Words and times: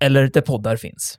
eller 0.00 0.28
där 0.28 0.40
poddar 0.40 0.76
finns. 0.76 1.18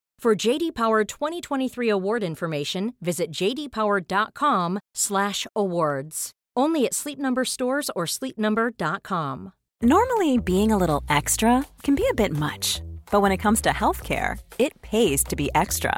For 0.21 0.35
JD 0.35 0.75
Power 0.75 1.03
2023 1.03 1.89
award 1.89 2.21
information, 2.21 2.93
visit 3.01 3.31
jdpower.com/awards. 3.31 6.31
Only 6.55 6.85
at 6.85 6.93
Sleep 6.93 7.17
Number 7.17 7.43
stores 7.43 7.89
or 7.95 8.05
sleepnumber.com. 8.05 9.53
Normally, 9.81 10.37
being 10.37 10.71
a 10.71 10.77
little 10.77 11.03
extra 11.09 11.65
can 11.81 11.95
be 11.95 12.05
a 12.07 12.13
bit 12.13 12.37
much, 12.37 12.83
but 13.09 13.21
when 13.21 13.31
it 13.31 13.37
comes 13.37 13.61
to 13.61 13.69
healthcare, 13.69 14.37
it 14.59 14.79
pays 14.83 15.23
to 15.23 15.35
be 15.35 15.49
extra. 15.55 15.97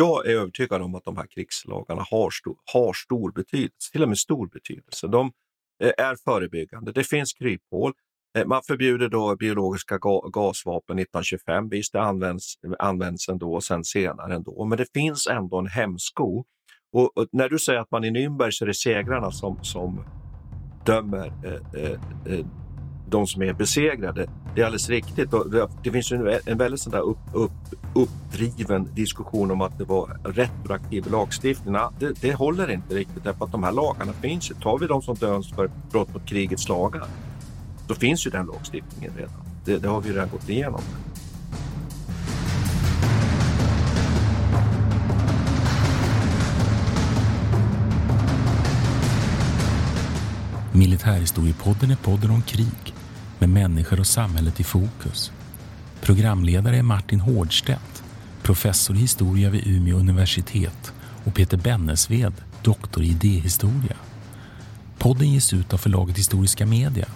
Jag 0.00 0.26
är 0.26 0.30
övertygad 0.30 0.82
om 0.82 0.94
att 0.94 1.04
de 1.04 1.16
här 1.16 1.26
krigslagarna 1.26 2.04
har 2.10 2.30
stor, 2.30 2.56
har 2.72 2.92
stor 2.92 3.32
betydelse, 3.32 3.92
till 3.92 4.02
och 4.02 4.08
med 4.08 4.18
stor 4.18 4.46
betydelse. 4.46 5.06
De 5.06 5.32
eh, 5.82 5.92
är 6.06 6.16
förebyggande. 6.24 6.92
Det 6.92 7.04
finns 7.04 7.32
kryphål. 7.32 7.92
Eh, 8.38 8.46
Man 8.46 8.62
förbjuder 8.66 9.08
då 9.08 9.36
biologiska 9.36 9.98
ga 9.98 10.20
gasvapen 10.32 10.98
1925. 10.98 11.68
Visst, 11.68 11.92
det 11.92 12.00
används, 12.00 12.54
används 12.78 13.28
ändå 13.28 13.54
och 13.54 13.64
sen 13.64 13.84
senare 13.84 14.34
ändå. 14.34 14.64
Men 14.64 14.78
det 14.78 14.86
finns 14.92 15.26
ändå 15.26 15.58
en 15.58 15.66
hämsko. 15.66 16.44
Och, 16.92 17.18
och 17.18 17.26
när 17.32 17.48
du 17.48 17.58
säger 17.58 17.80
att 17.80 17.90
man 17.90 18.04
i 18.04 18.10
Nürnberg 18.10 18.50
så 18.50 18.64
är 18.64 18.66
det 18.66 18.74
segrarna 18.74 19.30
som, 19.30 19.64
som 19.64 20.04
dömer 20.86 21.32
eh, 21.44 21.82
eh, 21.82 21.98
eh, 22.34 22.46
de 23.10 23.26
som 23.26 23.42
är 23.42 23.52
besegrade. 23.52 24.26
Det 24.54 24.60
är 24.60 24.64
alldeles 24.64 24.88
riktigt. 24.88 25.30
Det, 25.82 25.90
finns 25.90 26.12
ju 26.12 26.40
en, 26.46 26.58
väldigt 26.58 26.80
sån 26.80 26.92
där 26.92 27.00
upp, 27.00 27.18
upp, 27.32 27.52
uppdriven 27.94 28.88
diskussion 28.94 29.50
om 29.50 29.60
att 29.60 29.78
det 29.78 29.84
var 29.84 30.18
retroaktiv 30.24 31.10
lagstiftning. 31.10 31.76
Det, 31.98 32.20
det 32.20 32.34
håller 32.34 32.70
inte 32.70 32.94
riktigt 32.94 33.24
därför 33.24 33.44
att 33.44 33.52
de 33.52 33.62
här 33.62 33.72
lagarna 33.72 34.12
finns 34.12 34.50
ju. 34.50 34.54
Tar 34.54 34.78
vi 34.78 34.86
de 34.86 35.02
som 35.02 35.14
döms 35.14 35.50
för 35.50 35.70
brott 35.90 36.14
mot 36.14 36.26
krigets 36.26 36.68
lagar, 36.68 37.06
då 37.86 37.94
finns 37.94 38.26
ju 38.26 38.30
den 38.30 38.46
lagstiftningen 38.46 39.12
redan. 39.16 39.34
Det, 39.64 39.78
det 39.78 39.88
har 39.88 40.00
vi 40.00 40.12
redan 40.12 40.28
gått 40.28 40.48
igenom. 40.48 40.80
Militärhistoriepodden 50.72 51.90
är 51.90 51.96
podden 51.96 52.30
om 52.30 52.42
krig 52.42 52.94
med 53.40 53.48
människor 53.48 54.00
och 54.00 54.06
samhället 54.06 54.60
i 54.60 54.64
fokus. 54.64 55.32
Programledare 56.00 56.76
är 56.76 56.82
Martin 56.82 57.20
Hårdstedt, 57.20 58.02
professor 58.42 58.96
i 58.96 58.98
historia 58.98 59.50
vid 59.50 59.66
Umeå 59.66 59.96
universitet 59.96 60.92
och 61.24 61.34
Peter 61.34 61.56
Bennesved, 61.56 62.32
doktor 62.62 63.02
i 63.02 63.08
idéhistoria. 63.08 63.96
Podden 64.98 65.30
ges 65.30 65.52
ut 65.52 65.72
av 65.72 65.78
förlaget 65.78 66.18
Historiska 66.18 66.66
Media. 66.66 67.06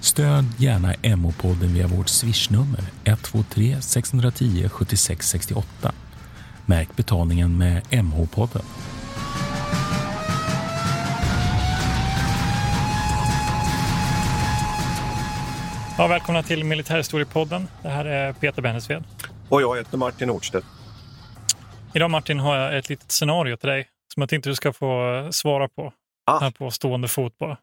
Stöd 0.00 0.46
gärna 0.56 0.94
MH-podden 0.94 1.72
via 1.72 1.86
vårt 1.86 2.08
swishnummer 2.08 2.84
123 3.04 3.76
610 3.80 4.68
76 4.68 5.28
68. 5.28 5.92
Märk 6.66 6.96
betalningen 6.96 7.58
med 7.58 7.82
MH-podden. 7.90 8.64
Ja, 16.00 16.06
välkomna 16.06 16.42
till 16.42 16.64
Militärhistoriepodden. 16.64 17.68
Det 17.82 17.88
här 17.88 18.04
är 18.04 18.32
Peter 18.32 18.62
Bennesved. 18.62 19.04
Och 19.48 19.62
jag 19.62 19.76
heter 19.76 19.96
Martin 19.96 20.28
Nordstedt. 20.28 20.66
Idag 21.94 22.10
Martin 22.10 22.38
har 22.38 22.56
jag 22.56 22.78
ett 22.78 22.88
litet 22.88 23.10
scenario 23.10 23.56
till 23.56 23.68
dig 23.68 23.88
som 24.14 24.20
jag 24.20 24.30
tänkte 24.30 24.50
du 24.50 24.54
ska 24.54 24.72
få 24.72 25.28
svara 25.32 25.68
på. 25.68 25.92
Ah. 26.26 26.38
Här 26.38 26.50
på 26.50 26.70
stående 26.70 27.08
fot 27.08 27.38
bara. 27.38 27.58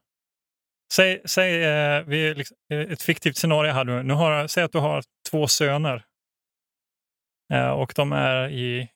Säg, 0.93 1.21
säg 1.25 1.63
eh, 1.63 2.03
vi, 2.03 2.33
liksom, 2.33 2.57
eh, 2.71 2.79
ett 2.79 3.01
fiktivt 3.01 3.37
scenario 3.37 3.71
här 3.71 3.83
nu. 3.83 4.03
nu 4.03 4.13
har, 4.13 4.47
säg 4.47 4.63
att 4.63 4.71
du 4.71 4.79
har 4.79 5.03
två 5.31 5.47
söner. 5.47 6.05
Eh, 7.53 7.69
och 7.69 7.93
de 7.95 8.11
är 8.11 8.49
i, 8.49 8.89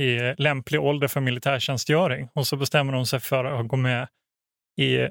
i 0.00 0.34
lämplig 0.38 0.80
ålder 0.80 1.08
för 1.08 1.20
militärtjänstgöring. 1.20 2.28
Och 2.32 2.46
så 2.46 2.56
bestämmer 2.56 2.92
de 2.92 3.06
sig 3.06 3.20
för 3.20 3.44
att 3.44 3.68
gå 3.68 3.76
med 3.76 4.08
i 4.76 5.08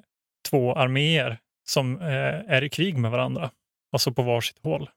två 0.50 0.75
arméer 0.75 1.39
som 1.71 2.01
eh, 2.01 2.53
är 2.55 2.63
i 2.63 2.69
krig 2.69 2.97
med 2.97 3.11
varandra. 3.11 3.51
Alltså 3.91 4.13
på 4.13 4.21
varsitt 4.21 4.59
håll. 4.63 4.89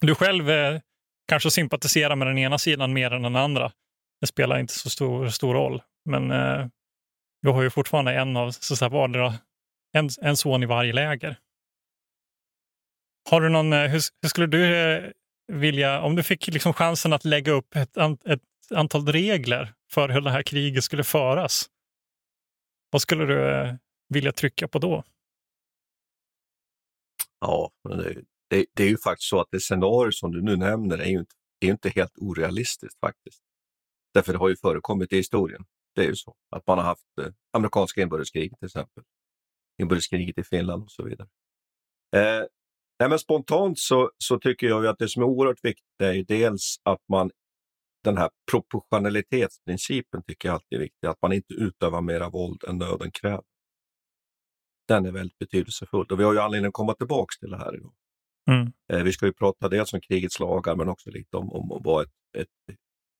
Du 0.00 0.14
själv 0.14 0.50
eh, 0.50 0.80
kanske 1.28 1.50
sympatiserar 1.50 2.16
med 2.16 2.28
den 2.28 2.38
ena 2.38 2.58
sidan 2.58 2.92
mer 2.92 3.10
än 3.10 3.22
den 3.22 3.36
andra. 3.36 3.72
Det 4.20 4.26
spelar 4.26 4.58
inte 4.58 4.72
så 4.72 4.90
stor, 4.90 5.28
stor 5.28 5.54
roll. 5.54 5.82
Men 6.04 6.30
eh, 6.30 6.66
du 7.42 7.50
har 7.50 7.62
ju 7.62 7.70
fortfarande 7.70 8.12
en 8.12 8.36
av 8.36 8.50
så 8.50 8.74
att 8.74 8.78
säga, 8.78 8.88
vardera, 8.88 9.34
en, 9.92 10.08
en 10.22 10.36
son 10.36 10.62
i 10.62 10.66
varje 10.66 10.92
läger. 10.92 11.36
Har 13.30 13.40
du 13.40 13.48
någon, 13.48 13.72
eh, 13.72 13.80
hur, 13.80 14.00
hur 14.22 14.28
skulle 14.28 14.46
du 14.46 14.76
eh, 14.76 15.10
vilja, 15.52 16.00
om 16.00 16.16
du 16.16 16.22
fick 16.22 16.46
liksom 16.46 16.72
chansen 16.72 17.12
att 17.12 17.24
lägga 17.24 17.52
upp 17.52 17.76
ett, 17.76 17.96
ett 18.26 18.42
antal 18.74 19.06
regler 19.06 19.74
för 19.90 20.08
hur 20.08 20.20
det 20.20 20.30
här 20.30 20.42
kriget 20.42 20.84
skulle 20.84 21.04
föras. 21.04 21.70
Vad 22.90 23.02
skulle 23.02 23.24
du 23.24 23.50
eh, 23.50 23.74
vilja 24.08 24.32
trycka 24.32 24.68
på 24.68 24.78
då? 24.78 25.04
Ja, 27.46 27.70
men 27.88 27.98
det, 27.98 28.22
det, 28.50 28.66
det 28.74 28.84
är 28.84 28.88
ju 28.88 28.98
faktiskt 28.98 29.28
så 29.28 29.40
att 29.40 29.48
det 29.50 29.60
scenario 29.60 30.12
som 30.12 30.32
du 30.32 30.42
nu 30.42 30.56
nämner 30.56 30.98
är 30.98 31.08
ju 31.08 31.18
inte, 31.18 31.34
är 31.60 31.68
inte 31.68 31.88
helt 31.88 32.18
orealistiskt 32.18 33.00
faktiskt. 33.00 33.42
Därför 34.14 34.32
det 34.32 34.38
har 34.38 34.48
ju 34.48 34.56
förekommit 34.56 35.12
i 35.12 35.16
historien. 35.16 35.64
Det 35.94 36.00
är 36.00 36.06
ju 36.06 36.16
så 36.16 36.34
att 36.50 36.66
man 36.66 36.78
har 36.78 36.84
haft 36.84 37.18
eh, 37.20 37.32
amerikanska 37.52 38.02
inbördeskriget 38.02 38.58
till 38.58 38.66
exempel. 38.66 39.04
Inbördeskriget 39.82 40.38
i 40.38 40.44
Finland 40.44 40.82
och 40.82 40.90
så 40.90 41.02
vidare. 41.02 41.28
Eh, 42.16 42.46
nej 43.00 43.08
men 43.08 43.18
spontant 43.18 43.78
så, 43.78 44.10
så 44.18 44.38
tycker 44.38 44.66
jag 44.66 44.82
ju 44.82 44.88
att 44.88 44.98
det 44.98 45.08
som 45.08 45.22
är 45.22 45.26
oerhört 45.26 45.64
viktigt 45.64 46.00
är 46.02 46.12
ju 46.12 46.22
dels 46.22 46.76
att 46.82 47.00
man 47.08 47.30
den 48.04 48.16
här 48.16 48.30
proportionalitetsprincipen 48.50 50.22
tycker 50.22 50.48
jag 50.48 50.54
alltid 50.54 50.78
är 50.78 50.82
viktig, 50.82 51.06
att 51.06 51.22
man 51.22 51.32
inte 51.32 51.54
utövar 51.54 52.00
mera 52.00 52.28
våld 52.28 52.64
än 52.68 52.78
nöden 52.78 53.10
kräver. 53.10 53.44
Den 54.88 55.06
är 55.06 55.12
väldigt 55.12 55.38
betydelsefull 55.38 56.06
och 56.10 56.20
vi 56.20 56.24
har 56.24 56.32
ju 56.32 56.40
anledning 56.40 56.68
att 56.68 56.74
komma 56.74 56.94
tillbaka 56.94 57.32
till 57.40 57.50
det 57.50 57.58
här 57.58 57.76
idag. 57.76 57.92
Mm. 58.50 58.72
Eh, 58.92 59.02
vi 59.02 59.12
ska 59.12 59.26
ju 59.26 59.32
prata 59.32 59.68
dels 59.68 59.92
om 59.92 60.00
krigets 60.00 60.40
lagar 60.40 60.76
men 60.76 60.88
också 60.88 61.10
lite 61.10 61.36
om, 61.36 61.52
om, 61.52 61.72
om, 61.72 62.00
ett, 62.00 62.42
ett, 62.42 62.76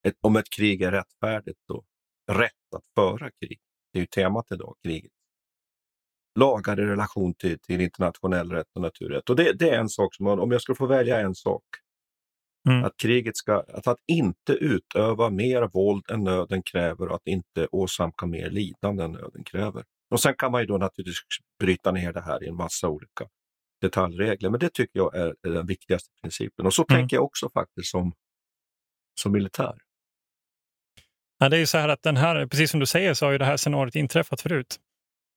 ett, 0.07 0.15
om 0.21 0.35
ett 0.35 0.49
krig 0.49 0.81
är 0.81 0.91
rättfärdigt 0.91 1.69
och 1.69 1.85
rätt 2.31 2.51
att 2.75 2.83
föra 2.95 3.31
krig. 3.31 3.59
Det 3.93 3.99
är 3.99 4.01
ju 4.01 4.07
temat 4.07 4.51
idag, 4.51 4.75
kriget. 4.83 5.11
Lagar 6.39 6.79
i 6.79 6.83
relation 6.83 7.33
till, 7.33 7.59
till 7.59 7.81
internationell 7.81 8.51
rätt 8.51 8.67
och 8.75 8.81
naturrätt. 8.81 9.29
Och 9.29 9.35
det, 9.35 9.53
det 9.53 9.69
är 9.69 9.79
en 9.79 9.89
sak 9.89 10.15
som, 10.15 10.23
man, 10.23 10.39
om 10.39 10.51
jag 10.51 10.61
skulle 10.61 10.75
få 10.75 10.85
välja 10.85 11.19
en 11.19 11.35
sak, 11.35 11.63
Mm. 12.69 12.83
att 12.83 12.97
kriget 12.97 13.37
ska, 13.37 13.53
att, 13.53 13.87
att 13.87 13.99
inte 14.07 14.53
utöva 14.53 15.29
mer 15.29 15.69
våld 15.73 16.11
än 16.11 16.23
nöden 16.23 16.63
kräver 16.63 17.07
och 17.07 17.15
att 17.15 17.27
inte 17.27 17.67
åsamka 17.71 18.25
mer 18.25 18.49
lidande 18.49 19.03
än 19.03 19.11
nöden 19.11 19.43
kräver. 19.43 19.83
Och 20.09 20.19
sen 20.21 20.33
kan 20.35 20.51
man 20.51 20.61
ju 20.61 20.67
då 20.67 20.77
naturligtvis 20.77 21.19
bryta 21.59 21.91
ner 21.91 22.13
det 22.13 22.21
här 22.21 22.43
i 22.43 22.47
en 22.47 22.55
massa 22.55 22.87
olika 22.89 23.25
detaljregler, 23.81 24.49
men 24.49 24.59
det 24.59 24.69
tycker 24.73 24.99
jag 24.99 25.15
är, 25.15 25.35
den 25.43 25.65
viktigaste 25.65 26.09
principen. 26.21 26.65
Och 26.65 26.73
så 26.73 26.85
Mm. 26.89 26.99
tänker 26.99 27.15
jag 27.17 27.23
också 27.23 27.49
faktiskt 27.49 27.91
som, 27.91 28.13
som 29.21 29.31
militär. 29.31 29.77
Ja, 31.37 31.49
det 31.49 31.57
är 31.57 31.59
ju 31.59 31.65
så 31.65 31.77
här 31.77 31.89
att 31.89 32.03
den 32.03 32.17
här, 32.17 32.45
precis 32.47 32.71
som 32.71 32.79
du 32.79 32.85
säger 32.85 33.13
så 33.13 33.25
har 33.25 33.31
ju 33.31 33.37
det 33.37 33.45
här 33.45 33.57
scenariot 33.57 33.95
inträffat 33.95 34.41
förut. 34.41 34.77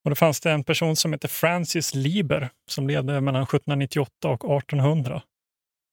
Och 0.03 0.09
då 0.11 0.15
fanns 0.15 0.41
det 0.41 0.51
en 0.51 0.63
person 0.63 0.95
som 0.95 1.11
hette 1.13 1.27
Francis 1.27 1.95
Lieber 1.95 2.49
som 2.67 2.87
levde 2.87 3.21
mellan 3.21 3.43
1798 3.43 4.29
och 4.29 4.57
1800. 4.57 5.21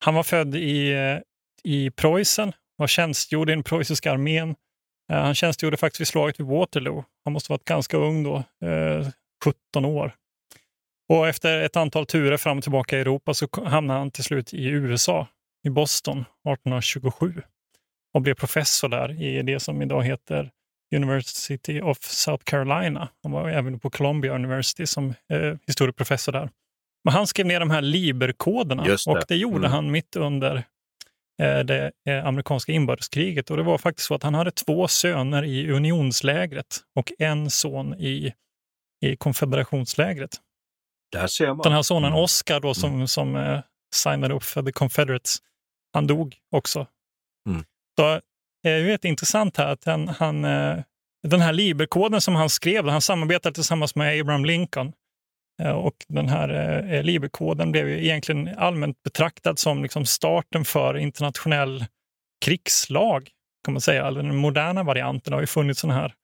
Han 0.05 0.15
var 0.15 0.23
född 0.23 0.55
i, 0.55 0.93
eh, 0.93 1.19
i 1.65 1.91
Preussen 1.91 2.53
och 2.79 2.89
tjänstgjorde 2.89 3.53
i 3.53 3.55
den 3.55 3.65
preussiska 3.65 4.13
armén. 4.13 4.55
Eh, 5.13 5.19
Han 5.23 5.35
tjänstgjorde 5.35 5.77
faktiskt 5.77 6.01
vid 6.01 6.09
slaget 6.09 6.41
vid 6.41 6.47
Waterloo. 6.47 7.05
Han 7.25 7.33
måste 7.33 7.53
ha 7.53 7.55
varit 7.55 7.65
ganska 7.65 7.97
ung 7.97 8.23
då, 8.25 8.37
eh, 8.37 9.07
17 9.45 9.85
år. 9.85 10.15
Och 11.09 11.29
efter 11.29 11.61
ett 11.61 11.77
antal 11.77 12.07
turer 12.07 12.37
fram 12.37 12.57
och 12.59 12.63
tillbaka 12.63 12.99
i 12.99 13.01
Europa 13.01 13.35
så 13.35 13.49
hamnade 13.65 13.99
han 14.01 14.11
till 14.11 14.25
slut 14.25 14.55
i 14.55 14.67
USA, 14.69 15.27
i 15.67 15.71
Boston 15.71 16.19
1827 16.19 17.43
och 18.15 18.23
blev 18.23 18.35
professor 18.35 18.89
där 18.89 19.23
i 19.23 19.43
det 19.43 19.61
som 19.61 19.83
idag 19.83 20.03
heter 20.05 20.51
University 20.97 21.81
of 21.81 21.99
South 22.03 22.45
Carolina. 22.45 23.09
Han 23.23 23.33
var 23.33 23.49
även 23.49 23.81
på 23.81 23.91
Columbia 23.91 24.35
University 24.35 24.87
som 24.87 25.15
eh, 25.33 25.55
historieprofessor 25.67 26.33
där. 26.33 26.51
Men 27.05 27.15
han 27.15 27.27
skrev 27.27 27.47
ner 27.47 27.61
de 27.61 27.71
här 27.71 27.83
Liber-koderna 27.83 28.83
och 29.07 29.23
det 29.29 29.37
gjorde 29.37 29.57
Mm. 29.59 29.71
han 29.71 29.91
mitt 29.91 30.17
under 30.17 30.57
eh, 30.57 30.63
det 31.39 31.93
eh, 32.09 32.27
amerikanska 32.27 32.73
inbördeskriget. 32.73 33.51
Och 33.51 33.57
det 33.57 33.63
var 33.63 33.79
faktiskt 33.79 34.09
så 34.09 34.15
att 34.15 34.23
han 34.23 34.35
hade 34.35 34.51
två 34.51 34.89
söner 34.89 35.45
i 35.45 35.71
unionslägret 35.71 36.81
och 36.95 37.13
en 37.19 37.51
son 37.51 37.95
i, 37.95 38.35
i 39.01 39.17
konfederationslägret. 39.17 40.31
Där 41.13 41.27
ser 41.27 41.49
man. 41.49 41.59
Den 41.59 41.73
här 41.73 41.83
sonen 41.83 42.13
Mm. 42.13 42.25
Oscar 42.25 42.61
då, 42.61 42.75
som, 42.75 43.09
som 43.09 43.37
eh, 43.37 43.61
signade 43.95 44.35
upp 44.35 44.43
för 44.43 44.63
The 44.63 44.73
Confederates, 44.73 45.37
han 45.93 46.07
dog 46.07 46.37
också. 46.51 46.87
Mm. 47.49 47.65
Så 47.99 48.21
det 48.63 48.71
är 48.71 48.79
ju 48.79 48.99
intressant 49.03 49.57
här 49.57 49.67
att 49.67 49.85
han, 49.85 50.09
han, 50.09 50.45
eh, 50.45 50.79
den 51.23 51.41
här 51.41 51.53
Liber-koden 51.53 52.21
som 52.21 52.35
han 52.35 52.51
skrev, 52.51 52.89
han 52.89 53.01
samarbetade 53.01 53.55
tillsammans 53.55 53.95
med 53.95 54.21
Abraham 54.21 54.45
Lincoln. 54.45 54.93
Eh, 55.63 55.71
Och 55.71 55.95
den 56.09 56.29
här 56.29 56.49
eh, 56.95 57.03
Liber-koden 57.03 57.73
blev 57.73 57.89
ju 57.89 58.05
egentligen 58.05 58.49
allmänt 58.59 59.03
betraktad 59.03 59.59
som 59.59 59.83
liksom 59.83 60.05
starten 60.07 60.65
för 60.65 60.97
internationell 60.97 61.85
krigslag, 62.45 63.29
kan 63.65 63.75
man 63.75 63.81
säga. 63.81 64.07
Eller 64.07 64.23
den 64.23 64.37
moderna 64.37 64.83
varianten 64.83 65.33
har 65.33 65.41
ju 65.41 65.47
funnits 65.47 65.81
sådana 65.81 66.01
här 66.01 66.15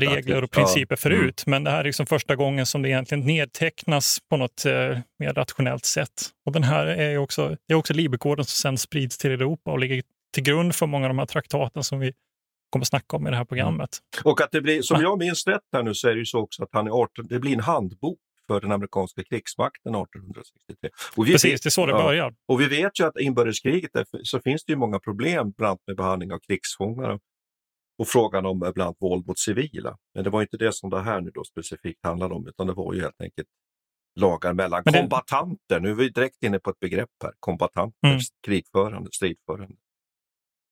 regler 0.00 0.44
och 0.44 0.50
principer 0.50 0.96
förut. 0.96 1.42
Men 1.46 1.64
det 1.64 1.70
här 1.70 1.80
är 1.80 1.84
liksom 1.84 2.06
första 2.06 2.36
gången 2.36 2.66
som 2.66 2.82
det 2.82 2.88
egentligen 2.88 3.26
nedtecknas 3.26 4.18
på 4.30 4.36
något 4.36 4.64
eh, 4.66 4.98
mer 5.18 5.32
rationellt 5.34 5.84
sätt. 5.84 6.30
Och 6.46 6.52
den 6.52 6.62
här 6.62 6.86
är 6.86 7.18
också, 7.18 7.56
det 7.68 7.74
är 7.74 7.78
också 7.78 7.92
Liberkoden 7.94 8.44
som 8.44 8.54
sen 8.56 8.78
sprids 8.78 9.18
till 9.18 9.30
Europa 9.30 9.70
och 9.72 9.78
ligger 9.78 10.02
till 10.34 10.42
grund 10.42 10.74
för 10.74 10.86
många 10.86 11.04
av 11.06 11.10
de 11.10 11.18
här 11.18 11.26
traktaten 11.26 11.84
som 11.84 11.98
vi 12.00 12.12
kommer 12.70 12.84
snacka 12.84 13.16
om 13.16 13.26
i 13.26 13.30
det 13.30 13.36
här 13.36 13.44
programmet. 13.44 13.98
Och 14.24 14.40
att 14.40 14.50
det 14.52 14.60
blir, 14.60 14.82
som 14.82 15.00
jag 15.02 15.18
minns 15.18 15.46
rätt 15.46 15.60
här 15.72 15.82
nu 15.82 15.94
så 15.94 16.08
är 16.08 16.12
det 16.12 16.18
ju 16.18 16.24
så 16.26 16.38
också 16.38 16.62
att 16.62 16.68
han 16.72 16.86
är 16.86 16.90
18, 16.90 17.26
det 17.28 17.38
blir 17.38 17.52
en 17.52 17.60
handbok 17.60 18.18
för 18.50 18.60
den 18.60 18.72
amerikanska 18.72 19.24
krigsmakten 19.24 19.94
1863. 19.94 20.90
Och 21.16 21.26
vi 21.26 21.32
Precis, 21.32 21.60
det 21.60 21.68
är 21.68 21.70
så 21.70 21.86
det 21.86 21.92
ja. 21.92 22.02
börjar. 22.02 22.34
Och 22.48 22.60
vi 22.60 22.68
vet 22.68 23.00
ju 23.00 23.04
att 23.06 23.20
inbördeskriget 23.20 23.96
är, 23.96 24.06
så 24.22 24.40
finns 24.40 24.64
det 24.64 24.72
ju 24.72 24.76
många 24.76 24.98
problem 24.98 25.50
bland 25.56 25.68
annat 25.70 25.80
med 25.86 25.96
behandling 25.96 26.32
av 26.32 26.38
krigsfångar 26.38 27.20
och 27.98 28.08
frågan 28.08 28.46
om 28.46 28.62
eh, 28.62 28.72
bland 28.72 28.86
annat 28.86 28.96
våld 29.00 29.26
mot 29.26 29.38
civila. 29.38 29.96
Men 30.14 30.24
det 30.24 30.30
var 30.30 30.42
inte 30.42 30.56
det 30.56 30.72
som 30.72 30.90
det 30.90 31.00
här 31.02 31.20
nu 31.20 31.30
då 31.34 31.44
specifikt 31.44 32.04
handlade 32.04 32.34
om 32.34 32.48
utan 32.48 32.66
det 32.66 32.72
var 32.72 32.94
ju 32.94 33.00
helt 33.00 33.20
enkelt 33.20 33.48
lagar 34.20 34.52
mellan 34.52 34.82
Men 34.84 34.92
det- 34.92 35.00
kombatanter. 35.00 35.80
Nu 35.80 35.90
är 35.90 35.94
vi 35.94 36.08
direkt 36.08 36.42
inne 36.42 36.58
på 36.58 36.70
ett 36.70 36.80
begrepp 36.80 37.10
här. 37.24 37.32
Kombatanter, 37.40 38.08
Mm. 38.08 38.20
krigförande, 38.46 39.10
stridförande. 39.12 39.74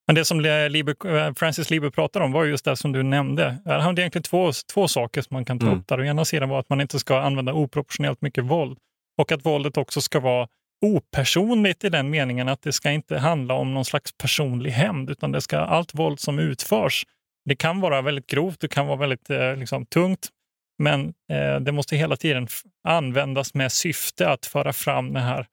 Men 0.09 0.15
det 0.15 0.25
som 0.25 0.41
Liber, 0.71 1.17
eh, 1.17 1.35
Francis 1.35 1.71
Lieber 1.71 1.91
pratar 1.91 2.21
om 2.21 2.33
var 2.33 2.45
ju 2.45 2.51
just 2.51 2.65
det 2.65 2.77
som 2.77 2.93
du 2.93 3.03
nämnde. 3.03 3.59
Han 3.65 3.81
hade 3.81 4.03
egentligen 4.03 4.23
två, 4.23 4.51
två 4.75 4.89
saker 4.89 5.23
som 5.23 5.35
man 5.35 5.45
kan 5.45 5.59
ta 5.59 5.67
Mm. 5.67 5.79
upp 5.79 5.87
där. 5.89 6.01
Å 6.01 6.05
ena 6.05 6.25
sidan 6.25 6.49
var 6.49 6.61
att 6.61 6.69
man 6.69 6.81
inte 6.81 6.99
ska 6.99 7.21
använda 7.21 7.53
oproportionellt 7.53 8.23
mycket 8.23 8.45
våld 8.45 8.79
och 9.19 9.33
att 9.33 9.47
våldet 9.47 9.77
också 9.77 10.01
ska 10.01 10.21
vara 10.21 10.49
opersonligt 10.87 11.85
i 11.85 11.89
den 11.89 12.11
meningen 12.11 12.49
att 12.49 12.63
det 12.63 12.73
ska 12.73 12.91
inte 12.91 13.19
handla 13.19 13.55
om 13.55 13.75
någon 13.75 13.85
slags 13.85 14.13
personlig 14.13 14.71
hämnd 14.71 15.11
utan 15.11 15.33
det 15.33 15.41
ska 15.41 15.59
allt 15.59 15.95
våld 15.95 16.21
som 16.21 16.39
utförs, 16.39 17.07
det 17.49 17.57
kan 17.57 17.81
vara 17.81 18.03
väldigt 18.03 18.27
grovt, 18.27 18.61
det 18.61 18.69
kan 18.69 18.87
vara 18.87 18.97
väldigt 18.97 19.31
eh, 19.31 19.57
liksom, 19.57 19.87
tungt, 19.87 20.29
men 20.79 21.13
eh, 21.33 21.61
det 21.61 21.73
måste 21.73 21.97
hela 21.97 22.17
tiden 22.17 22.49
användas 22.89 23.55
med 23.55 23.73
syfte 23.73 24.31
att 24.31 24.47
föra 24.47 24.73
fram 24.73 25.13
det 25.13 25.21
här 25.21 25.47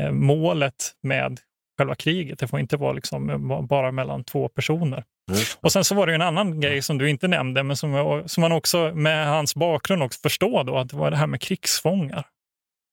eh, 0.00 0.10
målet 0.10 0.92
med 1.02 1.40
själva 1.78 1.94
kriget. 1.94 2.38
Det 2.38 2.48
får 2.48 2.60
inte 2.60 2.76
vara 2.76 2.92
liksom 2.92 3.30
eh, 3.30 3.62
bara 3.62 3.92
mellan 3.92 4.24
två 4.24 4.48
personer. 4.48 5.04
Just 5.30 5.58
Och 5.62 5.72
sen 5.72 5.84
så 5.84 5.94
var 5.94 6.06
det 6.06 6.14
en 6.14 6.22
annan 6.22 6.60
grej 6.60 6.82
som 6.82 6.98
du 6.98 7.10
inte 7.10 7.28
nämnde, 7.28 7.62
men 7.62 7.76
som, 7.76 8.22
som 8.26 8.40
man 8.40 8.52
också 8.52 8.92
med 8.94 9.26
hans 9.26 9.54
bakgrund 9.54 10.02
också 10.02 10.20
förstår 10.20 10.64
då, 10.64 10.78
att 10.78 10.88
det 10.88 10.96
var 10.96 11.10
det 11.10 11.16
här 11.16 11.26
med 11.26 11.40
krigsfångar. 11.40 12.26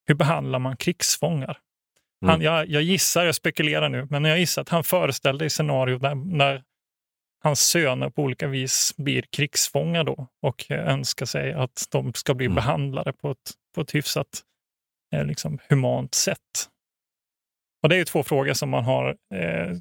Hur 0.08 0.16
behandlar 0.16 0.60
man 0.60 0.78
krigsfångar? 0.78 1.58
Han, 2.26 2.42
jag, 2.42 2.70
jag 2.70 2.82
gissar, 2.82 3.26
jag 3.26 3.36
spekulerar 3.36 3.90
nu, 3.90 4.08
men 4.10 4.26
jag 4.26 4.40
gissar 4.40 4.62
att 4.62 4.70
han 4.70 4.84
föreställde 4.84 5.46
i 5.46 5.50
scenario 5.50 5.98
där, 5.98 6.16
när 6.16 6.64
hans 7.44 7.60
söner 7.60 8.10
på 8.10 8.22
olika 8.22 8.48
vis 8.48 8.94
blir 8.98 9.22
krigsfångar 9.32 10.04
då 10.04 10.28
och 10.42 10.72
eh, 10.72 10.88
önskar 10.94 11.26
sig 11.26 11.54
att 11.54 11.88
de 11.92 12.14
ska 12.14 12.34
bli 12.34 12.46
Mm. 12.46 12.56
behandlade 12.56 13.14
på 13.14 13.32
ett, 13.32 13.52
på 13.76 13.82
ett 13.82 13.96
hyfsat 13.96 14.28
eh, 15.16 15.26
liksom, 15.26 15.60
humant 15.70 16.14
sätt. 16.14 16.40
Och 17.86 17.90
det 17.90 17.96
är 17.96 17.98
ju 17.98 18.06
två 18.06 18.24
frågor 18.24 18.54
som 18.54 18.70
man 18.70 18.84
har, 18.84 19.10
eh, 19.34 19.78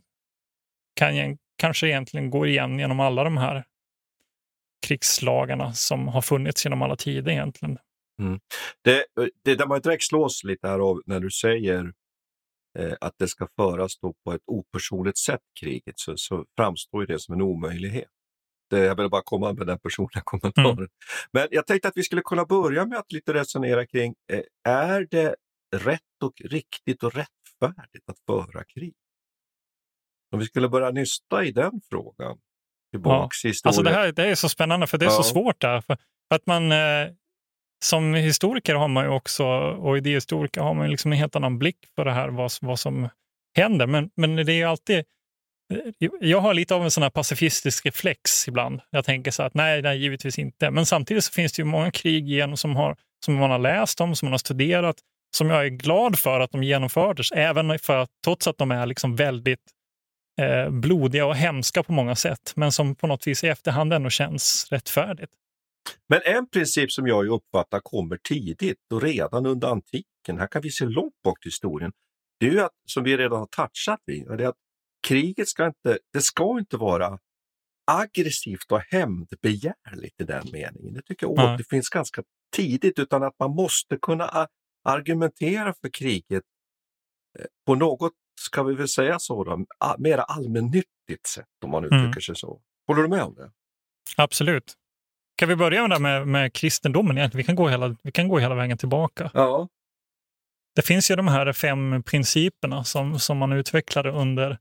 kan, 0.96 1.38
kanske 1.58 1.86
egentligen 1.86 2.30
går 2.30 2.48
igen 2.48 2.78
genom 2.78 3.00
alla 3.00 3.24
de 3.24 3.36
här 3.36 3.64
krigslagarna 4.86 5.72
som 5.72 6.08
har 6.08 6.22
funnits 6.22 6.64
genom 6.64 6.82
alla 6.82 6.96
tider 6.96 7.32
egentligen. 7.32 7.78
Det, 8.82 9.04
det 9.44 9.54
där 9.54 9.66
man 9.66 9.80
direkt 9.80 10.04
slås 10.04 10.44
lite 10.44 10.68
här 10.68 10.78
av 10.78 11.02
när 11.06 11.20
du 11.20 11.30
säger 11.30 11.92
eh, 12.78 12.92
att 13.00 13.14
det 13.18 13.28
ska 13.28 13.48
föras 13.56 13.98
då 13.98 14.14
på 14.24 14.32
ett 14.32 14.42
opersonligt 14.46 15.18
sätt, 15.18 15.42
kriget, 15.60 15.98
så, 15.98 16.16
så 16.16 16.44
framstår 16.56 17.02
ju 17.02 17.06
det 17.06 17.18
som 17.18 17.34
en 17.34 17.42
omöjlighet. 17.42 18.08
Det, 18.70 18.78
jag 18.78 18.96
vill 18.96 19.10
bara 19.10 19.22
komma 19.24 19.52
med 19.52 19.66
den 19.66 19.78
personliga 19.78 20.22
kommentaren. 20.24 20.88
Men 21.32 21.48
jag 21.50 21.66
tänkte 21.66 21.88
att 21.88 21.96
vi 21.96 22.02
skulle 22.02 22.22
kunna 22.22 22.44
börja 22.44 22.86
med 22.86 22.98
att 22.98 23.12
lite 23.12 23.34
resonera 23.34 23.86
kring, 23.86 24.14
eh, 24.32 24.72
är 24.72 25.06
det 25.10 25.36
rätt 25.76 26.00
och 26.22 26.34
riktigt 26.44 27.02
och 27.02 27.14
rättfärdigt 27.62 28.08
att 28.10 28.18
föra 28.26 28.64
krig? 28.64 28.94
Om 30.32 30.38
vi 30.38 30.44
skulle 30.46 30.68
börja 30.68 30.90
nysta 30.90 31.44
i 31.44 31.52
den 31.52 31.80
frågan, 31.90 32.38
tillbaks 32.92 33.44
i 33.44 33.48
historien. 33.48 33.68
Alltså 33.68 33.82
det 33.82 33.90
här 33.90 34.12
det 34.12 34.24
är 34.30 34.34
så 34.34 34.48
spännande 34.48 34.86
för 34.86 34.98
det 34.98 35.04
är 35.06 35.10
så 35.10 35.18
Ja. 35.18 35.22
svårt 35.22 35.60
där. 35.60 35.80
För 35.80 35.96
att 36.34 36.46
man, 36.46 36.72
eh, 36.72 37.08
som 37.84 38.14
historiker 38.14 38.74
har 38.74 38.88
man 38.88 39.04
ju 39.04 39.10
också, 39.10 39.44
och 39.46 39.96
idéhistoriker 39.98 40.60
har 40.60 40.74
man 40.74 40.86
ju 40.86 40.90
liksom 40.90 41.12
en 41.12 41.18
helt 41.18 41.36
annan 41.36 41.58
blick 41.58 41.94
på 41.96 42.04
det 42.04 42.12
här, 42.12 42.28
vad, 42.28 42.50
vad 42.60 42.78
som 42.80 43.08
händer. 43.56 43.86
Men, 43.86 44.10
men 44.16 44.36
det 44.36 44.52
är 44.52 44.66
alltid, 44.66 44.98
eh, 45.74 46.08
jag 46.20 46.40
har 46.40 46.54
lite 46.54 46.74
av 46.74 46.82
en 46.84 46.90
sån 46.90 47.02
här 47.02 47.10
pacifistisk 47.10 47.86
reflex 47.86 48.48
ibland. 48.48 48.80
Jag 48.90 49.04
tänker 49.04 49.30
så 49.30 49.42
att 49.42 49.54
nej, 49.54 49.82
nej, 49.82 49.98
givetvis 49.98 50.38
inte. 50.38 50.70
Men 50.70 50.86
samtidigt 50.86 51.24
så 51.24 51.32
finns 51.32 51.52
det 51.52 51.60
ju 51.62 51.66
många 51.66 51.90
krig 51.90 52.28
igenom 52.30 52.56
som, 52.56 52.76
har, 52.76 52.96
som 53.24 53.34
man 53.34 53.50
har 53.50 53.58
läst 53.58 54.00
om, 54.00 54.16
som 54.16 54.26
man 54.26 54.32
har 54.32 54.38
studerat, 54.38 54.96
som 55.34 55.50
jag 55.50 55.64
är 55.66 55.70
glad 55.70 56.18
för 56.18 56.40
att 56.40 56.50
de 56.50 56.62
genomfördes, 56.62 57.32
även 57.32 57.78
för 57.78 57.96
att, 57.96 58.10
trots 58.24 58.46
att 58.46 58.58
de 58.58 58.70
är 58.70 58.86
liksom 58.86 59.16
väldigt 59.16 59.60
eh, 60.40 60.70
blodiga 60.70 61.26
och 61.26 61.36
hemska 61.36 61.82
på 61.82 61.92
många 61.92 62.14
sätt, 62.14 62.52
men 62.56 62.72
som 62.72 62.94
på 62.94 63.06
något 63.06 63.26
vis 63.26 63.44
i 63.44 63.48
efterhand 63.48 63.92
ändå 63.92 64.10
känns 64.10 64.66
rättfärdigt. 64.70 65.32
Men 66.08 66.20
en 66.24 66.50
princip 66.50 66.92
som 66.92 67.06
jag 67.06 67.28
uppfattar 67.28 67.80
kommer 67.80 68.16
tidigt 68.16 68.78
och 68.92 69.02
redan 69.02 69.46
under 69.46 69.68
antiken, 69.68 70.38
här 70.38 70.46
kan 70.46 70.62
vi 70.62 70.70
se 70.70 70.84
långt 70.84 71.22
bak 71.24 71.46
i 71.46 71.48
historien, 71.48 71.92
det 72.40 72.46
är 72.46 72.50
ju 72.50 72.60
att, 72.60 72.72
som 72.86 73.04
vi 73.04 73.16
redan 73.16 73.38
har 73.38 73.46
touchat 73.46 74.00
vid, 74.06 74.26
det 74.26 74.44
är 74.44 74.48
att 74.48 74.58
kriget 75.06 75.48
ska 75.48 75.66
inte, 75.66 75.98
det 76.12 76.20
ska 76.20 76.58
inte 76.58 76.76
vara 76.76 77.18
aggressivt 77.90 78.72
och 78.72 78.80
hämndbegärligt 78.80 80.20
i 80.20 80.24
den 80.24 80.44
meningen. 80.52 80.94
Det 80.94 81.02
tycker 81.02 81.26
jag 81.26 81.32
återfinns 81.32 81.88
ganska 81.88 82.22
tidigt, 82.56 82.98
utan 82.98 83.22
att 83.22 83.34
man 83.38 83.50
måste 83.50 83.98
kunna 84.02 84.48
argumentera 84.84 85.74
för 85.80 85.88
kriget 85.88 86.42
eh, 87.38 87.44
på 87.66 87.74
något, 87.74 88.12
ska 88.40 88.62
vi 88.62 88.74
väl 88.74 88.88
säga 88.88 89.18
så, 89.18 89.44
då, 89.44 89.64
mera 89.98 90.22
allmännyttigt 90.22 91.26
sätt 91.28 91.46
om 91.64 91.70
man 91.70 91.84
uttrycker 91.84 92.04
Mm. 92.04 92.22
sig 92.22 92.36
så. 92.36 92.60
Håller 92.86 93.02
du 93.02 93.08
med 93.08 93.22
om 93.22 93.34
det? 93.34 93.50
Absolut. 94.16 94.74
Kan 95.36 95.48
vi 95.48 95.56
börja 95.56 95.88
med, 95.88 96.00
med, 96.00 96.28
med 96.28 96.52
kristendomen? 96.52 97.18
egentligen? 97.18 97.38
Vi 97.42 97.44
kan, 97.46 97.54
gå 97.56 97.68
hela, 97.68 97.96
vi 98.02 98.12
kan 98.12 98.28
gå 98.28 98.38
hela 98.38 98.54
vägen 98.54 98.78
tillbaka. 98.78 99.30
Ja. 99.34 99.68
Det 100.76 100.82
finns 100.82 101.10
ju 101.10 101.16
de 101.16 101.28
här 101.28 101.52
fem 101.52 102.02
principerna 102.02 102.84
som, 102.84 103.18
som 103.18 103.38
man 103.38 103.52
utvecklade 103.52 104.10
under 104.10 104.58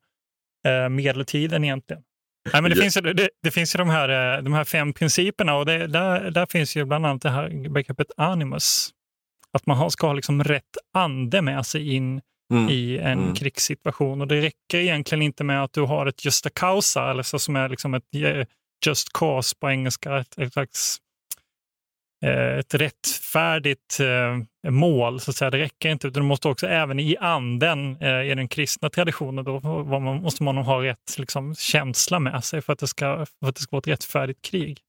eh, 0.68 0.90
medeltiden 0.90 1.64
egentligen. 1.64 2.04
Nej, 2.54 2.62
men 2.62 2.72
det, 2.72 2.78
Ja. 2.78 2.82
finns, 2.84 2.98
ju- 2.98 3.14
det, 3.14 3.30
det 3.44 3.52
finns 3.52 3.76
ju 3.76 3.78
de 3.78 3.90
här, 3.90 4.38
eh, 4.38 4.44
de 4.44 4.54
här 4.54 4.64
fem 4.64 4.94
principerna 4.94 5.56
och 5.56 5.66
det, 5.66 5.88
där, 5.88 6.32
där 6.32 6.46
finns 6.46 6.76
ju 6.76 6.86
bland 6.86 7.06
annat 7.06 7.22
det 7.22 7.30
här 7.30 7.70
begreppet 7.70 8.08
animus. 8.18 8.90
Att 9.54 9.66
man 9.66 9.92
ska 9.92 10.08
ha 10.08 10.14
liksom 10.14 10.44
rätt 10.44 10.78
ande 10.94 11.42
med 11.42 11.66
sig 11.66 11.96
in 11.96 12.22
Mm. 12.54 12.70
i 12.70 12.98
en 12.98 13.20
Mm. 13.20 13.36
krigssituation. 13.36 14.22
Och 14.22 14.28
det 14.28 14.42
räcker 14.42 14.78
egentligen 14.78 15.22
inte 15.22 15.44
med 15.44 15.64
att 15.64 15.74
du 15.74 15.82
har 15.82 16.06
ett 16.06 16.26
justa 16.26 16.50
causa, 16.50 17.12
eller 17.12 17.24
så 17.24 17.40
som 17.40 17.56
är 17.56 17.70
liksom 17.70 17.94
ett 17.94 18.04
eh, 18.16 18.46
just 18.86 19.14
cause 19.14 19.56
på 19.60 19.70
engelska, 19.72 20.18
ett, 20.18 20.38
ett 20.38 20.54
slags 20.54 20.98
eh, 22.26 22.58
ett 22.58 22.74
rättfärdigt 22.74 24.00
eh, 24.00 24.72
mål. 24.72 25.20
Så 25.20 25.32
att 25.32 25.36
säga. 25.38 25.52
Det 25.52 25.58
räcker 25.58 25.90
inte, 25.90 26.08
utan 26.08 26.24
du 26.24 26.28
måste 26.28 26.48
också 26.48 26.68
även 26.68 27.00
i 27.00 27.18
anden, 27.18 28.04
i 28.04 28.36
den 28.36 28.48
kristna 28.48 28.90
traditionen, 28.90 29.46
då 29.46 29.60
måste 30.22 30.44
man 30.44 30.58
ha 30.58 30.84
rätt 30.84 31.18
liksom, 31.18 31.56
känsla 31.56 32.20
med 32.20 32.44
sig 32.44 32.62
för 32.62 32.74
att, 32.74 32.80
det 32.80 32.88
ska, 32.88 33.26
för 33.40 33.50
att 33.50 33.56
det 33.56 33.62
ska 33.62 33.76
vara 33.76 33.80
ett 33.82 33.88
rättfärdigt 33.88 34.42
krig. 34.42 34.80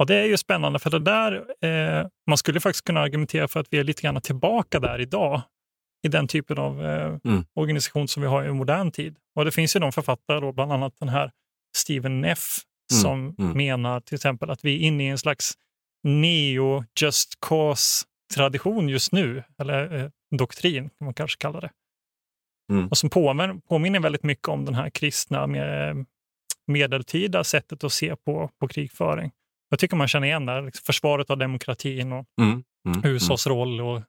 Och 0.00 0.06
Det 0.06 0.14
är 0.16 0.24
ju 0.26 0.36
spännande, 0.36 0.78
för 0.78 0.90
det 0.90 0.98
där, 0.98 1.32
eh, 1.64 2.06
man 2.26 2.38
skulle 2.38 2.60
faktiskt 2.60 2.84
kunna 2.84 3.00
argumentera 3.00 3.48
för 3.48 3.60
att 3.60 3.66
vi 3.70 3.78
är 3.78 3.84
lite 3.84 4.02
grann 4.02 4.20
tillbaka 4.20 4.80
där 4.80 5.00
idag, 5.00 5.42
i 6.06 6.08
den 6.08 6.28
typen 6.28 6.58
av 6.58 6.84
eh, 6.84 7.18
Mm. 7.24 7.44
organisation 7.54 8.08
som 8.08 8.22
vi 8.22 8.28
har 8.28 8.44
i 8.44 8.52
modern 8.52 8.90
tid. 8.90 9.16
Och 9.36 9.44
Det 9.44 9.50
finns 9.50 9.76
ju 9.76 9.80
de 9.80 9.92
författare, 9.92 10.40
då, 10.40 10.52
bland 10.52 10.72
annat 10.72 10.94
den 11.00 11.08
här 11.08 11.30
Stephen 11.76 12.20
Neff, 12.20 12.58
Mm, 12.92 13.00
som 13.02 13.34
mm. 13.38 13.56
menar 13.56 14.00
till 14.00 14.14
exempel 14.14 14.50
att 14.50 14.64
vi 14.64 14.74
är 14.74 14.78
inne 14.78 15.04
i 15.04 15.08
en 15.08 15.18
slags 15.18 15.52
neo-just 16.08 17.40
cause-tradition 17.46 18.88
just 18.88 19.12
nu, 19.12 19.42
eller 19.58 19.94
eh, 19.94 20.10
doktrin 20.36 20.88
kan 20.88 21.04
man 21.04 21.14
kanske 21.14 21.38
kalla 21.38 21.60
det. 21.60 21.70
Mm. 22.72 22.88
Och 22.88 22.98
som 22.98 23.10
påminner, 23.10 23.54
påminner 23.68 24.00
väldigt 24.00 24.22
mycket 24.22 24.48
om 24.48 24.64
den 24.64 24.74
här 24.74 24.90
kristna 24.90 25.46
med, 25.46 26.06
medeltida 26.66 27.44
sättet 27.44 27.84
att 27.84 27.92
se 27.92 28.16
på, 28.16 28.50
på 28.60 28.68
krigföring. 28.68 29.30
Jag 29.70 29.78
tycker 29.78 29.96
man 29.96 30.08
känner 30.08 30.26
igen 30.26 30.46
det, 30.46 30.60
liksom 30.60 30.82
försvaret 30.86 31.30
av 31.30 31.38
demokratin 31.38 32.12
och 32.12 32.24
Mm. 32.40 32.62
Mm. 32.88 33.00
USAs 33.04 33.46
roll 33.46 33.80
och, 33.80 34.02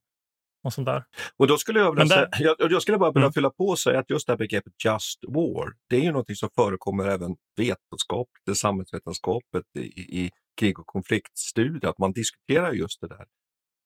och 0.64 0.74
sånt 0.74 0.86
där. 0.86 1.04
Och 1.38 1.48
då 1.48 1.58
skulle 1.58 1.80
jag 1.80 1.92
vilja 1.96 2.16
där- 2.16 2.30
säga, 2.38 2.56
jag, 2.60 2.72
jag 2.72 2.82
skulle 2.82 2.98
bara 2.98 3.12
vilja 3.12 3.26
Mm. 3.26 3.34
fylla 3.34 3.50
på 3.50 3.66
och 3.66 3.80
säga 3.80 4.00
att 4.00 4.10
just 4.10 4.28
det 4.28 4.34
här 4.34 4.38
begreppet 4.38 4.74
just 4.86 5.20
war, 5.28 5.74
det 5.90 5.96
är 5.96 6.02
ju 6.02 6.12
någonting 6.12 6.36
som 6.36 6.50
förekommer 6.56 7.08
även 7.08 7.36
vetenskapligt, 7.58 8.48
i 8.52 8.56
samhällsvetenskapet, 8.56 9.64
i, 9.80 9.82
i 10.26 10.32
krig 10.60 10.80
och 10.80 10.86
konfliktstudier, 10.88 11.90
att 11.90 11.98
man 11.98 12.12
diskuterar 12.12 12.72
just 12.72 13.02
det 13.02 13.08
där 13.08 13.26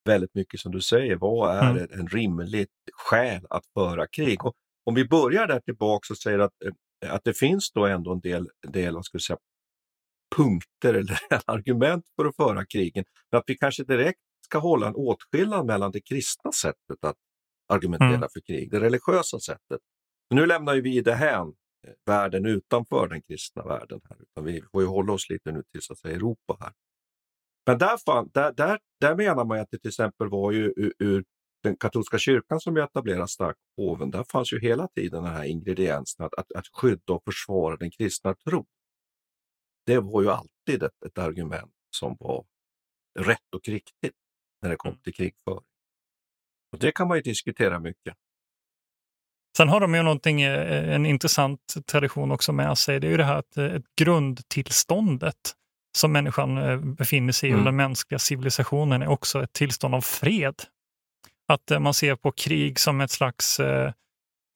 väldigt 0.08 0.34
mycket 0.34 0.60
som 0.60 0.72
du 0.72 0.80
säger. 0.80 1.16
Vad 1.16 1.56
är 1.56 1.70
Mm. 1.70 1.86
en 1.92 2.08
rimligt 2.08 2.70
skäl 2.92 3.46
att 3.50 3.64
föra 3.74 4.06
krig? 4.06 4.44
Och 4.44 4.54
om 4.84 4.94
vi 4.94 5.08
börjar 5.08 5.46
där 5.46 5.60
tillbaka 5.60 6.12
och 6.12 6.18
säger 6.18 6.38
att, 6.38 6.52
eh, 7.04 7.14
att 7.14 7.24
det 7.24 7.34
finns 7.38 7.72
då 7.72 7.86
ändå 7.86 8.12
en 8.12 8.20
del, 8.20 8.48
del 8.68 8.94
vad 8.94 9.04
ska 9.04 9.18
säga, 9.18 9.38
punkter 10.36 10.94
eller 10.94 11.18
argument 11.46 12.04
för 12.16 12.24
att 12.24 12.36
föra 12.36 12.66
krigen, 12.66 13.04
men 13.30 13.38
att 13.38 13.44
vi 13.46 13.58
kanske 13.58 13.84
direkt 13.84 14.20
ska 14.44 14.58
hålla 14.58 14.86
en 14.86 14.94
åtskillnad 14.94 15.66
mellan 15.66 15.90
det 15.92 16.00
kristna 16.00 16.52
sättet 16.52 17.04
att 17.04 17.16
argumentera 17.68 18.16
Mm. 18.16 18.28
för 18.32 18.40
krig, 18.40 18.70
det 18.70 18.80
religiösa 18.80 19.40
sättet. 19.40 19.80
Nu 20.34 20.46
lämnar 20.46 20.74
ju 20.74 20.80
vi 20.80 21.00
det 21.00 21.14
här 21.14 21.40
eh, 21.40 21.50
världen 22.06 22.46
utanför 22.46 23.08
den 23.08 23.22
kristna 23.22 23.62
världen. 23.62 24.00
Här, 24.08 24.16
utan 24.22 24.44
vi 24.44 24.62
får 24.72 24.82
ju 24.82 24.88
hålla 24.88 25.12
oss 25.12 25.30
lite 25.30 25.52
nu 25.52 25.62
till 25.72 25.82
så 25.82 25.92
att 25.92 25.98
säga, 25.98 26.16
Europa 26.16 26.56
här. 26.60 26.72
Men 27.66 27.78
där, 27.78 27.96
fan, 28.06 28.30
där, 28.34 28.52
där, 28.52 28.78
där 29.00 29.16
menar 29.16 29.44
man 29.44 29.58
ju 29.58 29.62
att 29.62 29.70
det 29.70 29.78
till 29.78 29.88
exempel 29.88 30.28
var 30.28 30.52
ju 30.52 30.72
ur, 30.76 30.92
ur 30.98 31.24
den 31.62 31.76
katolska 31.76 32.18
kyrkan 32.18 32.60
som 32.60 32.76
ju 32.76 32.82
etablerade 32.82 33.28
stark 33.28 33.56
påven, 33.76 34.10
där 34.10 34.24
fanns 34.32 34.52
ju 34.52 34.60
hela 34.60 34.88
tiden 34.88 35.24
den 35.24 35.32
här 35.32 35.44
ingrediensen 35.44 36.26
att, 36.26 36.34
att, 36.34 36.52
att 36.52 36.66
skydda 36.72 37.12
och 37.12 37.24
försvara 37.24 37.76
den 37.76 37.90
kristna 37.90 38.34
tron. 38.34 38.66
Det 39.86 39.98
var 39.98 40.22
ju 40.22 40.30
alltid 40.30 40.82
ett, 40.82 41.02
ett 41.06 41.18
argument 41.18 41.72
som 41.90 42.16
var 42.20 42.44
rätt 43.18 43.54
och 43.56 43.68
riktigt 43.68 44.14
när 44.62 44.70
det 44.70 44.76
kom 44.76 44.88
Mm. 44.90 45.00
till 45.02 45.14
krigföring. 45.14 45.64
Och 46.72 46.78
det 46.78 46.92
kan 46.92 47.08
man 47.08 47.16
ju 47.16 47.22
diskutera 47.22 47.78
mycket. 47.80 48.14
Sen 49.56 49.68
har 49.68 49.80
de 49.80 49.94
ju 49.94 50.02
någonting, 50.02 50.42
eh, 50.42 50.94
en 50.94 51.06
intressant 51.06 51.60
tradition 51.86 52.30
också 52.32 52.52
med 52.52 52.78
sig. 52.78 53.00
Det 53.00 53.06
är 53.06 53.10
ju 53.10 53.16
det 53.16 53.24
här 53.24 53.36
att 53.38 53.56
eh, 53.56 53.64
ett 53.64 53.84
grundtillståndet 54.00 55.54
som 55.98 56.12
människan 56.12 56.58
eh, 56.58 56.76
befinner 56.78 57.32
sig 57.32 57.48
i, 57.48 57.52
Mm. 57.52 57.60
och 57.60 57.64
den 57.64 57.76
mänskliga 57.76 58.18
civilisationen, 58.18 59.02
är 59.02 59.08
också 59.08 59.42
ett 59.42 59.52
tillstånd 59.52 59.94
av 59.94 60.00
fred. 60.00 60.54
Att 61.48 61.70
eh, 61.70 61.78
man 61.78 61.94
ser 61.94 62.16
på 62.16 62.32
krig 62.32 62.78
som 62.78 63.00
ett 63.00 63.10
slags 63.10 63.60
eh, 63.60 63.92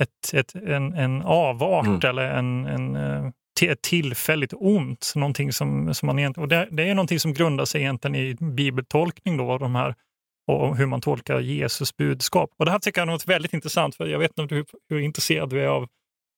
ett, 0.02 0.34
ett, 0.34 0.54
en, 0.54 0.92
en 0.94 1.22
avart 1.22 1.86
Mm. 1.86 2.00
eller 2.04 2.22
en, 2.30 2.66
en, 2.66 2.96
eh, 2.96 3.30
ett 3.68 3.82
tillfälligt 3.82 4.52
ont. 4.56 5.12
Någonting 5.16 5.52
som, 5.52 5.94
som 5.94 6.06
man 6.06 6.18
egentligen, 6.18 6.42
och 6.44 6.48
det, 6.48 6.68
det 6.70 6.82
är 6.82 6.94
någonting 6.94 7.20
som 7.20 7.34
grundar 7.34 7.64
sig 7.64 7.80
egentligen 7.80 8.16
i 8.16 8.34
bibeltolkning 8.34 9.36
då, 9.36 9.58
de 9.58 9.74
här, 9.74 9.94
och 10.46 10.76
hur 10.76 10.86
man 10.86 11.00
tolkar 11.00 11.40
Jesus 11.40 11.96
budskap. 11.96 12.50
Och 12.56 12.64
Det 12.64 12.70
här 12.70 12.78
tycker 12.78 13.00
jag 13.00 13.08
är 13.08 13.12
något 13.12 13.28
väldigt 13.28 13.52
intressant, 13.52 13.94
för 13.96 14.06
jag 14.06 14.18
vet 14.18 14.38
inte 14.38 14.54
hur, 14.54 14.66
hur 14.88 14.98
intresserad 14.98 15.50
du 15.50 15.62
är 15.62 15.66
av, 15.66 15.88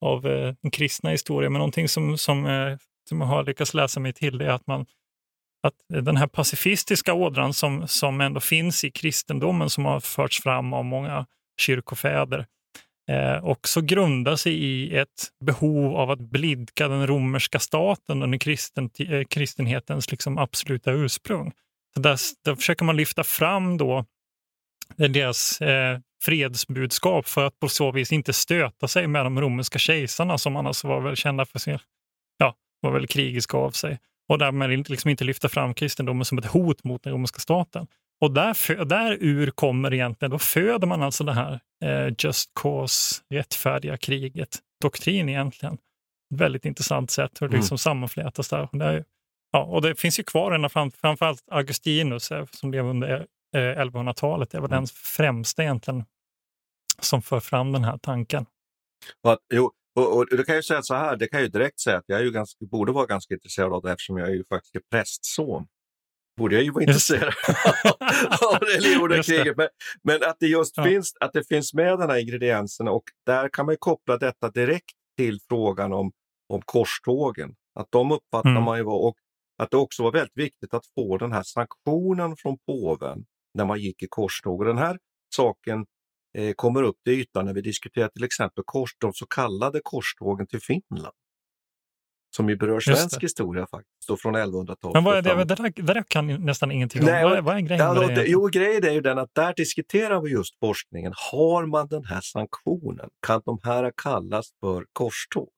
av 0.05 0.27
eh, 0.27 0.53
den 0.61 0.71
kristna 0.71 1.09
historien, 1.09 1.53
men 1.53 1.59
någonting 1.59 1.87
som, 1.87 2.17
som, 2.17 2.45
eh, 2.45 2.77
som 3.09 3.21
jag 3.21 3.27
har 3.27 3.43
lyckats 3.43 3.73
läsa 3.73 3.99
mig 3.99 4.13
till 4.13 4.41
är 4.41 4.49
att 4.49 4.67
man 4.67 4.85
att 5.67 6.03
den 6.03 6.17
här 6.17 6.27
pacifistiska 6.27 7.13
ådran 7.13 7.53
som, 7.53 7.87
som 7.87 8.21
ändå 8.21 8.39
finns 8.39 8.83
i 8.83 8.91
kristendomen 8.91 9.69
som 9.69 9.85
har 9.85 9.99
förts 9.99 10.43
fram 10.43 10.73
av 10.73 10.85
många 10.85 11.25
kyrkofäder 11.61 12.45
eh, 13.09 13.45
också 13.45 13.81
grundar 13.81 14.35
sig 14.35 14.53
i 14.53 14.97
ett 14.97 15.29
behov 15.45 15.95
av 15.95 16.11
att 16.11 16.19
blidka 16.19 16.87
den 16.87 17.07
romerska 17.07 17.59
staten 17.59 18.23
under 18.23 18.37
kristen, 18.37 18.89
eh, 18.99 19.23
kristenhetens 19.29 20.11
liksom 20.11 20.37
absoluta 20.37 20.91
ursprung. 20.91 21.51
Så 21.93 21.99
där, 21.99 22.17
där 22.45 22.55
försöker 22.55 22.85
man 22.85 22.97
lyfta 22.97 23.23
fram 23.23 23.77
då 23.77 24.05
eh, 24.97 25.09
deras 25.09 25.61
eh, 25.61 25.99
fredsbudskap 26.23 27.27
för 27.27 27.45
att 27.45 27.59
på 27.59 27.69
så 27.69 27.91
vis 27.91 28.11
inte 28.11 28.33
stöta 28.33 28.87
sig 28.87 29.07
med 29.07 29.25
de 29.25 29.41
romerska 29.41 29.79
kejsarna 29.79 30.37
som 30.37 30.55
annars 30.55 30.83
var 30.83 31.01
väl 31.01 31.15
kända 31.15 31.45
för 31.45 31.59
sin, 31.59 31.79
ja, 32.37 32.55
var 32.81 32.91
väl 32.91 33.07
krigiska 33.07 33.57
av 33.57 33.71
sig 33.71 33.99
och 34.27 34.37
därmed 34.37 34.89
liksom 34.89 35.09
inte 35.09 35.23
lyfta 35.23 35.49
fram 35.49 35.73
kristendomen 35.73 36.25
som 36.25 36.37
ett 36.37 36.45
hot 36.45 36.83
mot 36.83 37.03
den 37.03 37.13
romerska 37.13 37.39
staten. 37.39 37.87
Och 38.23 38.31
där, 38.31 38.85
där 38.85 39.17
ur 39.19 39.51
kommer 39.51 39.93
egentligen, 39.93 40.31
då 40.31 40.39
föder 40.39 40.87
man 40.87 41.03
alltså 41.03 41.23
det 41.23 41.33
här 41.33 41.59
eh, 41.85 42.13
just 42.17 42.51
cause, 42.53 43.21
rättfärdiga 43.29 43.97
kriget, 43.97 44.59
doktrin 44.81 45.29
egentligen. 45.29 45.77
Väldigt 46.35 46.65
intressant 46.65 47.11
sätt 47.11 47.41
hur 47.41 47.47
det 47.47 47.51
Mm. 47.51 47.59
liksom 47.59 47.77
sammanflätas 47.77 48.49
där. 48.49 48.69
Och 48.71 48.77
det, 48.77 48.85
är, 48.85 49.05
ja, 49.51 49.63
och 49.63 49.81
det 49.81 49.95
finns 49.95 50.19
ju 50.19 50.23
kvar 50.23 50.51
ända 50.51 50.69
fram, 50.69 50.91
framförallt 50.91 51.43
Augustinus 51.51 52.31
eh, 52.31 52.45
som 52.51 52.71
levde 52.71 52.89
under 52.89 53.27
eh, 53.55 53.59
1100-talet. 53.59 54.51
Det 54.51 54.59
var 54.59 54.67
den 54.67 54.87
främsta 54.87 55.63
egentligen 55.63 56.05
som 56.99 57.21
för 57.21 57.39
fram 57.39 57.71
den 57.71 57.83
här 57.83 57.97
tanken. 57.97 58.45
Att, 59.27 59.39
jo, 59.53 59.71
och, 59.95 60.17
och 60.17 60.25
det 60.37 60.43
kan 60.43 60.55
ju 60.55 60.63
säga 60.63 60.81
så 60.81 60.93
här, 60.93 61.15
det 61.15 61.27
kan 61.27 61.39
jag 61.39 61.45
ju 61.45 61.51
direkt 61.51 61.79
säga 61.79 61.97
att 61.97 62.05
jag 62.07 62.19
är 62.19 62.23
ju 62.23 62.31
ganska, 62.31 62.65
borde 62.65 62.91
vara 62.91 63.05
ganska 63.05 63.33
intresserad 63.33 63.73
av 63.73 63.81
det 63.81 63.91
eftersom 63.91 64.17
jag 64.17 64.27
är 64.27 64.33
ju 64.33 64.43
faktiskt 64.45 64.89
prästson. 64.89 65.67
Borde 66.37 66.55
jag 66.55 66.63
ju 66.63 66.71
vara 66.71 66.83
intresserad 66.83 67.33
av 68.53 68.59
det. 68.59 69.23
kriget. 69.23 69.57
Men, 69.57 69.67
men 70.03 70.23
att 70.23 70.37
det 70.39 70.47
just 70.47 70.77
Ja. 70.77 70.83
finns, 70.83 71.13
att 71.19 71.33
det 71.33 71.47
finns 71.47 71.73
med 71.73 71.99
den 71.99 72.09
här 72.09 72.17
ingrediensen 72.17 72.87
och 72.87 73.03
där 73.25 73.49
kan 73.49 73.65
man 73.65 73.75
koppla 73.79 74.17
detta 74.17 74.49
direkt 74.49 74.91
till 75.17 75.39
frågan 75.49 75.93
om, 75.93 76.11
om 76.49 76.61
korstågen. 76.65 77.55
Att 77.79 77.87
de 77.89 78.11
uppfattar 78.11 78.49
Mm. 78.49 78.63
man 78.63 78.77
ju 78.77 78.83
var, 78.83 78.99
och 79.07 79.15
att 79.57 79.71
det 79.71 79.77
också 79.77 80.03
var 80.03 80.11
väldigt 80.11 80.37
viktigt 80.37 80.73
att 80.73 80.85
få 80.95 81.17
den 81.17 81.31
här 81.31 81.43
sanktionen 81.43 82.35
från 82.37 82.57
påven 82.67 83.25
när 83.53 83.65
man 83.65 83.79
gick 83.79 84.03
i 84.03 84.07
korståg. 84.09 84.59
Och 84.59 84.65
den 84.65 84.77
här 84.77 84.97
saken 85.35 85.85
eh, 86.37 86.53
kommer 86.53 86.83
upp 86.83 86.95
till 87.03 87.13
ytan 87.13 87.45
när 87.45 87.53
vi 87.53 87.61
diskuterar 87.61 88.07
till 88.07 88.23
exempel 88.23 88.63
kors, 88.67 88.95
de 88.99 89.13
så 89.13 89.25
kallade 89.25 89.79
korstågen 89.83 90.47
till 90.47 90.61
Finland. 90.61 91.15
Som 92.35 92.49
ju 92.49 92.55
berör 92.55 92.79
svensk 92.79 93.23
historia 93.23 93.67
faktiskt, 93.71 94.07
då 94.07 94.17
från 94.17 94.35
1100-talet. 94.35 94.93
Men 94.93 95.03
vad 95.03 95.13
är 95.13 95.17
och 95.17 95.23
det, 95.23 95.55
det, 95.55 95.55
där, 95.55 95.73
det 95.75 95.93
där 95.93 96.03
kan 96.07 96.29
jag 96.29 96.41
nästan 96.41 96.71
ingenting 96.71 97.01
om. 97.01 97.05
Nej, 97.05 97.23
vad, 97.23 97.37
är, 97.37 97.41
vad 97.41 97.55
är 97.55 97.59
grejen 97.59 97.85
Ja, 97.85 97.93
då, 97.93 98.07
det? 98.07 98.25
jo, 98.27 98.47
grejen 98.47 98.83
är 98.83 98.91
ju 98.91 99.01
den 99.01 99.17
att 99.17 99.35
där 99.35 99.53
diskuterar 99.53 100.21
vi 100.21 100.31
just 100.31 100.59
forskningen. 100.59 101.13
Har 101.31 101.65
man 101.65 101.87
den 101.87 102.05
här 102.05 102.21
sanktionen? 102.21 103.09
Kan 103.27 103.41
de 103.45 103.59
här 103.63 103.91
kallas 103.97 104.53
för 104.59 104.85
korståg? 104.93 105.49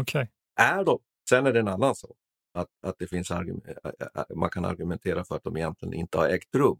Okay. 0.00 0.26
Är 0.60 0.84
de, 0.84 0.98
sen 1.28 1.46
är 1.46 1.52
det 1.52 1.60
en 1.60 1.68
annan 1.68 1.94
sak, 1.94 2.16
att, 2.54 2.68
att 2.86 2.94
det 2.98 3.06
finns 3.06 3.32
man 4.34 4.50
kan 4.50 4.64
argumentera 4.64 5.24
för 5.24 5.36
att 5.36 5.44
de 5.44 5.56
egentligen 5.56 5.94
inte 5.94 6.18
har 6.18 6.28
ägt 6.28 6.54
rum. 6.54 6.78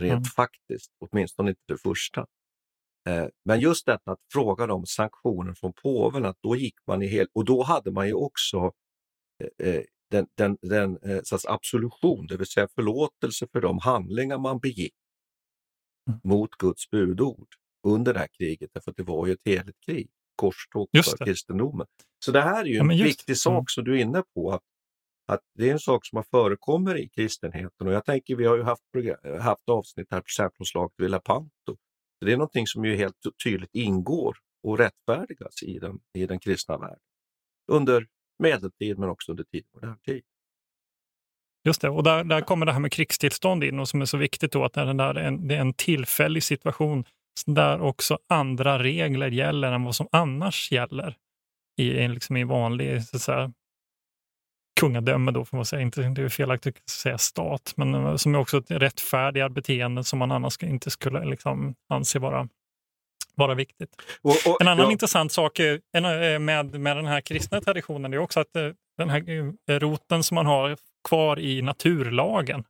Rent 0.00 0.12
mm. 0.12 0.24
faktiskt, 0.24 0.90
åtminstone 0.98 1.50
inte 1.50 1.62
det 1.68 1.78
första. 1.78 2.26
Eh, 3.08 3.26
men 3.44 3.60
just 3.60 3.86
detta 3.86 4.12
att 4.12 4.20
fråga 4.32 4.72
om 4.72 4.86
sanktioner 4.86 5.54
från 5.54 5.72
påven, 5.72 6.24
att 6.24 6.38
då 6.42 6.56
gick 6.56 6.74
man 6.86 7.02
i 7.02 7.06
hel... 7.06 7.26
Och 7.32 7.44
då 7.44 7.62
hade 7.62 7.90
man 7.90 8.06
ju 8.06 8.14
också 8.14 8.72
eh, 9.42 9.68
eh 9.68 9.82
den, 10.10 10.26
den, 10.36 10.58
den 10.62 10.98
så 11.24 11.38
absolution, 11.48 12.26
det 12.26 12.36
vill 12.36 12.46
säga 12.46 12.68
förlåtelse 12.74 13.46
för 13.52 13.60
de 13.60 13.78
handlingar 13.78 14.38
man 14.38 14.58
begick 14.58 14.94
mm. 16.08 16.20
mot 16.24 16.50
Guds 16.50 16.90
budord 16.90 17.46
under 17.86 18.14
det 18.14 18.18
här 18.18 18.28
kriget, 18.38 18.70
därför 18.74 18.90
att 18.90 18.96
det 18.96 19.02
var 19.02 19.26
ju 19.26 19.32
ett 19.32 19.44
heligt 19.44 19.80
krig, 19.86 20.10
korståg 20.36 20.88
för 20.92 21.24
kristendomen. 21.24 21.86
Så 22.24 22.32
det 22.32 22.40
här 22.40 22.60
är 22.60 22.68
ju 22.68 22.76
ja, 22.76 22.82
en 22.82 22.88
viktig 22.88 23.36
sak 23.36 23.52
mm. 23.52 23.64
som 23.66 23.84
du 23.84 23.98
är 23.98 24.02
inne 24.02 24.22
på, 24.34 24.52
att, 24.52 24.62
att 25.26 25.40
det 25.54 25.68
är 25.68 25.72
en 25.72 25.78
sak 25.78 26.06
som 26.06 26.16
har 26.16 26.22
förekommer 26.22 26.98
i 26.98 27.08
kristenheten 27.08 27.86
och 27.86 27.92
jag 27.92 28.04
tänker 28.04 28.36
vi 28.36 28.46
har 28.46 28.56
ju 28.56 28.62
haft, 28.62 28.82
haft 29.40 29.68
avsnitt 29.68 30.06
här, 30.10 30.20
till 30.20 30.26
exempel 30.26 30.56
om 30.58 30.66
slaget 30.66 30.94
vid 30.96 31.10
Lepanto. 31.10 31.76
Så 32.18 32.24
det 32.24 32.32
är 32.32 32.36
någonting 32.36 32.66
som 32.66 32.84
ju 32.84 32.96
helt 32.96 33.16
tydligt 33.44 33.70
ingår 33.72 34.36
och 34.62 34.78
rättfärdigas 34.78 35.62
i 35.62 35.78
den, 35.78 36.00
i 36.14 36.26
den 36.26 36.40
kristna 36.40 36.78
världen 36.78 36.98
under 37.72 38.06
medeltid 38.38 38.98
men 38.98 39.08
också 39.08 39.32
under 39.32 39.44
tidig 39.44 39.66
modern 39.74 39.98
tid. 39.98 40.22
Just 41.64 41.80
det, 41.80 41.88
och 41.88 42.02
där, 42.02 42.24
där 42.24 42.40
kommer 42.40 42.66
det 42.66 42.72
här 42.72 42.80
med 42.80 42.92
krigstillstånd 42.92 43.64
in 43.64 43.78
och 43.78 43.88
som 43.88 44.00
är 44.00 44.04
så 44.04 44.16
viktigt 44.16 44.52
då 44.52 44.64
att 44.64 44.72
det 44.72 44.80
är 44.80 45.16
en, 45.18 45.48
det 45.48 45.54
är 45.54 45.60
en 45.60 45.74
tillfällig 45.74 46.42
situation 46.42 47.04
där 47.46 47.80
också 47.80 48.18
andra 48.28 48.78
regler 48.78 49.30
gäller 49.30 49.72
än 49.72 49.84
vad 49.84 49.96
som 49.96 50.08
annars 50.12 50.72
gäller 50.72 51.16
i, 51.76 52.08
liksom 52.08 52.36
i 52.36 52.44
vanlig 52.44 53.04
så 53.04 53.16
att 53.16 53.22
säga, 53.22 53.52
kungadöme 54.80 55.30
då, 55.30 55.44
får 55.44 55.56
man 55.56 55.66
säga. 55.66 55.82
Inte, 55.82 56.02
det 56.02 56.22
är 56.22 56.28
felaktigt 56.28 56.76
att 56.76 56.90
säga 56.90 57.18
stat, 57.18 57.72
men 57.76 57.94
eh, 57.94 58.16
som 58.16 58.34
är 58.34 58.38
också 58.38 58.58
ett 58.58 58.70
rättfärdiga 58.70 59.48
beteenden 59.48 60.04
som 60.04 60.18
man 60.18 60.32
annars 60.32 60.62
inte 60.62 60.90
skulle 60.90 61.24
liksom 61.24 61.74
anse 61.88 62.18
vara, 62.18 62.48
vara 63.34 63.54
viktigt. 63.54 63.90
Och, 64.22 64.30
och, 64.30 64.60
en 64.60 64.68
annan 64.68 64.86
ja. 64.86 64.92
intressant 64.92 65.32
sak 65.32 65.58
eh, 65.58 65.78
med, 66.40 66.80
med 66.80 66.96
den 66.96 67.06
här 67.06 67.20
kristna 67.20 67.60
traditionen 67.60 68.14
är 68.14 68.18
också 68.18 68.40
att 68.40 68.56
eh, 68.56 68.70
den 68.98 69.10
här 69.10 69.78
roten 69.78 70.22
som 70.22 70.34
man 70.34 70.46
har 70.46 70.76
kvar 71.08 71.38
i 71.38 71.62
naturlagen, 71.62 72.64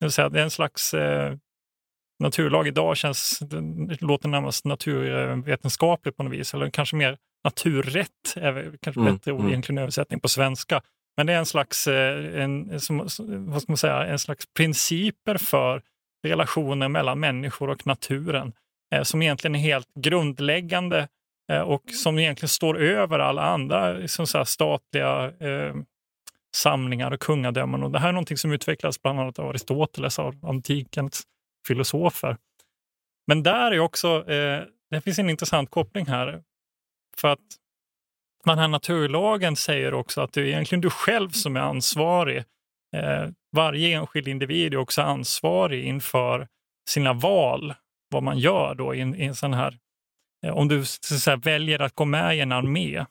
det 0.00 0.06
vill 0.06 0.12
säga 0.12 0.28
det 0.28 0.38
är 0.40 0.44
en 0.44 0.50
slags 0.50 0.94
eh, 0.94 1.36
naturlag 2.20 2.66
idag 2.68 2.96
känns, 2.96 3.38
det 3.38 4.02
låter 4.02 4.28
närmast 4.28 4.64
naturvetenskapligt 4.64 6.16
på 6.16 6.22
något 6.22 6.32
vis, 6.32 6.54
eller 6.54 6.70
kanske 6.70 6.96
mer 6.96 7.18
naturrätt, 7.44 8.34
är 8.36 8.76
kanske 8.80 9.00
mm, 9.00 9.14
bättre 9.14 9.32
ord 9.32 9.40
mm. 9.40 9.50
egentligen 9.50 9.78
översättning 9.78 10.20
på 10.20 10.28
svenska. 10.28 10.82
Men 11.16 11.26
det 11.26 11.32
är 11.32 11.38
en 11.38 11.46
slags, 11.46 11.86
eh, 11.86 12.42
en, 12.42 12.80
som, 12.80 12.98
vad 13.28 13.62
ska 13.62 13.72
man 13.72 13.76
säga, 13.76 14.06
en 14.06 14.18
slags 14.18 14.46
principer 14.56 15.36
för 15.36 15.82
relationer 16.26 16.88
mellan 16.88 17.20
människor 17.20 17.70
och 17.70 17.86
naturen 17.86 18.52
eh, 18.94 19.02
som 19.02 19.22
egentligen 19.22 19.54
är 19.54 19.60
helt 19.60 19.94
grundläggande 19.94 21.08
eh, 21.52 21.60
och 21.60 21.82
som 21.90 22.18
egentligen 22.18 22.48
står 22.48 22.78
över 22.78 23.18
alla 23.18 23.42
andra 23.42 24.08
som 24.08 24.26
så 24.26 24.44
statliga 24.44 25.32
eh, 25.40 25.74
samlingar 26.56 27.10
och 27.10 27.20
kungadömen. 27.20 27.82
Och 27.82 27.90
det 27.90 27.98
här 27.98 28.08
är 28.08 28.12
någonting 28.12 28.36
som 28.36 28.52
utvecklas 28.52 29.02
bland 29.02 29.20
annat 29.20 29.38
av 29.38 29.48
Aristoteles, 29.48 30.18
av 30.18 30.46
antikens 30.46 31.22
filosofer. 31.66 32.36
Men 33.26 33.42
där 33.42 33.70
är 33.70 33.80
också, 33.80 34.30
eh, 34.30 34.62
det 34.90 35.00
finns 35.00 35.18
en 35.18 35.30
intressant 35.30 35.70
koppling 35.70 36.06
här. 36.06 36.42
För 37.16 37.28
att 37.28 37.38
den 38.44 38.58
här 38.58 38.68
naturlagen 38.68 39.56
säger 39.56 39.94
också 39.94 40.20
att 40.20 40.32
det 40.32 40.40
är 40.40 40.44
egentligen 40.44 40.80
du 40.80 40.90
själv 40.90 41.30
som 41.30 41.56
är 41.56 41.60
ansvarig. 41.60 42.44
Eh, 42.96 43.28
varje 43.56 43.98
enskild 43.98 44.28
individ 44.28 44.74
är 44.74 44.78
också 44.78 45.02
ansvarig 45.02 45.84
inför 45.84 46.48
sina 46.88 47.12
val, 47.12 47.74
vad 48.10 48.22
man 48.22 48.38
gör 48.38 48.74
då 48.74 48.94
i 48.94 49.00
en, 49.00 49.14
i 49.14 49.24
en 49.24 49.34
sån 49.34 49.54
här... 49.54 49.78
Eh, 50.46 50.56
om 50.56 50.68
du 50.68 50.84
säga, 50.84 51.36
väljer 51.36 51.82
att 51.82 51.94
gå 51.94 52.04
med 52.04 52.36
i 52.36 52.40
en 52.40 52.52
armé 52.52 53.04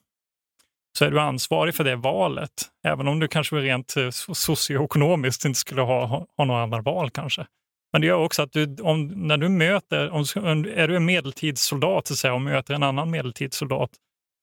så 0.97 1.06
är 1.06 1.12
du 1.12 1.19
ansvarig 1.19 1.75
för 1.75 1.84
det 1.84 1.95
valet, 1.95 2.69
även 2.84 3.08
om 3.08 3.19
du 3.19 3.27
kanske 3.27 3.56
rent 3.56 3.97
eh, 3.97 4.10
socioekonomiskt 4.10 5.45
inte 5.45 5.60
skulle 5.60 5.82
ha, 5.82 6.06
ha, 6.06 6.25
ha 6.38 6.45
några 6.45 6.63
andra 6.63 6.82
val 6.82 7.10
kanske. 7.10 7.45
Men 7.91 8.01
det 8.01 8.08
gör 8.08 8.17
också 8.17 8.41
att 8.41 8.51
du, 8.51 8.75
om, 8.82 9.08
när 9.08 9.38
du 9.38 9.49
möter, 9.49 10.10
om, 10.10 10.23
är 10.75 10.88
du 10.88 10.95
en 10.95 11.06
medeltidssoldat 11.06 12.08
så 12.08 12.15
säga, 12.15 12.34
och 12.34 12.41
möter 12.41 12.73
en 12.73 12.84
annan 12.84 13.12
medeltidssoldat 13.12 13.89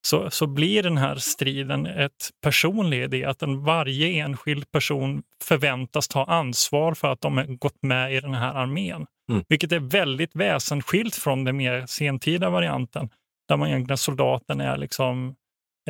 så, 0.06 0.30
så 0.30 0.46
blir 0.46 0.82
den 0.82 0.96
här 0.96 1.16
striden 1.16 1.86
ett 1.86 2.30
personlig 2.42 3.02
idé, 3.02 3.24
att 3.24 3.42
en, 3.42 3.64
varje 3.64 4.24
enskild 4.24 4.70
person 4.70 5.22
förväntas 5.44 6.08
ta 6.08 6.24
ansvar 6.24 6.94
för 6.94 7.12
att 7.12 7.20
de 7.20 7.36
har 7.36 7.44
gått 7.44 7.82
med 7.82 8.14
i 8.14 8.20
den 8.20 8.34
här 8.34 8.54
armén. 8.54 9.06
Mm. 9.30 9.44
Vilket 9.48 9.72
är 9.72 9.80
väldigt 9.80 10.36
väsensskilt 10.36 11.14
från 11.14 11.44
den 11.44 11.56
mer 11.56 11.86
sentida 11.86 12.50
varianten, 12.50 13.08
där 13.48 13.56
man 13.56 13.68
egentligen 13.68 13.98
soldaten 13.98 14.60
är 14.60 14.76
liksom 14.76 15.34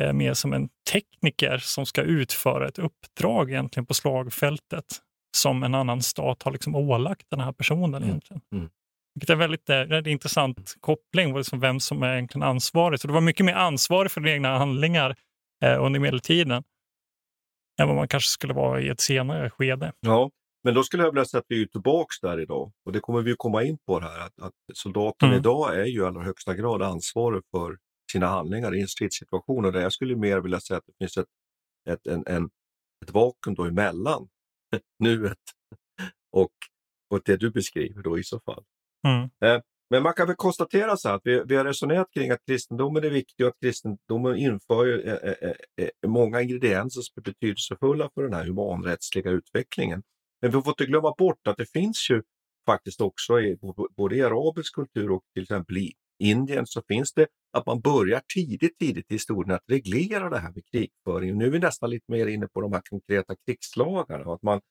eh, 0.01 0.13
mer 0.13 0.33
som 0.33 0.53
en 0.53 0.69
tekniker 0.91 1.57
som 1.57 1.85
ska 1.85 2.01
utföra 2.01 2.67
ett 2.67 2.79
uppdrag 2.79 3.49
egentligen 3.49 3.85
på 3.85 3.93
slagfältet 3.93 4.85
som 5.37 5.63
en 5.63 5.75
annan 5.75 6.01
stat 6.01 6.43
har 6.43 6.51
liksom 6.51 6.75
ålagt 6.75 7.25
den 7.29 7.39
här 7.39 7.51
personen. 7.51 7.95
Mm. 7.95 8.09
egentligen. 8.09 8.41
Mm. 8.53 8.69
Vilket 9.17 9.29
är 9.29 9.35
väldigt 9.35 9.69
är 9.69 9.91
eh, 9.91 9.97
en 9.97 10.07
intressant 10.07 10.75
koppling, 10.79 11.37
liksom 11.37 11.59
vem 11.59 11.79
som 11.79 12.03
är 12.03 12.13
egentligen 12.13 12.47
ansvarig. 12.47 12.99
Så 12.99 13.07
det 13.07 13.13
var 13.13 13.21
mycket 13.21 13.45
mer 13.45 13.53
ansvarig 13.53 14.11
för 14.11 14.21
dina 14.21 14.33
egna 14.33 14.57
handlingar 14.57 15.15
eh, 15.63 15.83
under 15.83 15.99
medeltiden 15.99 16.63
än 17.81 17.87
vad 17.87 17.95
man 17.95 18.07
kanske 18.07 18.29
skulle 18.29 18.53
vara 18.53 18.81
i 18.81 18.89
ett 18.89 18.99
senare 18.99 19.49
skede. 19.49 19.93
Ja, 19.99 20.31
men 20.63 20.73
då 20.73 20.83
skulle 20.83 21.03
jag 21.03 21.11
vilja 21.11 21.25
säga 21.25 21.39
att 21.39 21.45
vi 21.47 21.61
är 21.61 21.65
tillbaka 21.65 22.13
där 22.21 22.39
idag 22.39 22.71
och 22.85 22.91
det 22.91 22.99
kommer 22.99 23.21
vi 23.21 23.35
komma 23.37 23.63
in 23.63 23.77
på 23.87 23.99
här 23.99 24.19
att, 24.19 24.39
att 24.41 24.53
soldaten 24.73 25.29
mm. 25.29 25.39
idag 25.39 25.79
är 25.79 25.85
ju 25.85 26.01
i 26.01 26.05
allra 26.05 26.23
högsta 26.23 26.55
grad 26.55 26.81
ansvarig 26.81 27.43
för 27.51 27.77
sina 28.11 28.27
handlingar 28.27 28.75
i 28.75 28.81
en 28.81 28.87
stridssituation 28.87 29.65
och 29.65 29.71
där 29.71 29.81
jag 29.81 29.93
skulle 29.93 30.15
mer 30.15 30.39
vilja 30.39 30.59
säga 30.59 30.77
att 30.77 30.85
det 30.85 30.93
finns 30.99 31.17
ett, 31.17 31.27
ett, 31.89 32.07
en, 32.07 32.23
en, 32.27 32.49
ett 33.05 33.11
vakuum 33.11 33.55
då 33.55 33.63
emellan 33.63 34.27
nuet 34.99 35.37
och, 36.31 36.53
och 37.09 37.21
det 37.25 37.37
du 37.37 37.51
beskriver 37.51 38.01
då 38.01 38.19
i 38.19 38.23
så 38.23 38.39
fall. 38.39 38.63
Mm. 39.07 39.23
Eh, 39.23 39.61
men 39.89 40.03
man 40.03 40.13
kan 40.13 40.27
väl 40.27 40.35
konstatera 40.35 40.97
så 40.97 41.09
att 41.09 41.21
vi, 41.23 41.43
vi, 41.45 41.55
har 41.55 41.65
resonerat 41.65 42.07
kring 42.13 42.31
att 42.31 42.45
kristendomen 42.47 43.03
är 43.03 43.09
viktig 43.09 43.45
och 43.45 43.49
att 43.49 43.59
kristendomen 43.59 44.35
inför 44.37 45.07
eh, 45.07 45.33
eh, 45.77 45.89
många 46.07 46.41
ingredienser 46.41 47.01
som 47.01 47.13
är 47.15 47.21
betydelsefulla 47.21 48.09
för 48.13 48.23
den 48.23 48.33
här 48.33 48.45
humanrättsliga 48.45 49.29
utvecklingen. 49.29 50.03
Men 50.41 50.51
vi 50.51 50.61
får 50.61 50.69
inte 50.69 50.85
glömma 50.85 51.13
bort 51.17 51.47
att 51.47 51.57
det 51.57 51.71
finns 51.71 52.09
ju 52.09 52.23
faktiskt 52.65 53.01
också 53.01 53.39
i 53.39 53.57
både 53.97 54.15
i 54.15 54.23
arabisk 54.23 54.75
kultur 54.75 55.11
och 55.11 55.23
till 55.33 55.43
exempel 55.43 55.77
i 55.77 55.93
Indien 56.19 56.67
så 56.67 56.81
finns 56.87 57.13
det 57.13 57.27
att 57.53 57.65
man 57.65 57.81
börjar 57.81 58.21
tidigt, 58.33 58.77
tidigt 58.79 59.11
i 59.11 59.13
historien 59.13 59.55
att 59.55 59.63
reglera 59.67 60.29
det 60.29 60.39
här 60.39 60.51
med 60.51 60.65
krigföring. 60.71 61.37
Nu 61.37 61.45
är 61.45 61.49
vi 61.49 61.59
nästan 61.59 61.89
lite 61.89 62.11
mer 62.11 62.27
inne 62.27 62.47
på 62.47 62.61
de 62.61 62.73
här 62.73 62.81
konkreta 62.89 63.35
krigslagarna. 63.45 64.33
Att 64.33 64.43
man, 64.43 64.61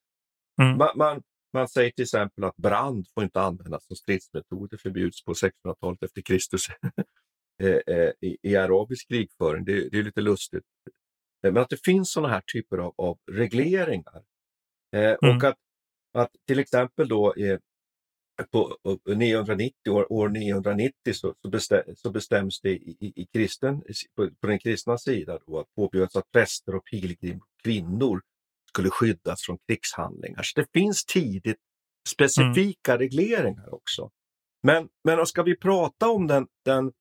mm. 0.63 0.79
man, 0.79 0.89
man, 0.97 1.23
man 1.57 1.69
säger 1.69 1.91
till 1.91 2.03
exempel 2.03 2.45
att 2.45 2.57
brand 2.57 3.07
får 3.15 3.25
inte 3.25 3.41
användas 3.41 3.87
som 3.87 3.97
stridsmetod. 3.97 4.71
Det 4.71 4.79
förbjuds 4.79 5.25
på 5.25 5.33
1600-talet 5.33 6.03
efter 6.03 6.23
Kristus 6.23 6.67
eh, 7.63 7.97
eh, 7.97 8.13
i, 8.21 8.37
i 8.43 8.57
arabisk 8.57 9.09
krigföring. 9.09 9.65
Det, 9.65 9.89
det, 9.89 9.99
är 9.99 10.03
lite 10.03 10.21
lustigt. 10.21 10.65
Eh, 11.47 11.53
men 11.53 11.63
att 11.63 11.69
det 11.69 11.85
finns 11.85 12.13
sådana 12.13 12.35
här 12.35 12.43
typer 12.53 12.79
av, 12.79 12.95
av 12.97 13.19
regleringar. 13.31 14.23
Mm. 14.93 15.17
Och 15.37 15.45
att, 15.45 15.57
att 16.15 16.31
till 16.47 16.59
exempel 16.59 17.09
då 17.09 17.35
på 18.51 18.77
990, 19.07 19.91
år, 19.91 20.13
år 20.13 20.29
990 20.29 20.93
så, 21.13 21.35
så, 21.43 21.49
bestäm, 21.49 21.83
så 21.97 22.11
bestäms 22.11 22.61
det 22.61 22.71
i, 22.71 22.97
i, 23.01 23.13
i 23.23 23.27
kristen, 23.27 23.83
på, 24.17 24.31
på, 24.41 24.47
den 24.47 24.59
kristna 24.59 24.99
sidan 24.99 25.39
då, 25.47 25.59
att 25.59 25.75
påbjöds 25.75 26.17
att 26.17 26.31
präster 26.33 26.75
och 26.75 26.85
pilgrim 26.85 27.41
kvinnor 27.63 28.23
skulle 28.77 28.91
skyddas 28.91 29.43
från 29.43 29.59
krigshandlingar. 29.69 30.43
Så 30.43 30.61
det 30.61 30.67
finns 30.73 31.05
tidigt 31.05 31.57
specifika 32.09 32.93
mm. 32.93 32.99
regleringar 32.99 33.75
också. 33.75 34.11
Men, 34.63 34.89
men 35.05 35.27
ska 35.27 35.43
vi 35.43 35.57
prata 35.57 36.09
om 36.09 36.27
den, 36.27 36.47
den 36.65 36.93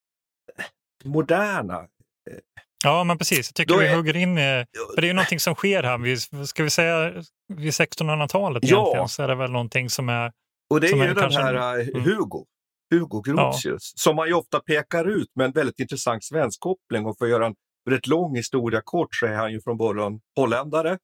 moderna 1.03 1.79
eh, 1.79 2.39
Ja, 2.83 3.03
men 3.03 3.17
precis. 3.17 3.49
Jag 3.49 3.55
tycker 3.55 3.77
vi 3.77 3.87
är... 3.87 3.95
hugger 3.95 4.15
in 4.15 4.37
i... 4.37 4.65
För 4.95 5.01
det 5.01 5.07
är 5.07 5.09
ju 5.09 5.13
någonting 5.13 5.39
som 5.39 5.55
sker 5.55 5.83
här. 5.83 5.97
Vi, 5.97 6.17
ska 6.47 6.63
vi 6.63 6.69
säga 6.69 7.23
vid 7.53 7.71
1600-talet 7.71 8.63
ja. 8.63 8.77
egentligen 8.77 9.09
så 9.09 9.23
är 9.23 9.27
det 9.27 9.35
väl 9.35 9.51
någonting 9.51 9.89
som 9.89 10.09
är... 10.09 10.31
Och 10.69 10.81
det 10.81 10.87
är 10.87 11.07
ju 11.07 11.13
den 11.13 11.31
här 11.31 11.79
uh, 11.79 12.03
Hugo, 12.03 12.45
Hugo 12.93 13.21
Grotius, 13.21 13.65
ja. 13.65 13.77
som 13.79 14.15
man 14.15 14.27
ju 14.27 14.33
ofta 14.33 14.59
pekar 14.59 15.05
ut 15.05 15.27
med 15.35 15.45
en 15.45 15.51
väldigt 15.51 15.79
intressant 15.79 16.23
svensk 16.23 16.59
koppling. 16.59 17.05
Och 17.05 17.17
för 17.17 17.25
att 17.25 17.31
göra 17.31 17.45
en 17.45 17.55
rätt 17.89 18.07
lång 18.07 18.35
historia 18.35 18.81
kort 18.83 19.15
så 19.15 19.25
är 19.25 19.35
han 19.35 19.51
ju 19.51 19.61
från 19.61 19.77
början 19.77 20.19
holländare, 20.35 20.97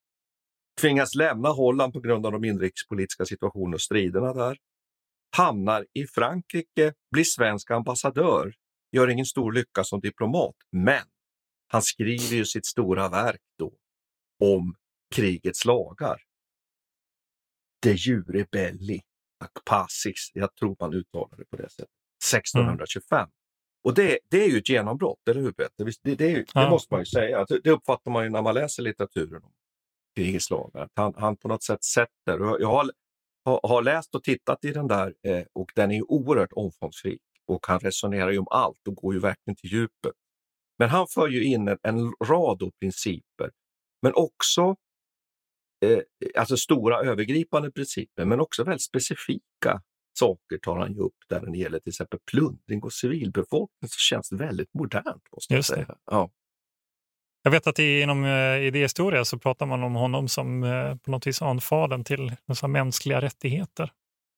tvingas 0.80 1.16
lämna 1.16 1.50
Holland 1.50 1.94
på 1.94 2.00
grund 2.00 2.26
av 2.26 2.32
de 2.32 2.44
inrikespolitiska 2.44 3.26
situationerna 3.26 3.76
och 3.76 3.82
striderna 3.82 4.34
där. 4.34 4.58
Hamnar 5.38 5.86
i 5.94 6.08
Frankrike, 6.08 6.94
blir 7.12 7.24
svensk 7.24 7.72
ambassadör, 7.72 8.54
gör 8.92 9.08
ingen 9.08 9.26
stor 9.26 9.52
lycka 9.52 9.84
som 9.84 10.00
diplomat, 10.00 10.56
men 10.72 11.04
Han 11.68 11.82
skriver 11.82 12.36
ju 12.36 12.46
sitt 12.46 12.66
stora 12.66 13.10
verk 13.10 13.42
då 13.58 13.74
om 14.40 14.76
krigets 15.16 15.66
lagar. 15.66 16.22
De 17.82 17.94
jure 17.94 18.46
belli 18.52 19.02
ac 19.40 19.52
pacis, 19.66 20.32
jag 20.34 20.56
tror 20.56 20.76
man 20.80 20.94
uttalar 20.94 21.38
det 21.38 21.46
på 21.46 21.56
det 21.56 21.70
sättet, 21.70 21.90
1625. 22.34 23.20
Mm. 23.20 23.30
Och 23.84 23.94
det, 23.94 24.20
det 24.30 24.44
är 24.44 24.48
ju 24.48 24.58
ett 24.58 24.70
genombrott, 24.70 25.28
eller 25.30 25.42
hur 25.42 25.52
Peter? 25.52 25.86
Det, 25.86 25.94
det, 26.04 26.16
det 26.16 26.46
ja. 26.54 26.70
måste 26.70 26.94
man 26.94 27.02
ju 27.02 27.06
säga. 27.06 27.46
Det, 27.46 27.60
det 27.64 27.72
uppfattar 27.72 28.12
man 28.12 28.24
ju 28.24 28.30
när 28.30 28.42
man 28.42 28.54
läser 28.54 28.84
litteraturen 28.84 29.44
om 29.44 29.54
krigets 30.16 30.50
lagar. 30.50 30.90
Han, 30.94 31.14
han 31.18 31.38
på 31.38 31.48
något 31.48 31.64
sätt 31.64 31.84
sätter, 31.84 32.60
jag 32.60 32.68
har, 32.68 32.90
har, 33.68 33.82
läst 33.82 34.16
och 34.16 34.24
tittat 34.24 34.66
i 34.66 34.72
den 34.72 34.88
där 34.88 35.14
eh, 35.28 35.44
och 35.54 35.72
den 35.76 35.92
är 35.92 36.12
oerhört 36.12 36.54
omfångsrik 36.54 37.22
och 37.48 37.68
han 37.68 37.80
resonerar 37.80 38.32
ju 38.32 38.38
om 38.38 38.48
allt 38.52 38.88
och 38.88 38.96
går 38.96 39.14
ju 39.14 39.20
verkligen 39.20 39.56
till 39.56 39.72
djupet. 39.72 40.14
Men 40.80 40.90
han 40.90 41.08
för 41.08 41.28
ju 41.28 41.44
in 41.44 41.68
en, 41.68 41.78
en 41.84 42.14
rad 42.26 42.64
av 42.64 42.72
principer, 42.80 43.52
men 44.02 44.14
också 44.16 44.76
eh, 45.86 46.00
alltså 46.36 46.58
stora 46.58 47.00
övergripande 47.00 47.72
principer, 47.72 48.26
men 48.26 48.40
också 48.40 48.64
väldigt 48.64 48.84
specifika 48.84 49.82
saker 50.20 50.58
tar 50.58 50.78
han 50.78 50.94
ju 50.94 51.00
upp 51.00 51.16
där 51.30 51.42
när 51.42 51.52
det 51.52 51.58
gäller 51.58 51.80
till 51.80 51.90
exempel 51.90 52.20
plundring 52.32 52.84
och 52.84 52.94
civilbefolkning 52.94 53.90
så 53.90 53.98
känns 53.98 54.30
det 54.30 54.36
väldigt 54.36 54.74
modernt. 54.74 55.24
Måste 55.32 55.54
jag 55.54 55.66
säga. 55.66 55.96
Ja. 56.06 56.32
Jag 57.44 57.52
vet 57.52 57.68
att 57.68 57.80
inom 57.80 58.26
eh, 58.26 58.58
idéhistoria 58.58 59.26
så 59.26 59.40
pratar 59.40 59.66
man 59.66 59.84
om 59.84 59.96
honom 59.96 60.28
som 60.28 60.64
eh, 60.64 60.96
på 60.96 61.12
något 61.12 61.28
vis 61.28 61.42
anfadern 61.42 62.04
till 62.04 62.36
mänskliga 62.68 63.22
rättigheter. 63.22 63.92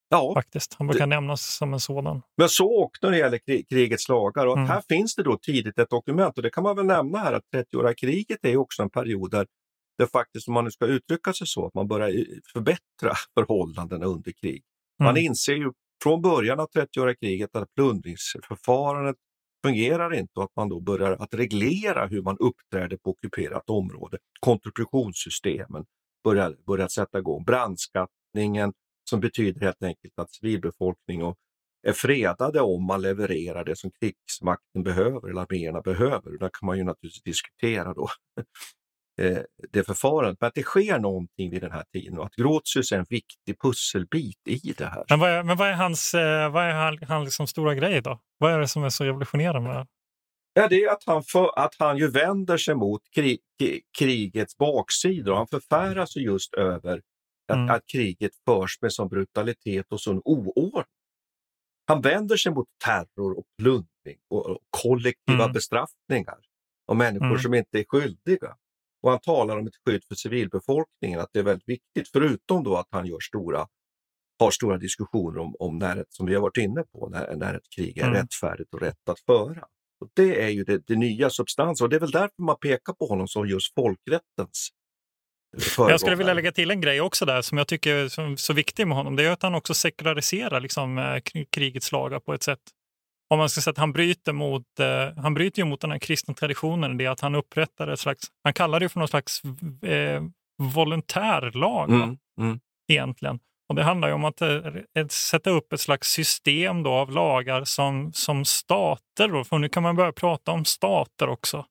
Ja, 0.10 0.34
Faktiskt. 0.34 0.74
Han 0.74 0.88
brukar 0.88 1.06
det... 1.08 1.16
nämnas 1.16 1.56
som 1.56 1.74
en 1.74 1.80
sådan. 1.80 2.22
Men 2.38 2.50
så 2.50 2.84
också 2.84 3.00
när 3.02 3.12
det 3.12 3.18
gäller 3.18 3.64
krigets 3.70 4.10
lagar. 4.10 4.48
Och 4.48 4.58
mm. 4.58 4.70
Här 4.70 4.82
finns 4.90 5.16
det 5.16 5.24
då 5.24 5.38
tidigt 5.38 5.80
ett 5.80 5.90
dokument 5.90 6.38
och 6.38 6.44
det 6.44 6.50
kan 6.50 6.64
man 6.64 6.76
väl 6.76 6.86
nämna 6.86 7.18
här 7.18 7.34
att 7.34 7.44
30-åriga 7.56 7.94
kriget 7.94 8.40
är 8.42 8.58
också 8.58 8.82
en 8.82 8.90
period 8.90 9.32
där 9.32 9.48
det 9.98 10.08
faktiskt, 10.08 10.48
om 10.48 10.54
man 10.54 10.64
nu 10.64 10.72
ska 10.72 10.86
uttrycka 10.86 11.34
sig 11.34 11.48
så, 11.48 11.66
att 11.68 11.74
man 11.74 11.88
börjar 11.88 12.26
förbättra 12.54 13.14
förhållandena 13.34 14.06
under 14.06 14.32
krig. 14.32 14.64
Man 15.00 15.10
mm. 15.10 15.24
inser 15.24 15.54
ju 15.54 15.72
från 16.04 16.22
början 16.22 16.60
av 16.60 16.68
30-åriga 16.70 17.16
kriget 17.16 17.56
att 17.56 17.74
plundringsförfarandet 17.76 19.16
fungerar 19.66 20.14
inte 20.14 20.32
och 20.40 20.44
att 20.44 20.56
man 20.56 20.70
då 20.70 20.80
börjar 20.80 21.12
att 21.12 21.34
reglera 21.34 22.08
hur 22.08 22.22
man 22.22 22.38
uppträder 22.40 22.98
på 22.98 23.10
ockuperat 23.10 23.70
område. 23.70 24.18
Kontributionssystemen 24.40 25.86
börjar, 26.24 26.56
börjar 26.68 26.88
sätta 26.88 27.20
igång. 27.20 27.44
Brandskattningen 27.44 28.74
som 29.10 29.20
betyder 29.20 29.62
helt 29.62 29.84
enkelt 29.84 30.14
att 30.20 30.32
civilbefolkningen 30.32 31.34
är 31.88 31.94
fredade 31.94 32.62
om 32.62 32.86
man 32.86 33.02
levererar 33.02 33.66
det 33.66 33.76
som 33.76 33.92
krigsmakten 33.92 34.84
behöver 34.84 35.30
eller 35.30 35.42
arméerna 35.42 35.82
behöver. 35.82 36.38
Där 36.38 36.50
kan 36.54 36.66
man 36.66 36.78
ju 36.78 36.84
naturligtvis 36.84 37.24
diskutera 37.24 37.94
då 37.94 38.08
eh, 39.22 39.38
det 39.72 39.84
förfarandet. 39.84 40.38
Men 40.42 40.48
att 40.48 40.54
det 40.54 40.64
sker 40.64 41.00
någonting 41.00 41.52
vid 41.52 41.62
den 41.62 41.72
här 41.72 41.84
tiden 41.94 42.18
och 42.20 42.26
att 42.26 42.36
Grotius 42.36 42.92
är 42.92 42.98
en 42.98 43.06
viktig 43.10 43.62
pusselbit 43.62 44.48
i 44.48 44.74
det 44.78 44.86
här. 44.86 45.04
Men 45.10 45.20
vad 45.20 45.30
är, 45.30 45.44
men 45.44 45.58
vad 45.58 45.68
är 45.68 45.74
hans, 45.74 46.14
eh, 46.14 46.52
vad 46.52 46.64
är 46.64 46.74
han, 46.74 47.00
han 47.08 47.24
liksom 47.24 47.48
stora 47.48 47.76
grej 47.76 48.02
då? 48.02 48.20
Vad 48.38 48.54
är 48.54 48.60
det 48.60 48.68
som 48.68 48.84
är 48.84 48.90
så 48.90 49.04
revolutionerande 49.04 49.70
med 49.70 49.78
det? 49.78 49.88
Ja, 50.54 50.68
det 50.68 50.84
är 50.84 50.92
att 50.92 51.04
han, 51.06 51.24
för, 51.24 51.60
att 51.60 51.76
han 51.80 51.98
ju 51.98 52.08
vänder 52.08 52.58
sig 52.58 52.76
mot 52.76 53.02
krig, 53.16 53.40
krigets 53.98 54.58
baksidor. 54.58 55.36
Han 55.36 55.48
förfäras 55.48 56.16
just 56.16 56.54
över 56.54 57.02
att, 57.48 57.56
mm. 57.56 57.70
att 57.70 57.86
kriget 57.86 58.32
förs 58.46 58.82
med 58.82 58.94
sån 58.94 59.08
brutalitet 59.08 59.92
och 59.92 60.02
sån 60.02 60.22
oordning. 60.26 60.84
Han 61.86 62.02
vänder 62.02 62.38
sig 62.38 62.54
mot 62.54 62.68
terror 62.86 63.38
och 63.38 63.46
plundring 63.58 64.18
och, 64.30 64.46
och 64.46 64.60
kollektiva 64.70 65.44
mm. 65.44 65.54
bestraffningar 65.54 66.38
av 66.88 66.96
människor 66.96 67.26
mm. 67.26 67.40
som 67.40 67.54
inte 67.54 67.80
är 67.80 67.86
skyldiga. 67.88 68.56
Och 69.04 69.10
han 69.10 69.20
talar 69.20 69.58
om 69.58 69.68
ett 69.68 69.74
skydd 69.86 70.04
för 70.08 70.16
civilbefolkningen, 70.16 71.20
att 71.20 71.30
det 71.34 71.40
är 71.40 71.44
väldigt 71.44 71.70
viktigt, 71.70 72.10
förutom 72.12 72.64
då 72.64 72.78
att 72.78 72.88
han 72.92 73.06
gör 73.06 73.20
stora, 73.20 73.68
har 74.40 74.52
stora 74.52 74.78
diskussioner 74.78 75.40
om, 75.40 75.56
om 75.60 75.78
när 75.78 76.06
som 76.10 76.26
vi 76.26 76.36
har 76.36 76.42
varit 76.42 76.58
inne 76.58 76.84
på, 76.84 77.10
när, 77.10 77.36
när 77.36 77.54
ett 77.54 77.70
krig 77.76 77.98
är 77.98 78.04
mm. 78.04 78.14
rättfärdigt 78.14 78.74
och 78.74 78.82
rätt 78.82 79.10
att 79.10 79.20
föra. 79.20 79.66
Och 80.02 80.10
det 80.14 80.44
är 80.44 80.50
ju 80.50 80.64
det, 80.64 80.88
det 80.88 80.96
nya 80.96 81.30
substansen 81.30 81.86
och 81.86 81.90
det 81.90 81.96
är 81.96 82.00
väl 82.00 82.12
därför 82.12 82.44
man 82.44 82.58
pekar 82.62 82.94
på 82.94 83.06
honom 83.06 83.28
som 83.28 83.48
just 83.48 83.74
folkrättens 83.74 84.70
jag 85.78 86.00
skulle 86.00 86.16
vilja 86.16 86.34
lägga 86.34 86.52
till 86.52 86.72
en 86.72 86.82
grej 86.82 87.02
också 87.02 87.26
där 87.26 87.42
som 87.42 87.58
jag 87.58 87.68
tycker 87.68 87.96
är 87.96 88.36
så 88.36 88.54
viktig 88.54 88.88
med 88.88 88.98
honom. 88.98 89.16
Det 89.16 89.24
är 89.24 89.32
att 89.32 89.44
han 89.44 89.56
också 89.56 89.74
sekulariserar 89.74 90.60
liksom, 90.60 90.98
eh, 90.98 91.46
krigets 91.50 91.92
lagar 91.92 92.20
på 92.20 92.34
ett 92.34 92.44
sätt 92.44 92.60
om 93.34 93.40
man 93.40 93.50
ska 93.50 93.62
säga 93.62 93.72
att 93.72 93.78
han 93.78 93.94
bryter 93.94 94.34
mot, 94.34 94.80
eh, 94.80 95.22
han 95.24 95.34
bryter 95.34 95.60
ju 95.60 95.66
mot 95.66 95.82
den 95.82 95.92
här 95.92 96.00
kristna 96.00 96.34
traditionen, 96.34 96.98
det 96.98 97.08
att 97.08 97.20
han 97.20 97.36
upprättar 97.36 97.88
ett 97.88 98.00
slags, 98.00 98.28
han 98.44 98.54
kallar 98.54 98.80
det 98.80 98.90
för 98.90 99.00
någon 99.00 99.08
slags 99.08 99.42
eh, 99.84 100.24
volontärlag 100.58 101.90
mm, 101.90 102.18
mm. 102.40 102.60
egentligen. 102.88 103.40
Och 103.70 103.76
det 103.76 103.84
handlar 103.84 104.08
ju 104.08 104.14
om 104.14 104.26
att 104.26 104.42
eh, 104.42 105.08
sätta 105.10 105.50
upp 105.50 105.74
ett 105.74 105.80
slags 105.80 106.08
system 106.08 106.84
då 106.84 106.92
av 106.92 107.12
lagar 107.12 107.64
som, 107.64 108.14
som 108.14 108.46
stater, 108.46 109.28
då, 109.28 109.44
för 109.44 109.60
nu 109.60 109.70
kan 109.70 109.84
man 109.84 109.96
börja 109.96 110.12
prata 110.12 110.52
om 110.52 110.66
stater 110.66 111.30
också, 111.30 111.66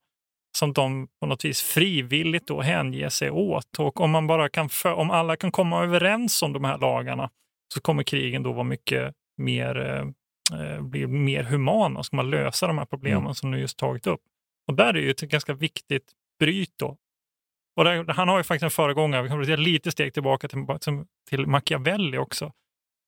som 0.59 0.73
de 0.73 1.09
på 1.21 1.27
något 1.27 1.45
vis 1.45 1.63
frivilligt 1.63 2.47
då 2.47 2.61
hänger 2.61 3.09
sig 3.09 3.31
åt. 3.31 3.79
Och 3.79 4.01
om, 4.01 4.11
man 4.11 4.27
bara 4.27 4.49
kan 4.49 4.69
för, 4.69 4.93
om 4.93 5.11
alla 5.11 5.37
kan 5.37 5.53
komma 5.53 5.85
överens 5.85 6.43
om 6.43 6.53
de 6.53 6.65
här 6.65 6.79
lagarna 6.79 7.31
så 7.75 7.81
kommer 7.81 8.03
krigen 8.03 8.43
då 8.43 8.53
vara 8.53 8.65
mycket 8.65 9.15
mer 9.37 9.81
eh, 9.81 10.05
blir 10.81 11.07
mer 11.07 11.43
humana? 11.43 12.03
Ska 12.03 12.17
man 12.17 12.31
lösa 12.31 12.67
de 12.67 12.79
här 12.79 12.85
problemen 12.85 13.23
mm. 13.23 13.35
som 13.35 13.51
du 13.51 13.59
just 13.59 13.79
tagit 13.79 14.07
upp? 14.07 14.21
Och 14.69 14.75
där 14.75 14.95
är 14.95 15.01
ju 15.01 15.11
ett 15.11 15.21
ganska 15.21 15.55
viktigt 15.55 16.13
bryt 16.39 16.75
då. 16.79 16.97
Och 17.77 17.85
där, 17.85 18.05
han 18.13 18.29
har 18.29 18.39
ju 18.39 18.45
faktiskt 18.45 18.65
en 18.65 18.71
föregångare, 18.71 19.23
vi 19.23 19.29
kan 19.29 19.45
säga 19.45 19.57
lite 19.57 19.91
steg 19.91 20.15
tillbaka 20.15 20.49
till, 20.49 20.67
till 21.31 21.47
Machiavelli 21.47 22.19
också, 22.19 22.53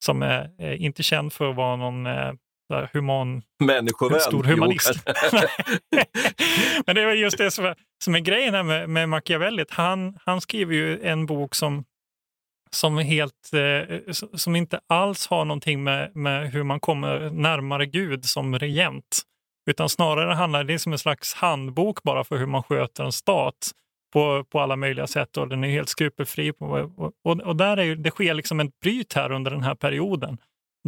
som 0.04 0.22
är, 0.22 0.50
är 0.58 0.74
inte 0.74 1.02
känd 1.02 1.32
för 1.32 1.50
att 1.50 1.56
vara 1.56 1.76
någon 1.76 2.06
eh, 2.06 2.32
human, 2.92 3.42
Människovän. 3.64 4.20
stor 4.20 4.44
humanist. 4.44 4.94
Men 6.86 6.96
det 6.96 7.02
är 7.02 7.12
just 7.12 7.38
det 7.38 7.50
som 7.50 7.64
är, 7.64 7.76
som 8.04 8.14
är 8.14 8.20
grejen 8.20 8.54
här 8.54 8.62
med, 8.62 8.88
med 8.88 9.08
Machiavelli. 9.08 9.64
Han, 9.70 10.18
han 10.24 10.40
skriver 10.40 10.74
ju 10.74 11.02
en 11.02 11.26
bok 11.26 11.54
som 11.54 11.84
som, 12.74 12.98
helt, 12.98 13.52
eh, 13.52 14.12
som 14.34 14.56
inte 14.56 14.80
alls 14.86 15.26
har 15.26 15.44
någonting 15.44 15.84
med, 15.84 16.16
med 16.16 16.52
hur 16.52 16.62
man 16.62 16.80
kommer 16.80 17.30
närmare 17.30 17.86
Gud 17.86 18.24
som 18.24 18.58
regent. 18.58 19.22
Utan 19.70 19.88
snarare 19.88 20.34
handlar 20.34 20.64
det 20.64 20.78
som 20.78 20.92
en 20.92 20.98
slags 20.98 21.34
handbok 21.34 22.02
bara 22.02 22.24
för 22.24 22.36
hur 22.36 22.46
man 22.46 22.62
sköter 22.62 23.04
en 23.04 23.12
stat 23.12 23.70
på, 24.12 24.44
på 24.44 24.60
alla 24.60 24.76
möjliga 24.76 25.06
sätt 25.06 25.36
och 25.36 25.48
den 25.48 25.64
är 25.64 25.68
helt 25.68 25.88
skrupelfri. 25.88 26.52
På, 26.52 26.66
och, 26.96 27.12
och, 27.24 27.40
och 27.40 27.56
där 27.56 27.76
är, 27.76 27.96
det 27.96 28.10
sker 28.10 28.34
liksom 28.34 28.60
ett 28.60 28.80
bryt 28.80 29.12
här 29.12 29.32
under 29.32 29.50
den 29.50 29.62
här 29.62 29.74
perioden 29.74 30.38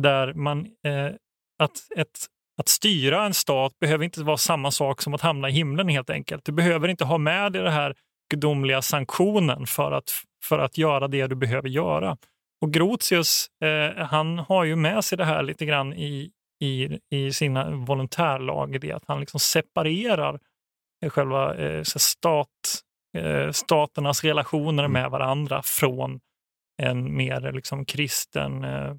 där 0.01 0.35
man, 0.35 0.59
eh, 0.59 1.15
att, 1.59 1.93
ett, 1.97 2.27
att 2.59 2.69
styra 2.69 3.25
en 3.25 3.35
stat 3.35 3.79
behöver 3.79 4.05
inte 4.05 4.23
vara 4.23 4.37
samma 4.37 4.71
sak 4.71 5.03
som 5.03 5.15
att 5.15 5.21
hamna 5.21 5.49
i 5.49 5.53
himlen 5.53 5.89
helt 5.89 6.11
enkelt. 6.11 6.45
Du 6.45 6.53
behöver 6.53 6.89
inte 6.89 7.05
ha 7.05 7.19
med 7.19 7.53
dig 7.53 7.63
den 7.63 7.73
här 7.73 7.95
gudomliga 8.31 8.83
sanktionen 8.83 9.67
för 9.67 9.93
att, 9.93 10.11
för 10.47 10.59
att 10.59 10.79
göra 10.79 11.09
det 11.09 11.27
du 11.27 11.35
behöver 11.35 11.69
göra. 11.69 12.17
Och 12.61 12.73
Grotius, 12.73 13.51
eh, 13.61 14.05
han 14.05 14.39
har 14.39 14.65
ju 14.65 14.77
med 14.77 15.05
sig 15.05 15.19
det 15.19 15.25
här 15.25 15.43
lite 15.43 15.67
grann 15.67 15.93
i, 15.93 16.31
i, 16.61 16.99
i 17.11 17.33
sina 17.33 17.71
volontärlag, 17.71 18.81
det 18.81 18.93
att 18.93 19.05
han 19.07 19.21
liksom 19.21 19.41
separerar 19.41 20.41
själva 21.11 21.55
eh, 21.55 21.83
stat, 21.83 22.49
eh, 23.19 23.51
staternas 23.51 24.25
relationer 24.25 24.85
mm. 24.85 24.93
med 24.93 25.11
varandra 25.11 25.63
från 25.63 26.21
en 26.83 27.17
mer 27.17 27.53
liksom, 27.53 27.85
kristen, 27.85 28.65
eh, 28.65 28.95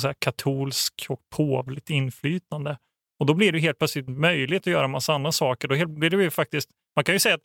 säga, 0.00 0.14
katolsk 0.18 1.06
och 1.08 1.20
påvligt 1.36 1.90
inflytande. 1.90 2.78
Och 3.18 3.26
då 3.26 3.34
blir 3.34 3.52
det 3.52 3.58
helt 3.58 3.78
plötsligt 3.78 4.08
möjligt 4.08 4.62
att 4.62 4.72
göra 4.72 4.88
massa 4.88 5.14
andra 5.14 5.32
saker. 5.32 5.68
Då 5.68 5.86
blir 5.86 6.10
det 6.10 6.22
ju 6.22 6.30
faktiskt, 6.30 6.70
man 6.96 7.04
kan 7.04 7.14
ju 7.14 7.18
säga 7.18 7.34
att 7.34 7.44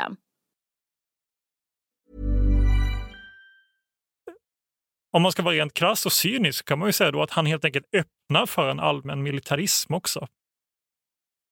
Om 5.13 5.21
man 5.21 5.31
ska 5.31 5.43
vara 5.43 5.55
rent 5.55 5.73
krass 5.73 6.05
och 6.05 6.13
cynisk 6.13 6.65
kan 6.65 6.79
man 6.79 6.87
ju 6.89 6.93
säga 6.93 7.11
då 7.11 7.23
att 7.23 7.31
han 7.31 7.45
helt 7.45 7.65
enkelt 7.65 7.85
öppnar 7.95 8.45
för 8.45 8.69
en 8.69 8.79
allmän 8.79 9.23
militarism 9.23 9.93
också. 9.93 10.27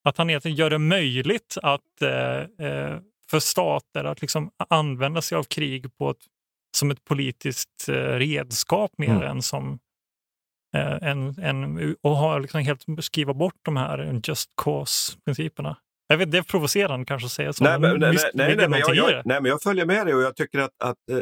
Att 0.03 0.17
han 0.17 0.29
helt 0.29 0.45
enkelt 0.45 0.59
gör 0.59 0.69
det 0.69 0.77
möjligt 0.77 1.57
att, 1.63 2.01
eh, 2.01 2.67
eh, 2.67 2.99
för 3.29 3.39
stater 3.39 4.03
att 4.03 4.21
liksom 4.21 4.51
använda 4.57 5.21
sig 5.21 5.38
av 5.38 5.43
krig 5.43 5.97
på 5.97 6.09
ett, 6.09 6.25
som 6.77 6.91
ett 6.91 7.03
politiskt 7.05 7.89
eh, 7.89 7.93
redskap 7.93 8.91
mer 8.97 9.09
Mm. 9.09 9.23
än 9.23 9.41
som 9.41 9.79
eh, 10.75 11.09
en, 11.09 11.39
en, 11.39 11.95
och 12.01 12.17
har 12.17 12.39
liksom 12.39 12.62
helt 12.62 12.85
skriva 12.99 13.33
bort 13.33 13.59
de 13.62 13.77
här 13.77 14.21
just 14.27 14.49
cause-principerna. 14.55 15.77
Jag 16.12 16.17
vet, 16.17 16.32
det 16.32 16.38
är 16.38 16.41
provocerande 16.41 17.06
kanske 17.06 17.26
att 17.26 17.32
säga 17.32 17.54
så. 17.54 17.63
Nej, 17.63 17.80
men, 17.80 18.00
nej, 18.00 18.12
visst 18.12 18.28
nej, 18.34 18.56
nej, 18.56 18.69
men 18.69 18.80
jag, 18.80 18.95
jag, 18.95 19.10
nej, 19.26 19.41
men 19.41 19.45
jag 19.45 19.62
följer 19.62 19.86
med 19.86 20.06
dig 20.08 20.15
och 20.15 20.22
jag 20.22 20.36
tycker 20.36 20.60
att, 20.60 20.72
att 20.84 20.98
eh, 21.12 21.17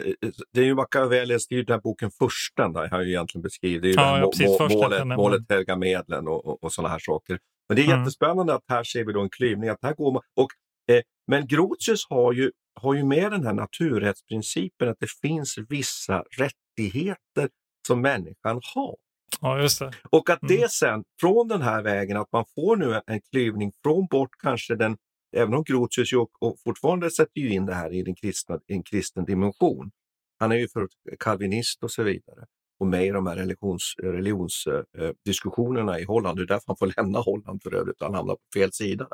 det 0.54 0.60
är 0.62 0.66
ju 0.66 0.76
Machiavelli 0.76 1.40
skriver 1.40 1.64
den 1.64 1.74
här 1.74 1.82
boken 1.82 2.12
Fursten 2.12 2.74
där 2.74 2.88
han 2.90 3.04
ju 3.04 3.10
egentligen 3.10 3.42
beskriver 3.44 3.88
Ja, 3.88 4.20
ja, 4.20 4.30
precis, 4.32 4.48
må- 4.48 4.58
Fursten, 4.58 4.80
målet, 4.80 5.00
där 5.00 5.16
målet 5.16 5.42
helga 5.50 5.76
medlen 5.76 6.28
och, 6.28 6.46
och, 6.46 6.64
och 6.64 6.74
sådana 6.74 6.90
här 6.90 7.00
saker. 7.00 7.40
Men 7.70 7.76
det 7.76 7.82
är 7.82 7.86
Mm. 7.88 8.00
jättespännande 8.00 8.54
att 8.54 8.64
här 8.70 8.84
ser 8.84 9.06
vi 9.06 9.14
då 9.14 9.22
en 9.22 9.30
klyvning. 9.30 9.70
Att 9.70 9.80
här 9.82 9.94
går 9.94 10.12
man, 10.14 10.22
och, 10.36 10.48
eh, 10.96 11.02
men 11.28 11.48
Grotius 11.48 12.06
har 12.10 12.34
ju, 12.34 12.52
har 12.82 12.94
ju 12.94 13.04
med 13.04 13.32
den 13.32 13.46
här 13.46 13.54
naturrättsprincipen 13.54 14.90
att 14.90 14.98
det 15.00 15.10
finns 15.22 15.56
vissa 15.70 16.24
rättigheter 16.38 17.50
som 17.88 18.02
människan 18.02 18.62
har. 18.76 18.96
Ja, 19.42 19.62
just 19.62 19.80
det. 19.80 19.92
Och 20.10 20.30
att 20.30 20.44
Mm. 20.44 20.56
det 20.58 20.72
sen, 20.72 21.04
från 21.22 21.48
den 21.48 21.62
här 21.62 21.84
vägen, 21.84 22.18
att 22.18 22.32
man 22.32 22.46
får 22.56 22.76
nu 22.78 23.02
en, 23.08 23.22
klyvning 23.32 23.72
från 23.84 24.06
bort 24.06 24.30
kanske 24.44 24.76
den, 24.76 24.98
även 25.38 25.54
om 25.54 25.64
Grotius 25.64 26.14
ju 26.14 26.18
och, 26.18 26.56
fortfarande 26.64 27.12
sätter 27.12 27.42
ju 27.42 27.50
in 27.50 27.66
det 27.66 27.74
här 27.74 27.94
i 27.94 28.04
den 28.04 28.16
kristna, 28.16 28.60
en 28.68 28.84
kristen 28.84 29.26
dimension. 29.26 29.92
Han 30.40 30.52
är 30.52 30.56
ju 30.56 30.68
för 30.68 30.88
kalvinist 31.20 31.84
och 31.84 31.92
så 31.92 32.04
vidare. 32.04 32.46
Och 32.80 32.88
med 32.88 33.06
i 33.06 33.10
de 33.10 33.28
här 33.28 33.36
religionsdiskussionerna 33.36 34.18
religions, 34.18 34.68
eh, 34.98 35.12
diskussionerna 35.26 36.00
i 36.00 36.04
Holland. 36.04 36.38
Det 36.38 36.44
är 36.44 36.48
därför 36.48 36.64
han 36.68 36.78
får 36.78 36.94
lämna 36.98 37.20
Holland 37.20 37.64
för 37.64 37.74
övrigt, 37.76 37.96
han 38.02 38.14
hamnar 38.14 38.36
på 38.36 38.42
fel 38.54 38.74
sida. 38.74 39.08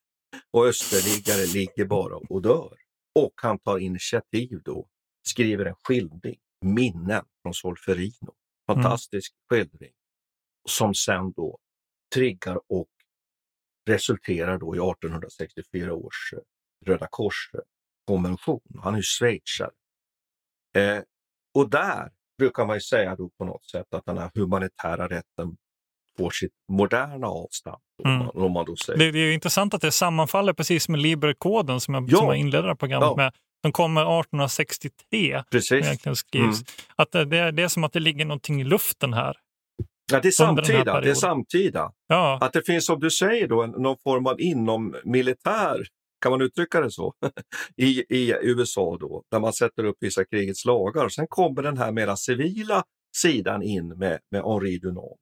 och 0.52 0.68
österliggare 0.68 1.46
ligger 1.54 1.86
bara 1.86 2.16
och 2.16 2.42
dör. 2.42 2.78
Och 3.16 3.34
han 3.36 3.60
tar 3.60 3.78
initiativ 3.78 4.62
då, 4.66 4.90
skriver 5.28 5.66
en 5.66 5.76
skildring, 5.84 6.40
Minnen 6.66 7.26
från 7.42 7.54
Solferino. 7.54 8.36
Fantastisk 8.68 9.34
skildring 9.50 9.94
som 10.70 10.94
sen 10.94 11.32
då 11.32 11.60
triggar 12.16 12.60
och 12.68 12.90
resulterar 13.88 14.58
då 14.58 14.76
i 14.76 14.78
1864 14.78 15.94
års 15.94 16.34
eh, 16.34 16.40
Röda 16.86 17.08
Kors-konvention. 17.12 18.80
Han 18.84 18.94
är 18.94 18.98
ju 18.98 19.04
schweizare. 19.04 19.72
Eh, 20.76 21.04
och 21.54 21.70
där 21.70 22.12
brukar 22.38 22.66
man 22.66 22.76
ju 22.76 22.82
säga 22.82 23.16
då 23.16 23.30
på 23.30 23.46
något 23.46 23.66
sätt 23.66 23.94
att 23.94 24.06
den 24.06 24.18
här 24.18 24.32
humanitära 24.34 25.08
rätten 25.08 25.58
får 26.18 26.30
sitt 26.30 26.52
moderna 26.72 27.28
avstamp. 27.28 27.80
Mm. 28.06 28.30
om 28.30 28.52
man 28.52 28.66
då 28.66 28.76
säger. 28.76 29.00
Det, 29.00 29.12
det 29.12 29.20
är 29.20 29.32
intressant 29.34 29.74
att 29.74 29.82
det 29.82 29.92
sammanfaller 29.92 30.54
precis 30.54 30.90
med 30.90 31.00
Liberkoden 31.00 31.80
som 31.80 31.94
jag, 31.94 32.10
Ja. 32.10 32.18
som 32.18 32.28
jag 32.28 32.36
inledde 32.38 32.76
programmet 32.76 33.08
Ja. 33.10 33.16
med. 33.16 33.34
Som 33.66 33.72
kommer 33.72 34.02
1863. 34.02 35.44
Precis. 35.52 35.86
Mm. 36.36 36.54
Att 36.96 37.12
det, 37.12 37.26
det, 37.26 37.38
är- 37.38 37.52
det 37.52 37.64
är 37.64 37.68
som 37.68 37.84
att 37.84 37.94
det 37.94 38.00
ligger 38.00 38.26
någonting 38.26 38.62
i 38.62 38.64
luften 38.64 39.14
här. 39.14 39.36
Ja, 40.12 40.18
det 40.18 40.18
är 40.18 40.22
den 40.22 40.32
samtida. 40.32 41.02
Det 41.02 41.10
är 41.10 41.14
samtida. 41.14 41.92
Ja, 42.08 42.38
Att 42.42 42.54
det 42.54 42.66
finns, 42.66 42.86
som 42.86 43.00
du 43.00 43.12
säger, 43.12 43.48
då, 43.48 43.66
någon 43.66 43.98
form 44.04 44.28
av 44.28 44.42
inom 44.42 44.96
militär, 45.04 45.86
kan 46.24 46.32
man 46.32 46.42
uttrycka 46.42 46.82
det 46.82 46.92
så, 46.92 47.14
i, 47.78 48.04
i 48.10 48.34
USA 48.42 48.98
då, 49.00 49.24
där 49.32 49.40
man 49.40 49.54
sätter 49.54 49.84
upp 49.84 49.96
vissa 50.00 50.26
krigets 50.26 50.66
lagar. 50.66 51.10
Sen 51.10 51.26
kommer 51.30 51.62
den 51.62 51.78
här 51.78 51.92
mera 51.92 52.16
civila 52.16 52.84
sidan 53.18 53.64
in 53.64 53.88
med, 53.88 54.20
med 54.32 54.44
Henri 54.44 54.78
Dunant. 54.80 55.18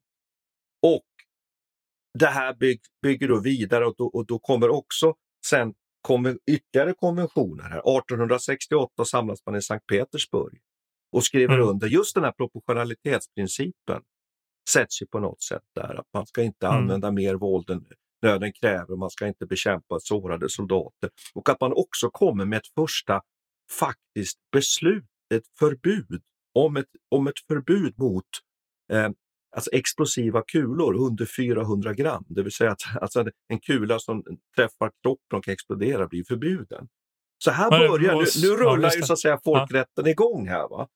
Det 2.18 2.26
här 2.26 2.54
bygg, 2.54 2.80
bygger 3.02 3.28
då 3.28 3.40
vidare 3.40 3.86
och 3.86 3.94
då, 3.98 4.06
och 4.06 4.26
då 4.26 4.38
kommer 4.38 4.68
också 4.68 5.14
sen 5.46 5.74
kommer 6.02 6.38
ytterligare 6.50 6.94
konventioner. 6.94 7.62
här. 7.64 7.78
1868 7.98 9.04
samlas 9.04 9.38
man 9.46 9.56
i 9.56 9.62
Sankt 9.62 9.86
Petersburg 9.86 10.58
och 11.12 11.24
skriver 11.24 11.54
Mm. 11.54 11.68
under 11.68 11.86
just 11.88 12.14
den 12.14 12.24
här 12.24 12.32
proportionalitetsprincipen 12.32 14.02
sätts 14.70 15.02
ju 15.02 15.06
på 15.06 15.18
något 15.20 15.42
sätt 15.42 15.62
där. 15.74 15.94
Att 16.00 16.06
man 16.14 16.26
ska 16.26 16.42
inte 16.42 16.66
Mm. 16.66 16.78
använda 16.78 17.10
mer 17.10 17.34
våld 17.34 17.70
än 17.70 17.86
nöden 18.22 18.52
kräver, 18.52 18.96
man 18.96 19.10
ska 19.10 19.26
inte 19.26 19.46
bekämpa 19.46 20.00
sårade 20.00 20.48
soldater. 20.48 21.10
Och 21.34 21.48
att 21.48 21.60
man 21.60 21.72
också 21.72 22.10
kommer 22.10 22.44
med 22.44 22.56
ett 22.56 22.68
första 22.74 23.22
faktiskt 23.78 24.38
beslut, 24.52 25.04
ett 25.34 25.46
förbud, 25.58 26.22
om 26.54 26.76
ett, 26.76 26.88
om 27.08 27.26
ett 27.26 27.38
förbud 27.48 27.98
mot 27.98 28.24
eh, 28.92 29.10
alltså 29.56 29.70
explosiva 29.72 30.42
kulor 30.42 30.94
under 30.94 31.26
400 31.36 31.92
gram. 31.94 32.24
Det 32.28 32.42
vill 32.42 32.52
säga 32.52 32.70
att 32.70 32.80
alltså 33.00 33.24
en 33.48 33.60
kula 33.60 33.98
som 33.98 34.22
träffar 34.56 34.90
kroppen 35.02 35.38
och 35.38 35.48
exploderar 35.48 36.06
blir 36.06 36.24
förbjuden. 36.24 36.88
Så 37.44 37.50
här 37.50 37.70
Men 37.70 37.78
börjar, 37.80 38.12
nu, 38.12 38.18
och- 38.18 38.26
nu 38.42 38.48
ja, 38.48 38.54
rullar 38.72 38.82
just 38.88 38.98
ju 38.98 39.02
så 39.02 39.12
att 39.12 39.18
säga 39.18 39.38
folkrätten 39.44 40.06
igång 40.06 40.48
här. 40.48 40.68
Va? 40.68 40.86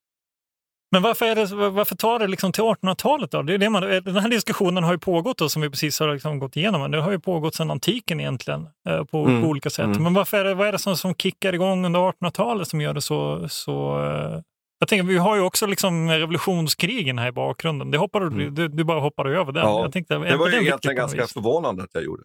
Men 0.93 1.03
varför, 1.03 1.27
är 1.27 1.35
det, 1.35 1.71
varför 1.71 1.97
tar 1.97 2.19
det 2.19 2.27
liksom 2.27 2.53
till 2.53 2.63
1800-talet 2.63 3.31
då? 3.31 3.43
Det 3.43 3.55
är 3.55 3.59
det 3.59 3.71
man, 3.71 3.83
den 3.83 4.17
här 4.17 4.29
diskussionen 4.29 4.85
har 4.85 4.93
ju 4.93 4.99
pågått 4.99 5.39
då, 5.39 5.49
som 5.49 5.63
vi 5.63 5.71
precis 5.71 6.01
har 6.01 6.13
liksom 6.13 6.39
gått 6.39 6.57
igenom. 6.57 6.91
Det 6.91 7.01
har 7.01 7.11
ju 7.11 7.19
pågått 7.21 7.55
sedan 7.55 7.71
antiken 7.71 8.21
egentligen 8.21 8.69
eh, 8.89 9.05
på, 9.05 9.25
Mm, 9.25 9.43
på 9.43 9.49
olika 9.49 9.71
sätt. 9.71 9.85
mm. 9.85 10.03
Men 10.03 10.15
varför 10.15 10.37
är 10.39 10.45
det, 10.45 10.55
vad 10.55 10.69
är 10.69 10.73
det 10.73 10.79
som, 10.79 10.97
som 10.97 11.15
kickar 11.15 11.53
igång 11.55 11.85
under 11.87 12.01
1800-talet 12.01 12.69
som 12.69 12.81
gör 12.81 12.95
det 12.95 13.01
så... 13.01 13.49
så 13.49 14.03
eh, 14.05 14.41
jag 14.81 14.89
tänker, 14.89 15.05
vi 15.05 15.19
har 15.19 15.37
ju 15.37 15.43
också 15.43 15.67
liksom 15.67 16.11
revolutionskrigen 16.11 17.19
här 17.19 17.29
i 17.29 17.33
bakgrunden. 17.33 17.91
Det 17.91 17.99
hoppar, 17.99 18.21
du, 18.21 18.51
du, 18.51 18.69
du 18.69 18.85
bara 18.85 19.01
hoppar 19.01 19.25
över 19.27 19.53
den. 19.53 19.63
Mm. 19.63 19.75
Ja, 19.75 19.83
jag 19.83 19.93
tänkte, 19.93 20.15
det 20.15 20.37
var 20.37 20.47
ju 20.47 20.53
den 20.53 20.63
egentligen 20.63 20.97
ganska 20.97 21.23
vis? 21.23 21.33
förvånande 21.33 21.83
att 21.83 21.91
jag 21.95 22.03
gjorde. 22.05 22.23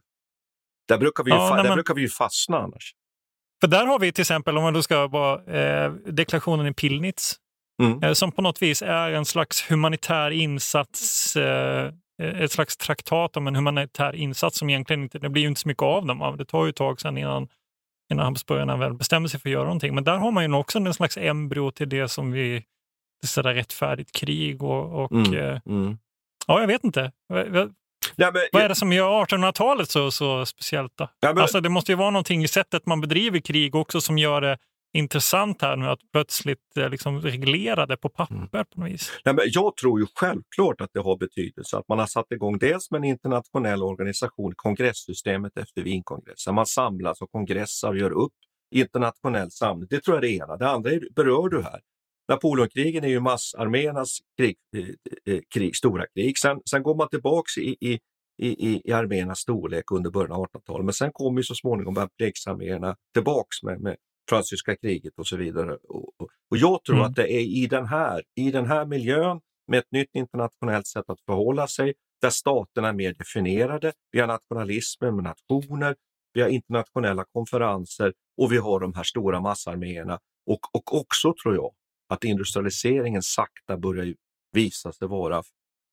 Där 0.87 0.97
brukar 0.97 1.23
vi 1.23 1.31
ju, 1.31 1.37
Ja, 1.37 1.49
fa- 1.51 1.55
när 1.55 1.63
där 1.63 1.73
brukar 1.73 1.93
vi 1.93 2.01
ju 2.01 2.09
fastna 2.09 2.57
annars. 2.59 2.93
För 3.61 3.67
där 3.67 3.85
har 3.85 3.99
vi 3.99 4.11
till 4.11 4.21
exempel, 4.21 4.57
om 4.57 4.63
man 4.63 4.73
då 4.73 4.81
ska 4.81 5.07
vara 5.07 5.59
eh, 5.59 5.91
deklarationen 5.91 6.67
i 6.67 6.73
Pillnitz, 6.73 7.35
Mm. 7.83 8.03
eh, 8.03 8.13
som 8.13 8.31
på 8.31 8.41
något 8.41 8.61
vis 8.61 8.81
är 8.81 9.11
en 9.11 9.25
slags 9.25 9.71
humanitär 9.71 10.31
insats, 10.31 11.35
eh, 11.35 11.91
ett 12.21 12.51
slags 12.51 12.77
traktat 12.77 13.37
om 13.37 13.47
en 13.47 13.55
humanitär 13.55 14.15
insats 14.15 14.57
som 14.57 14.69
egentligen 14.69 15.03
inte, 15.03 15.19
det 15.19 15.29
blir 15.29 15.41
ju 15.41 15.47
inte 15.47 15.61
så 15.61 15.67
mycket 15.67 15.83
av 15.83 16.05
dem. 16.05 16.35
Det 16.37 16.45
tar 16.45 16.63
ju 16.65 16.69
ett 16.69 16.75
tag 16.75 17.01
sedan 17.01 17.17
innan, 17.17 17.47
innan 18.11 18.25
habsburgarna 18.25 18.77
väl 18.77 18.93
bestämmer 18.93 19.27
sig 19.27 19.39
för 19.39 19.49
att 19.49 19.53
göra 19.53 19.63
någonting. 19.63 19.95
Men 19.95 20.03
där 20.03 20.17
har 20.17 20.31
man 20.31 20.43
ju 20.51 20.53
också 20.53 20.77
en 20.79 20.93
slags 20.93 21.17
embryo 21.17 21.71
till 21.71 21.89
det 21.89 22.07
som 22.09 22.31
vi, 22.31 22.63
sådär 23.25 23.53
rättfärdigt 23.53 24.11
krig 24.11 24.63
och, 24.63 25.03
och 25.03 25.11
Mm. 25.11 25.33
eh, 25.33 25.59
Mm. 25.65 25.97
ja, 26.47 26.59
jag 26.59 26.67
vet 26.67 26.83
inte. 26.83 27.11
Ja, 27.27 28.31
men, 28.31 28.41
Vad 28.51 28.61
är 28.61 28.69
det 28.69 28.75
som 28.75 28.93
gör 28.93 29.09
1800-talet 29.25 29.89
så, 29.89 30.11
så 30.11 30.45
speciellt? 30.45 30.91
Då? 30.97 31.07
Ja, 31.19 31.27
men- 31.33 31.37
alltså, 31.41 31.61
det 31.61 31.69
måste 31.69 31.91
ju 31.91 31.95
vara 31.95 32.09
någonting 32.09 32.43
i 32.43 32.47
sättet 32.47 32.85
man 32.85 33.01
bedriver 33.01 33.39
krig 33.39 33.75
också 33.75 34.01
som 34.01 34.17
gör 34.17 34.41
det 34.41 34.57
intressant 34.95 35.61
här 35.61 35.75
nu 35.75 35.85
att 35.85 35.99
plötsligt 36.11 36.77
eh, 36.77 36.89
liksom 36.89 37.21
reglera 37.21 37.85
det 37.85 37.97
på 37.97 38.09
papper 38.09 38.63
på 38.63 38.79
något 38.79 38.91
vis. 38.91 39.11
Nej, 39.25 39.35
men 39.35 39.45
jag 39.47 39.77
tror 39.77 39.99
ju 39.99 40.05
självklart 40.15 40.81
att 40.81 40.89
det 40.93 40.99
har 40.99 41.17
betydelse 41.17 41.77
att 41.77 41.87
man 41.87 41.99
har 41.99 42.05
satt 42.05 42.31
igång 42.31 42.57
dels 42.57 42.91
med 42.91 42.97
en 42.97 43.03
internationell 43.03 43.83
organisation, 43.83 44.53
kongresssystemet 44.55 45.57
efter 45.57 45.81
Wienkongressen. 45.81 46.55
Man 46.55 46.65
samlas 46.65 47.21
och 47.21 47.31
kongressar 47.31 47.89
och 47.89 47.97
gör 47.97 48.11
upp 48.11 48.33
internationell 48.71 49.51
samling. 49.51 49.87
Det 49.89 50.03
tror 50.03 50.17
jag 50.17 50.23
är 50.23 50.27
det 50.27 50.35
ena. 50.35 50.57
Det 50.57 50.69
andra 50.69 50.91
är, 50.91 51.01
berör 51.15 51.49
du 51.49 51.61
här. 51.61 51.79
Napoleonkrigen 52.29 53.03
är 53.03 53.07
ju 53.07 53.19
massarméernas 53.19 54.17
krig, 54.37 54.55
eh, 54.77 55.33
eh, 55.33 55.41
krig, 55.53 55.75
stora 55.75 56.05
krig. 56.07 56.37
Sen, 56.37 56.59
sen 56.69 56.83
går 56.83 56.95
man 56.95 57.09
tillbaks 57.09 57.57
i, 57.57 57.77
i, 57.81 57.99
i, 58.37 58.69
i, 58.69 58.81
i 58.85 58.91
arméernas 58.91 59.39
storlek 59.39 59.91
under 59.91 60.11
början 60.11 60.31
av 60.31 60.45
1800-talet. 60.45 60.85
Men 60.85 60.93
sen 60.93 61.11
kommer 61.13 61.39
ju 61.39 61.43
så 61.43 61.55
småningom 61.55 61.93
värnpliktsarméerna 61.93 62.95
tillbaks 63.13 63.63
med, 63.63 63.81
med 63.81 63.95
fransyska 64.29 64.75
kriget 64.75 65.13
och 65.19 65.27
så 65.27 65.37
vidare. 65.37 65.75
Och, 65.75 66.09
och, 66.51 66.57
jag 66.57 66.83
tror 66.83 66.95
Mm. 66.95 67.07
att 67.07 67.15
det 67.15 67.33
är 67.33 67.39
i 67.41 67.67
den, 67.67 67.85
här, 67.85 68.23
i 68.35 68.51
den 68.51 68.65
här 68.65 68.85
miljön 68.85 69.39
med 69.67 69.79
ett 69.79 69.91
nytt 69.91 70.09
internationellt 70.13 70.87
sätt 70.87 71.05
att 71.07 71.21
förhålla 71.25 71.67
sig, 71.67 71.93
där 72.21 72.29
staterna 72.29 72.89
är 72.89 72.93
mer 72.93 73.13
definierade. 73.13 73.93
Vi 74.11 74.19
har 74.19 74.27
nationalismen 74.27 75.15
med 75.15 75.23
nationer, 75.23 75.95
vi 76.33 76.41
har 76.41 76.49
internationella 76.49 77.25
konferenser 77.33 78.13
och 78.41 78.51
vi 78.51 78.57
har 78.57 78.79
de 78.79 78.93
här 78.93 79.03
stora 79.03 79.39
massarméerna. 79.41 80.19
Och, 80.51 80.59
och 80.73 80.95
också 80.99 81.33
tror 81.43 81.55
jag 81.55 81.71
att 82.09 82.23
industrialiseringen 82.23 83.21
sakta 83.21 83.77
börjar 83.77 84.15
visa 84.51 84.91
sig 84.91 85.07
vara 85.07 85.43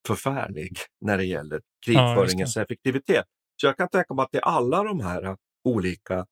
förfärlig 0.07 0.77
när 1.01 1.17
det 1.17 1.25
gäller 1.25 1.61
krigföringens 1.85 2.57
effektivitet. 2.57 3.25
Så 3.61 3.67
jag 3.67 3.77
kan 3.77 3.89
tänka 3.89 4.13
mig 4.13 4.23
att 4.23 4.31
det 4.31 4.37
är 4.37 4.41
alla 4.41 4.83
de 4.83 4.99
här 4.99 5.37
olika 5.63 6.25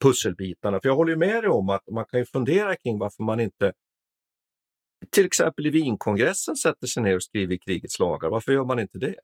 pusselbitarna. 0.00 0.80
För 0.80 0.88
jag 0.88 0.96
håller 0.96 1.12
ju 1.12 1.18
med 1.18 1.42
dig 1.42 1.50
om 1.50 1.68
att 1.68 1.82
man 1.92 2.04
kan 2.04 2.20
ju 2.20 2.26
fundera 2.26 2.76
kring 2.76 2.98
varför 2.98 3.22
man 3.22 3.40
inte 3.40 3.72
till 5.10 5.26
exempel 5.26 5.66
i 5.66 5.70
Wienkongressen 5.70 6.56
sätter 6.56 6.86
sig 6.86 7.02
ner 7.02 7.16
och 7.16 7.22
skriver 7.22 7.56
krigets 7.56 7.98
lagar. 7.98 8.30
Varför 8.30 8.52
gör 8.52 8.64
man 8.64 8.78
inte 8.78 8.98
det? 8.98 9.14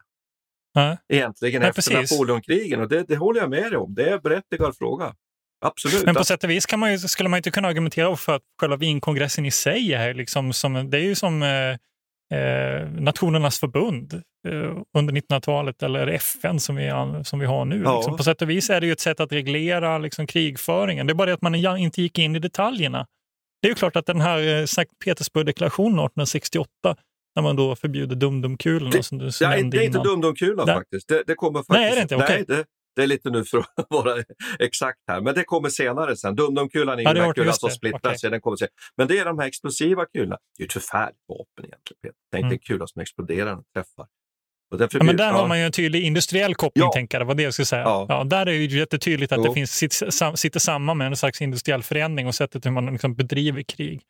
Nej. 0.74 0.98
Egentligen 1.08 1.62
Nej, 1.62 1.72
efter. 1.76 1.94
Napoleonkrigen 1.94 2.80
och 2.80 2.88
det, 2.88 3.04
det 3.08 3.16
håller 3.16 3.40
jag 3.40 3.50
med 3.50 3.72
dig 3.72 3.76
om. 3.76 3.94
Det 3.94 4.08
är 4.08 4.12
en 4.12 4.20
berättigad 4.20 4.76
fråga. 4.76 5.14
Absolut. 5.60 6.04
Men 6.04 6.14
på 6.14 6.24
sätt 6.24 6.44
och 6.44 6.50
vis 6.50 6.66
kan 6.66 6.78
man 6.78 6.92
ju, 6.92 6.98
skulle 6.98 7.28
man 7.28 7.36
inte 7.36 7.50
kunna 7.50 7.68
argumentera 7.68 8.16
för 8.16 8.36
att 8.36 8.42
själva 8.60 8.76
Wienkongressen 8.76 9.46
i 9.46 9.50
sig 9.50 9.92
är 9.92 10.14
liksom 10.14 10.52
som, 10.52 10.90
det 10.90 10.98
är 10.98 11.02
ju 11.02 11.14
som 11.14 11.42
eh, 11.42 11.48
eh, 12.34 12.90
Nationernas 12.90 13.58
förbund 13.58 14.22
eh, 14.48 14.76
under 14.98 15.14
1900-talet 15.14 15.82
eller 15.82 16.06
FN 16.06 16.60
som 16.60 16.76
vi, 16.76 16.90
som 17.24 17.38
vi 17.38 17.46
har 17.46 17.64
nu. 17.64 17.82
Ja. 17.84 17.96
Liksom. 17.96 18.16
På 18.16 18.22
sätt 18.22 18.42
och 18.42 18.50
vis 18.50 18.70
är 18.70 18.80
det 18.80 18.86
ju 18.86 18.92
ett 18.92 19.00
sätt 19.00 19.20
att 19.20 19.32
reglera 19.32 19.98
liksom, 19.98 20.26
krigföringen. 20.26 21.06
Det 21.06 21.12
är 21.12 21.14
bara 21.14 21.26
det 21.26 21.32
att 21.34 21.42
man 21.42 21.54
inte 21.54 22.02
gick 22.02 22.18
in 22.18 22.36
i 22.36 22.38
detaljerna. 22.38 23.06
Det 23.62 23.68
är 23.68 23.70
ju 23.70 23.74
klart 23.74 23.96
att 23.96 24.06
den 24.06 24.20
här 24.20 24.60
eh, 24.60 24.64
Sankt 24.66 24.92
Petersburg-deklarationen 25.04 25.98
1868 25.98 26.96
när 27.36 27.42
man 27.42 27.56
då 27.56 27.76
förbjuder 27.76 28.16
dumdumkulorna 28.16 29.02
som 29.02 29.18
du 29.18 29.24
nämnde 29.24 29.76
det 29.76 29.82
är 29.82 29.84
inte 29.84 29.84
innan. 29.84 30.02
dumdumkula 30.04 30.64
Där- 30.64 30.74
faktiskt. 30.74 31.08
Det, 31.08 31.22
det 31.26 31.34
kommer 31.34 31.58
faktiskt. 31.58 31.70
Nej, 31.70 31.90
är 31.90 31.96
det 31.96 32.02
inte? 32.02 32.16
Okej. 32.16 32.44
Nej, 32.48 32.56
det, 32.56 32.64
det 32.96 33.02
är 33.02 33.06
lite 33.06 33.30
nu 33.30 33.44
för 33.44 33.58
att 33.58 33.66
vara 33.90 34.14
exakt 34.58 34.98
här, 35.08 35.20
men 35.20 35.34
det 35.34 35.44
kommer 35.44 35.68
senare 35.68 36.16
sen. 36.16 36.36
Dumdumkulan 36.36 36.94
är 36.98 37.02
ju 37.02 37.04
Ja, 37.04 37.12
det 37.14 37.20
den 37.20 37.26
här 37.26 37.32
kulan 37.34 37.54
som 37.54 37.68
det. 37.68 37.74
splittras. 37.74 38.00
Okej. 38.04 38.14
Okay. 38.16 38.30
Den 38.30 38.40
kommer 38.40 38.56
sen. 38.56 38.68
Men 38.96 39.08
det 39.08 39.18
är 39.18 39.24
de 39.24 39.38
här 39.38 39.46
explosiva 39.46 40.06
kulorna. 40.06 40.36
Det 40.56 40.62
är 40.62 40.64
ju 40.64 40.66
ett 40.66 40.72
förfärligt 40.72 41.18
vapen 41.28 41.64
egentligen. 41.64 41.98
Peter. 42.02 42.16
Tänk 42.32 42.42
Mm. 42.42 42.52
en 42.52 42.58
kula 42.58 42.86
som 42.86 43.02
exploderar 43.02 43.56
och 43.56 43.64
träffar. 43.74 44.06
Och 44.74 44.80
Ja, 44.80 45.04
men 45.04 45.16
där 45.16 45.26
ja. 45.26 45.32
har 45.32 45.48
man 45.48 45.58
ju 45.58 45.64
en 45.66 45.72
tydlig 45.72 46.02
industriell 46.04 46.54
koppling, 46.54 46.84
Ja. 46.84 46.92
tänker 46.92 47.18
jag. 47.18 47.24
vad 47.26 47.36
det 47.36 47.42
jag 47.42 47.52
skulle 47.54 47.66
säga. 47.66 47.82
Ja. 47.82 48.06
Ja. 48.08 48.24
där 48.24 48.46
är 48.46 48.52
ju 48.52 48.78
jättetydligt 48.78 49.32
att 49.32 49.38
Jo. 49.38 49.44
det 49.44 49.52
finns, 49.54 49.70
sitter, 49.72 50.10
sam- 50.10 50.36
sitter 50.36 50.60
samman 50.60 50.98
med 50.98 51.06
en 51.06 51.16
slags 51.16 51.40
industriell 51.42 51.82
förändring 51.82 52.26
och 52.26 52.34
sättet 52.34 52.66
hur 52.66 52.70
man 52.70 52.86
liksom 52.86 53.14
bedriver 53.14 53.62
krig. 53.62 54.02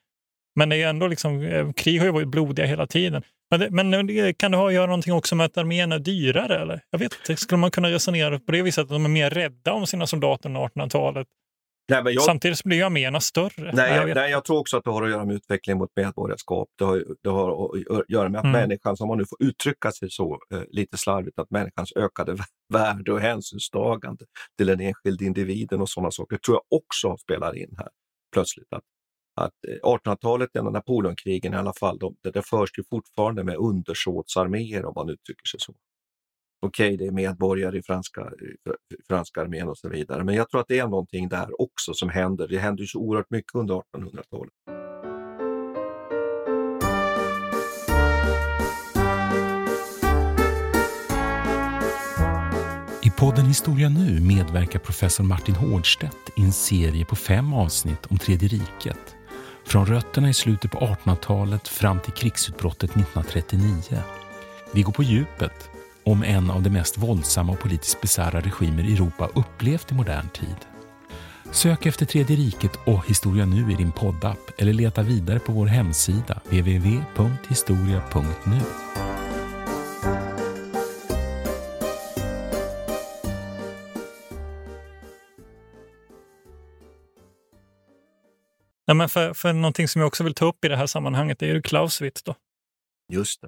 Men 0.56 0.68
det 0.68 0.76
är 0.76 0.88
ändå 0.88 1.06
liksom, 1.06 1.42
eh, 1.42 1.72
krig 1.72 1.98
har 1.98 2.06
ju 2.06 2.12
varit 2.12 2.28
blodiga 2.28 2.66
hela 2.66 2.86
tiden. 2.86 3.22
Men, 3.70 4.06
det, 4.06 4.32
kan 4.38 4.50
det 4.50 4.56
ha 4.56 4.68
att 4.68 4.74
göra 4.74 4.86
någonting 4.86 5.12
också 5.12 5.34
med 5.36 5.46
att 5.46 5.56
arméerna 5.58 5.94
är 5.94 5.98
dyrare? 5.98 6.58
Eller? 6.62 6.80
Jag 6.90 6.98
vet 6.98 7.12
inte, 7.20 7.36
skulle 7.36 7.58
man 7.58 7.70
kunna 7.70 7.90
resonera 7.90 8.38
på 8.38 8.52
det 8.52 8.62
viset 8.62 8.82
att 8.82 8.88
de 8.88 9.04
är 9.04 9.08
mer 9.08 9.30
rädda 9.30 9.72
om 9.72 9.86
sina 9.86 10.06
soldater 10.06 10.48
under 10.48 10.60
1800-talet? 10.60 11.26
Nej, 11.90 12.14
jag, 12.14 12.22
Samtidigt 12.22 12.64
blir 12.64 12.76
ju 12.76 12.82
arméerna 12.82 13.20
större. 13.20 13.72
Nej, 13.72 13.94
jag 13.96 14.14
nej, 14.14 14.30
jag 14.30 14.44
tror 14.44 14.58
också 14.58 14.76
att 14.76 14.84
det 14.84 14.90
har 14.90 15.02
att 15.02 15.10
göra 15.10 15.24
med 15.24 15.36
utveckling 15.36 15.78
mot 15.78 15.90
medborgarskap. 15.96 16.68
Det 16.78 16.84
har, 16.84 17.04
det 17.22 17.28
har 17.30 17.64
att 17.64 18.04
göra 18.08 18.28
med 18.28 18.38
att 18.38 18.44
Mm. 18.44 18.60
människan, 18.60 18.96
som 18.96 19.08
man 19.08 19.18
nu 19.18 19.24
får 19.26 19.42
uttrycka 19.48 19.90
sig 19.92 20.10
så 20.10 20.38
eh, 20.54 20.62
lite 20.68 20.98
slarvigt, 20.98 21.38
att 21.38 21.50
människans 21.50 21.92
ökade 21.96 22.32
vä- 22.32 22.44
värde 22.72 23.12
och 23.12 23.20
hänsynstagande 23.20 24.24
till 24.58 24.66
den 24.66 24.80
enskilde 24.80 25.24
individen 25.24 25.80
och 25.80 25.88
sådana 25.88 26.10
saker 26.10 26.36
tror 26.36 26.56
jag 26.56 26.78
också 26.80 27.16
spelar 27.16 27.56
in 27.56 27.74
här 27.78 27.88
plötsligt. 28.32 28.72
Att, 28.72 28.82
att 29.40 29.64
eh, 29.68 29.90
1800-talet, 29.90 30.50
Napoleonkrigen 30.54 31.54
i 31.54 31.56
alla 31.56 31.72
fall, 31.72 31.98
de, 31.98 32.16
det, 32.22 32.30
det 32.30 32.42
förs 32.42 32.78
ju 32.78 32.82
fortfarande 32.90 33.44
med 33.44 33.56
undersåtsarméer 33.56 34.84
om 34.84 34.92
man 34.96 35.08
uttrycker 35.08 35.46
sig 35.46 35.60
så. 35.60 35.74
Okej, 36.62 36.96
det 36.96 37.06
är 37.06 37.10
medborgare 37.10 37.78
i 37.78 37.82
franska, 37.82 38.20
i 38.20 39.02
franska 39.08 39.40
armén 39.40 39.68
och 39.68 39.78
så 39.78 39.88
vidare, 39.88 40.24
men 40.24 40.34
jag 40.34 40.50
tror 40.50 40.60
att 40.60 40.68
det 40.68 40.78
är 40.78 40.88
någonting 40.88 41.28
där 41.28 41.60
också 41.60 41.94
som 41.94 42.08
händer. 42.08 42.48
Det 42.48 42.58
händer 42.58 42.80
ju 42.82 42.86
så 42.86 42.98
oerhört 42.98 43.30
mycket 43.30 43.54
under 43.54 43.74
1800-talet. 43.74 44.52
I 53.02 53.10
podden 53.10 53.46
Historia 53.46 53.88
nu 53.88 54.20
medverkar 54.20 54.78
professor 54.78 55.24
Martin 55.24 55.54
Hårdstedt 55.54 56.30
i 56.36 56.42
en 56.42 56.52
serie 56.52 57.04
på 57.04 57.16
fem 57.16 57.54
avsnitt 57.54 58.06
om 58.06 58.18
Tredje 58.18 58.48
riket. 58.48 59.19
Från 59.64 59.86
rötterna 59.86 60.28
i 60.28 60.34
slutet 60.34 60.70
på 60.70 60.78
1800-talet 60.78 61.68
fram 61.68 62.00
till 62.00 62.12
krigsutbrottet 62.12 62.90
1939. 62.90 64.02
Vi 64.72 64.82
går 64.82 64.92
på 64.92 65.02
djupet 65.02 65.70
om 66.04 66.22
en 66.22 66.50
av 66.50 66.62
de 66.62 66.70
mest 66.70 66.98
våldsamma 66.98 67.52
och 67.52 67.60
politiskt 67.60 68.00
bisarra 68.00 68.40
regimer 68.40 68.82
Europa 68.82 69.28
upplevt 69.34 69.92
i 69.92 69.94
modern 69.94 70.28
tid. 70.28 70.56
Sök 71.50 71.86
efter 71.86 72.06
Tredje 72.06 72.36
riket 72.36 72.78
och 72.84 73.08
Historia 73.08 73.46
nu 73.46 73.72
i 73.72 73.74
din 73.74 73.92
poddapp 73.92 74.50
eller 74.58 74.72
leta 74.72 75.02
vidare 75.02 75.38
på 75.38 75.52
vår 75.52 75.66
hemsida 75.66 76.40
www.historia.nu. 76.44 78.60
Nej, 88.90 88.94
men 88.94 89.08
för, 89.08 89.34
för 89.34 89.52
någonting 89.52 89.88
som 89.88 90.00
jag 90.00 90.06
också 90.06 90.24
vill 90.24 90.34
ta 90.34 90.44
upp 90.44 90.64
i 90.64 90.68
det 90.68 90.76
här 90.76 90.86
sammanhanget 90.86 91.38
det 91.38 91.46
är 91.46 91.54
ju 91.54 91.62
Clausewitz. 91.62 92.22
Då. 92.22 92.34
Just 93.12 93.40
det. 93.40 93.46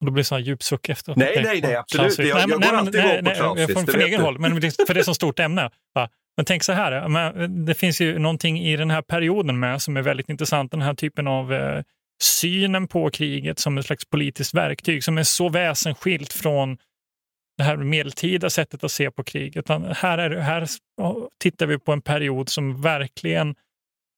Och 0.00 0.06
då 0.06 0.12
blir 0.12 0.20
det 0.20 0.24
så 0.24 0.34
här 0.34 0.42
djup 0.42 0.62
suck 0.62 0.88
efteråt. 0.88 1.18
Nej, 1.18 1.42
nej, 1.44 1.60
nej, 1.60 1.76
absolut. 1.76 2.18
Jag- 2.18 2.28
jag 2.28 2.48
men- 2.48 2.50
går 2.50 2.58
men- 2.58 2.74
alltid 2.74 2.94
igång 3.00 3.24
på 3.24 3.30
Clausewitz, 3.30 3.72
Från, 3.72 3.84
det 3.84 3.92
från 3.92 4.00
egen 4.00 4.20
håll, 4.20 4.38
men 4.38 4.60
för 4.60 4.94
det 4.94 5.00
är 5.00 5.04
så 5.04 5.14
stort 5.14 5.38
ämne. 5.38 5.70
Va? 5.94 6.10
Men 6.36 6.44
tänk 6.44 6.62
så 6.64 6.72
här, 6.72 7.08
men 7.08 7.64
det 7.64 7.74
finns 7.74 8.00
ju 8.00 8.18
någonting 8.18 8.58
i 8.60 8.76
den 8.76 8.90
här 8.90 9.02
perioden 9.02 9.58
med 9.58 9.82
som 9.82 9.96
är 9.96 10.02
väldigt 10.02 10.28
intressant. 10.28 10.70
Den 10.70 10.82
här 10.82 10.94
typen 10.94 11.26
av 11.26 11.52
eh, 11.52 11.82
synen 12.22 12.88
på 12.88 13.10
kriget 13.10 13.58
som 13.58 13.78
ett 13.78 13.86
slags 13.86 14.04
politiskt 14.04 14.54
verktyg 14.54 15.04
som 15.04 15.18
är 15.18 15.22
så 15.22 15.48
väsensskilt 15.48 16.32
från 16.32 16.78
det 17.58 17.64
här 17.64 17.76
medeltida 17.76 18.50
sättet 18.50 18.84
att 18.84 18.92
se 18.92 19.10
på 19.10 19.24
krig. 19.24 19.56
Utan 19.56 19.84
här, 19.84 20.18
är, 20.18 20.36
här 20.36 20.68
tittar 21.40 21.66
vi 21.66 21.78
på 21.78 21.92
en 21.92 22.02
period 22.02 22.48
som 22.48 22.82
verkligen 22.82 23.54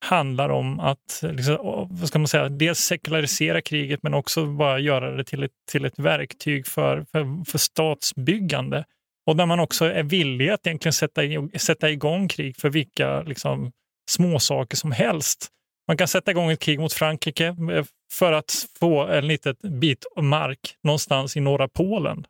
handlar 0.01 0.49
om 0.49 0.81
att 0.81 1.21
liksom, 1.23 1.89
vad 1.91 2.09
ska 2.09 2.19
man 2.19 2.29
säga, 2.29 2.49
dels 2.49 2.79
sekularisera 2.79 3.61
kriget 3.61 4.03
men 4.03 4.15
också 4.15 4.47
bara 4.47 4.79
göra 4.79 5.17
det 5.17 5.25
till 5.25 5.43
ett, 5.43 5.53
till 5.71 5.85
ett 5.85 5.99
verktyg 5.99 6.67
för, 6.67 7.07
för, 7.13 7.45
för 7.51 7.59
statsbyggande. 7.59 8.85
Och 9.27 9.37
där 9.37 9.47
man 9.47 9.61
också 9.61 9.85
är 9.85 10.03
villig 10.03 10.49
att 10.49 10.67
egentligen 10.67 10.93
sätta, 10.93 11.23
sätta 11.59 11.91
igång 11.91 12.29
krig 12.29 12.57
för 12.57 12.71
vilka 12.71 13.23
liksom, 13.23 13.73
småsaker 14.11 14.77
som 14.77 14.93
helst. 14.93 15.49
Man 15.89 15.97
kan 15.97 16.09
sätta 16.09 16.31
igång 16.31 16.51
ett 16.51 16.61
krig 16.61 16.81
mot 16.81 16.93
Frankrike 16.93 17.47
eh, 17.47 17.85
för 18.13 18.33
att 18.33 18.67
få 18.81 19.07
en 19.07 19.27
liten 19.27 19.57
bit 19.81 20.07
mark 20.21 20.77
någonstans 20.83 21.37
i 21.37 21.41
norra 21.41 21.69
Polen. 21.69 22.27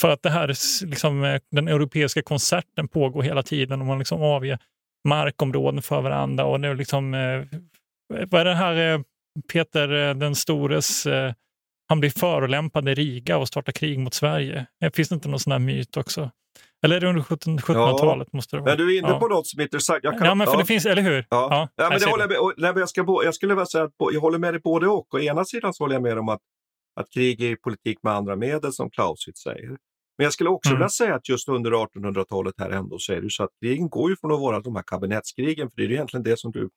För 0.00 0.10
att 0.10 0.22
det 0.22 0.30
här, 0.30 0.48
liksom, 0.86 1.24
eh, 1.24 1.40
den 1.50 1.68
europeiska 1.68 2.22
konserten 2.22 2.88
pågår 2.88 3.22
hela 3.22 3.42
tiden 3.42 3.80
och 3.80 3.86
man 3.86 3.98
liksom 3.98 4.22
avger 4.22 4.58
markområden 5.08 5.82
för 5.82 6.00
varandra. 6.00 6.44
Och 6.44 6.64
är 6.64 6.74
liksom, 6.74 7.14
eh, 7.14 7.44
vad 8.30 8.40
är 8.40 8.44
det 8.44 8.54
här 8.54 9.04
Peter 9.52 10.14
den 10.14 10.34
stores, 10.34 11.06
han 11.88 12.00
blir 12.00 12.10
förolämpad 12.10 12.88
i 12.88 12.94
Riga 12.94 13.38
och 13.38 13.48
startar 13.48 13.72
krig 13.72 13.98
mot 13.98 14.14
Sverige. 14.14 14.66
Finns 14.94 15.08
det 15.08 15.14
inte 15.14 15.28
någon 15.28 15.40
sån 15.40 15.52
här 15.52 15.58
myt 15.58 15.96
också? 15.96 16.30
Eller 16.84 16.96
är 16.96 17.00
det 17.00 17.08
under 17.08 17.22
1700-talet? 17.22 18.28
Ja, 18.32 18.36
måste 18.36 18.56
det 18.56 18.60
vara. 18.60 18.70
Men 18.70 18.86
du 18.86 18.94
är 18.94 18.98
inne 18.98 19.08
ja. 19.08 19.20
på 19.20 19.28
något 19.28 19.46
som 19.46 19.60
är 19.60 19.64
intressant. 19.64 20.00
Jag 20.02 20.18
kan, 20.18 20.26
ja, 20.26 20.34
men 20.34 20.46
för 20.46 20.54
ja. 20.54 20.58
det 20.58 20.64
finns, 20.64 20.86
eller 20.86 21.02
hur? 21.02 21.26
Ja, 21.30 21.48
ja, 21.50 21.68
ja 21.76 21.88
men 21.90 21.98
det 21.98 22.10
håller 22.10 22.28
jag, 22.30 22.74
med, 22.74 22.80
jag, 22.80 22.88
ska, 22.88 23.04
jag 23.24 23.34
skulle 23.34 23.54
vilja 23.54 23.66
säga 23.66 23.84
att 23.84 23.92
jag 24.12 24.20
håller 24.20 24.38
med 24.38 24.54
dig 24.54 24.60
både 24.60 24.88
och. 24.88 25.14
Å 25.14 25.18
ena 25.18 25.44
sidan 25.44 25.74
så 25.74 25.84
håller 25.84 25.94
jag 25.94 26.02
med 26.02 26.18
om 26.18 26.28
att, 26.28 26.40
att 27.00 27.10
krig 27.10 27.40
är 27.40 27.56
politik 27.56 27.98
med 28.02 28.12
andra 28.12 28.36
medel, 28.36 28.72
som 28.72 28.90
Clausewitz 28.90 29.42
säger. 29.42 29.76
Men 30.18 30.24
jag 30.24 30.32
skulle 30.32 30.50
också 30.50 30.70
Mm. 30.70 30.78
vilja 30.78 30.88
säga 30.88 31.14
att 31.14 31.28
just 31.28 31.48
under 31.48 31.70
1800-talet 31.70 32.54
här 32.58 32.70
ändå 32.70 32.98
så 32.98 33.12
är 33.12 33.16
det 33.16 33.22
ju 33.22 33.30
så 33.30 33.44
att 33.44 33.50
krigen 33.62 33.88
går 33.88 34.10
ju 34.10 34.16
från 34.16 34.32
att 34.32 34.40
vara 34.40 34.60
de 34.60 34.76
här 34.76 34.82
kabinettskrigen, 34.86 35.70
för 35.70 35.76
det 35.76 35.82
är 35.82 35.88
ju 35.88 35.94
egentligen 35.94 36.22
det 36.24 36.38
som 36.38 36.52
du, 36.52 36.70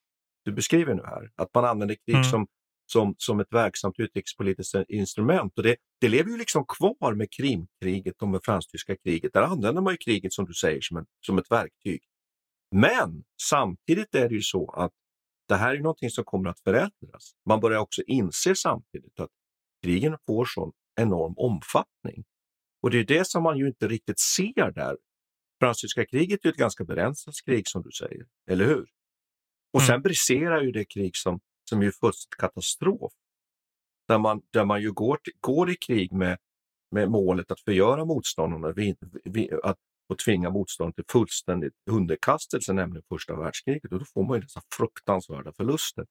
du 0.45 0.51
beskriver 0.51 0.93
nu 0.93 1.03
här. 1.05 1.29
Att 1.35 1.53
man 1.53 1.65
använder 1.65 1.95
krig 1.95 2.15
Mm. 2.15 2.23
som, 2.23 2.47
som, 2.85 3.15
som 3.17 3.39
ett 3.39 3.53
verksamt 3.53 3.99
utrikespolitiskt 3.99 4.75
instrument. 4.87 5.57
Och 5.57 5.63
det, 5.63 5.75
det 6.01 6.09
lever 6.09 6.31
ju 6.31 6.37
liksom 6.37 6.65
kvar 6.65 7.13
med 7.13 7.27
Krimkriget 7.31 8.21
och 8.21 8.27
med 8.27 8.41
fransk-tyska 8.43 8.95
kriget. 8.97 9.33
Där 9.33 9.41
använder 9.41 9.81
man 9.81 9.93
ju 9.93 9.97
kriget 9.97 10.33
som 10.33 10.45
du 10.45 10.53
säger 10.53 10.81
som, 10.81 10.97
en, 10.97 11.05
som 11.25 11.37
ett 11.37 11.51
verktyg. 11.51 12.01
Men 12.75 13.23
samtidigt 13.41 14.15
är 14.15 14.29
det 14.29 14.35
ju 14.35 14.41
så 14.41 14.71
att 14.71 14.91
det 15.47 15.55
här 15.55 15.75
är 15.75 15.79
någonting 15.79 16.09
som 16.09 16.23
kommer 16.23 16.49
att 16.49 16.59
förändras. 16.59 17.31
Man 17.49 17.59
börjar 17.59 17.79
också 17.79 18.01
inse 18.07 18.55
samtidigt 18.55 19.19
att 19.19 19.29
krigen 19.83 20.17
får 20.27 20.45
sån 20.45 20.71
enorm 21.01 21.33
omfattning. 21.37 22.23
Och 22.81 22.91
det 22.91 22.99
är 22.99 23.03
det 23.03 23.27
som 23.27 23.43
man 23.43 23.57
ju 23.57 23.67
inte 23.67 23.87
riktigt 23.87 24.19
ser 24.19 24.71
där. 24.71 24.97
Fransk-tyska 25.59 26.05
kriget 26.05 26.39
är 26.45 26.47
ju 26.47 26.51
ett 26.51 26.57
ganska 26.57 26.83
begränsat 26.83 27.33
krig 27.45 27.67
som 27.67 27.81
du 27.81 27.91
säger, 27.91 28.25
eller 28.49 28.65
hur? 28.65 28.87
Och 29.73 29.81
sen 29.81 30.01
briserar 30.01 30.61
ju 30.61 30.71
det 30.71 30.85
krig 30.85 31.15
som, 31.15 31.39
som 31.69 31.79
är 31.79 31.83
ju 31.83 31.91
fullständigt 31.91 32.37
katastrof. 32.37 33.11
Där 34.07 34.17
man, 34.17 34.41
där 34.53 34.65
man 34.65 34.81
ju 34.81 34.91
går, 34.91 35.19
går 35.39 35.71
i 35.71 35.75
krig 35.75 36.11
med, 36.11 36.37
med 36.91 37.09
målet 37.11 37.51
att 37.51 37.59
förgöra 37.59 38.05
motståndarna, 38.05 38.71
vi, 38.71 38.95
vi, 39.23 39.49
att, 39.63 39.77
och 40.09 40.17
tvinga 40.17 40.49
motståndaren 40.49 40.93
till 40.93 41.05
fullständig 41.11 41.71
underkastelse, 41.89 42.73
nämligen 42.73 43.03
första 43.09 43.35
världskriget. 43.35 43.91
Och 43.91 43.99
då 43.99 44.05
får 44.05 44.23
man 44.23 44.37
ju 44.37 44.41
dessa 44.41 44.61
fruktansvärda 44.77 45.53
förluster. 45.53 46.05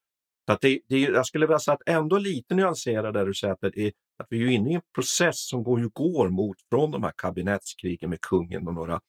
Så 0.49 0.53
att 0.53 0.61
det, 0.61 0.81
det, 0.89 0.99
jag 0.99 1.27
skulle 1.27 1.47
vilja 1.47 1.59
säga 1.59 1.75
att 1.75 1.89
ändå 1.89 2.19
lite 2.19 2.55
nyansera 2.55 3.13
där 3.13 3.27
du 3.27 3.35
säger 3.35 3.55
att, 3.55 3.65
är, 3.65 3.93
att 4.19 4.27
vi 4.31 4.43
är 4.43 4.49
inne 4.49 4.71
i 4.71 4.75
en 4.75 4.81
process 4.95 5.49
som 5.49 5.63
går, 5.63 5.81
ju 5.81 5.89
går 5.89 6.29
mot 6.29 6.57
från 6.71 6.91
de 6.91 7.03
här 7.03 7.13
kabinettskrigen 7.17 8.11
med 8.11 8.21
kungen 8.21 8.69
och 8.69 8.75
några 8.75 9.01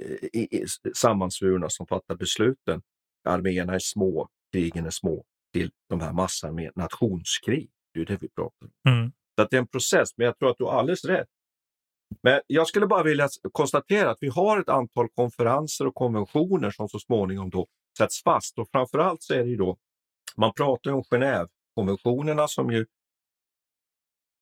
eh, 0.00 0.28
i, 0.32 0.48
i, 0.50 0.66
sammansvurna 0.94 1.70
som 1.70 1.86
fattar 1.86 2.16
besluten. 2.16 2.82
Arméerna 3.28 3.74
är 3.74 3.78
små, 3.78 4.28
krigen 4.52 4.86
är 4.86 4.90
små, 4.90 5.24
till 5.52 5.70
de 5.88 6.00
här 6.00 6.12
massarmé, 6.12 6.70
nationskrig. 6.76 7.70
Det 7.94 8.00
är 8.00 8.06
det 8.06 8.18
vi 8.20 8.28
pratar 8.28 8.66
om. 8.66 8.92
Mm. 8.92 9.12
Så 9.36 9.42
att 9.42 9.50
det 9.50 9.56
är 9.56 9.60
en 9.60 9.66
process, 9.66 10.08
men 10.16 10.24
jag 10.26 10.38
tror 10.38 10.50
att 10.50 10.58
du 10.58 10.64
har 10.64 10.72
alldeles 10.72 11.04
rätt. 11.04 11.28
Men 12.22 12.40
jag 12.46 12.66
skulle 12.66 12.86
bara 12.86 13.02
vilja 13.02 13.28
konstatera 13.52 14.10
att 14.10 14.18
vi 14.20 14.28
har 14.28 14.60
ett 14.60 14.68
antal 14.68 15.08
konferenser 15.08 15.86
och 15.86 15.94
konventioner 15.94 16.70
som 16.70 16.88
så 16.88 16.98
småningom 16.98 17.50
då 17.50 17.66
sätts 17.98 18.22
fast. 18.22 18.58
Och 18.58 18.68
framförallt 18.72 19.22
så 19.22 19.34
är 19.34 19.44
det 19.44 19.50
ju 19.50 19.56
då, 19.56 19.76
man 20.36 20.52
pratar 20.52 20.90
om 20.90 21.02
Genèvekonventionerna 21.02 22.48
som 22.48 22.72
ju 22.72 22.86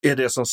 är 0.06 0.16
det 0.16 0.30
som 0.30 0.46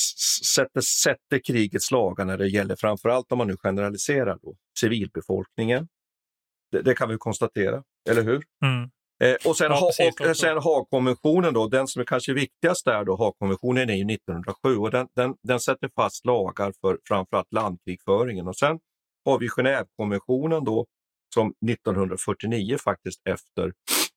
sätter, 0.55 0.81
sätter 0.81 1.39
krigets 1.45 1.91
lagar 1.91 2.25
när 2.25 2.37
det 2.37 2.47
gäller 2.47 2.75
framförallt 2.75 3.31
om 3.31 3.37
man 3.37 3.47
nu 3.47 3.57
generaliserar 3.57 4.39
då, 4.41 4.55
civilbefolkningen. 4.79 5.87
Det, 6.71 6.81
det 6.81 6.95
kan 6.95 7.09
vi 7.09 7.17
konstatera, 7.17 7.83
eller 8.09 8.23
hur? 8.23 8.43
Mm. 8.65 8.89
Eh, 9.23 9.49
och 9.49 9.57
sen, 9.57 9.71
Ja, 9.71 9.91
precis, 9.97 10.29
och, 10.29 10.37
sen 10.37 10.57
Haagkonventionen 10.57 11.53
då, 11.53 11.67
den 11.67 11.87
som 11.87 12.01
är 12.01 12.05
kanske 12.05 12.33
viktigast 12.33 12.85
där 12.85 13.05
då, 13.05 13.15
Haagkonventionen 13.17 13.89
är 13.89 13.95
ju 13.95 14.13
1907 14.13 14.75
och 14.77 14.91
den, 14.91 15.07
den, 15.15 15.35
den 15.43 15.59
sätter 15.59 15.89
fast 15.95 16.25
lagar 16.25 16.73
för 16.81 16.99
framförallt 17.07 17.53
landkrigföringen. 17.53 18.47
Och 18.47 18.57
sen 18.57 18.79
har 19.25 19.39
vi 19.39 19.47
Genèvekonventionen 19.47 20.65
då 20.65 20.85
som 21.33 21.53
1949 21.71 22.77
faktiskt 22.77 23.21
efter 23.27 23.73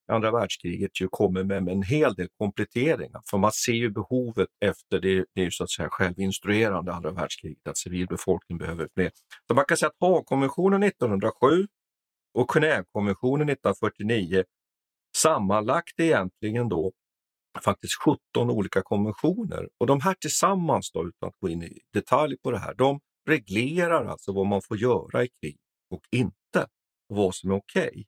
andra 0.08 0.30
världskriget 0.30 1.00
ju 1.00 1.08
kommer 1.08 1.44
med, 1.44 1.64
med 1.64 1.74
en 1.74 1.82
hel 1.82 2.14
del 2.14 2.28
kompletteringar. 2.38 3.22
För 3.30 3.38
man 3.38 3.52
ser 3.52 3.72
ju 3.72 3.90
behovet 3.90 4.48
efter, 4.60 5.00
det, 5.00 5.24
det 5.34 5.40
är 5.40 5.44
ju 5.44 5.50
så 5.50 5.64
att 5.64 5.70
säga 5.70 5.88
självinstruerande 5.90 6.92
andra 6.92 7.10
världskriget, 7.10 7.68
att 7.68 7.78
civilbefolkningen 7.78 8.58
behöver 8.58 8.88
fler. 8.94 9.10
Så 9.48 9.54
man 9.54 9.64
kan 9.64 9.76
säga 9.76 9.88
att 9.88 10.08
Haagkonventionen 10.08 10.82
1907 10.82 11.66
och 12.34 12.50
Genèvekonventionen 12.50 13.50
1949 13.50 14.44
sammanlagt 15.16 16.00
egentligen 16.00 16.68
då 16.68 16.92
faktiskt 17.64 17.94
17 17.94 18.50
olika 18.50 18.82
konventioner. 18.82 19.68
Och 19.80 19.86
de 19.86 20.00
här 20.00 20.14
tillsammans, 20.14 20.90
då, 20.92 21.08
utan 21.08 21.28
att 21.28 21.38
gå 21.40 21.48
in 21.48 21.62
i 21.62 21.78
detalj 21.92 22.36
på 22.36 22.50
det 22.50 22.58
här, 22.58 22.74
de 22.74 23.00
reglerar 23.28 24.04
alltså 24.04 24.32
vad 24.32 24.46
man 24.46 24.62
får 24.62 24.76
göra 24.76 25.24
i 25.24 25.28
krig 25.40 25.56
och 25.90 26.02
inte 26.10 26.66
och 27.08 27.16
vad 27.16 27.34
som 27.34 27.50
är 27.50 27.54
okej. 27.54 27.88
Okay. 27.88 28.04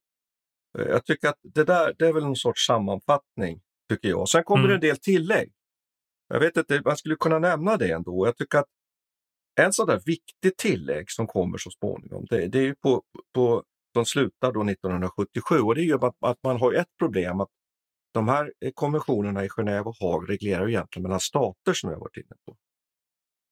Jag 0.79 1.05
tycker 1.05 1.29
att 1.29 1.39
det 1.43 1.65
där 1.65 1.95
det 1.99 2.07
är 2.09 2.13
väl 2.13 2.25
en 2.25 2.37
sorts 2.37 2.67
sammanfattning, 2.67 3.61
tycker 3.89 4.09
jag. 4.09 4.29
Sen 4.29 4.45
kommer 4.45 4.65
Mm. 4.65 4.71
det 4.71 4.75
en 4.75 4.91
del 4.91 4.97
tillägg. 4.99 5.53
Jag 6.29 6.41
vet 6.41 6.57
inte, 6.57 6.83
man 6.85 6.97
skulle 6.97 7.17
kunna 7.17 7.39
nämna 7.39 7.77
det 7.77 7.91
ändå. 7.91 8.27
Jag 8.27 8.37
tycker 8.37 8.59
att 8.59 8.69
en 9.61 9.73
sån 9.73 9.87
där 9.87 10.03
viktig 10.07 10.57
tillägg 10.57 11.11
som 11.11 11.27
kommer 11.27 11.59
så 11.59 11.71
småningom, 11.71 12.27
det, 12.31 12.47
det 12.49 12.59
är 12.59 12.63
ju 12.63 12.75
på, 12.75 13.03
på 13.35 13.65
som 13.95 14.05
slutar 14.05 14.53
då 14.53 14.63
1977 14.65 15.59
och 15.61 15.75
det 15.75 15.81
är 15.81 15.85
ju 15.85 15.95
att, 15.95 16.17
att 16.21 16.39
man 16.43 16.61
har 16.61 16.73
ett 16.73 16.97
problem 16.99 17.41
att 17.41 17.49
de 18.15 18.29
här 18.29 18.53
konventionerna 18.75 19.45
i 19.45 19.49
Genève 19.49 19.85
och 19.85 19.97
Haag 20.01 20.31
reglerar 20.31 20.67
ju 20.67 20.73
egentligen 20.73 21.03
mellan 21.03 21.21
stater 21.21 21.73
som 21.73 21.91
jag 21.91 21.99
varit 21.99 22.17
inne 22.17 22.37
på. 22.47 22.57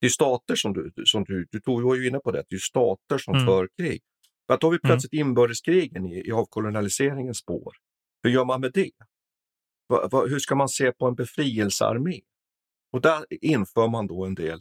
Det 0.01 0.07
är 0.07 0.11
stater 0.11 0.55
som 0.55 0.73
du, 0.73 0.93
som 1.05 1.25
du, 1.25 1.47
du 1.51 1.61
tog, 1.61 1.97
ju 1.97 2.09
inne 2.09 2.19
på 2.19 2.31
det, 2.31 2.45
det 2.49 2.55
är 2.55 2.59
stater 2.61 3.19
som 3.19 3.35
Mm. 3.35 3.47
för 3.47 3.69
krig. 3.79 4.03
Men 4.49 4.59
då 4.61 4.67
har 4.67 4.73
vi 4.73 4.79
plötsligt 4.79 5.13
inbördeskrigen 5.13 6.07
i, 6.07 6.29
i 6.29 6.33
avkolonialiseringens 6.33 7.39
spår. 7.39 7.75
Hur 8.23 8.31
gör 8.31 8.45
man 8.45 8.61
med 8.61 8.73
det? 8.75 8.91
Va, 9.89 10.09
va, 10.13 10.27
hur 10.27 10.39
ska 10.39 10.55
man 10.55 10.69
se 10.69 10.93
på 10.93 11.07
en 11.07 11.15
befrielsearmé? 11.15 12.21
Och 12.93 13.01
där 13.01 13.25
inför 13.31 13.89
man 13.89 14.07
då 14.07 14.25
en 14.25 14.35
del 14.35 14.61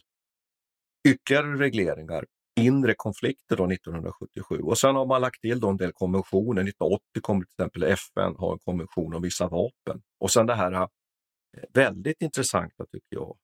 ytterligare 1.08 1.58
regleringar 1.58 2.26
inre 2.60 2.94
konflikter 2.98 3.58
då 3.58 3.72
1977 3.72 4.60
och 4.60 4.78
sen 4.78 4.96
har 4.96 5.06
man 5.06 5.22
lagt 5.22 5.42
till 5.42 5.60
då 5.60 5.70
en 5.70 5.78
del 5.78 5.92
konventioner. 5.92 6.62
1980 6.62 7.02
kommer 7.22 7.46
till 7.46 7.54
exempel 7.54 7.84
FN 7.84 8.36
ha 8.36 8.54
en 8.54 8.60
konvention 8.60 9.14
om 9.14 9.22
vissa 9.22 9.48
vapen 9.48 10.02
och 10.20 10.32
sen 10.32 10.46
det 10.46 10.56
här 10.56 10.72
eh, 10.72 10.88
väldigt 11.74 12.22
intressanta 12.22 12.86
tycker 12.86 13.16
jag 13.16 13.38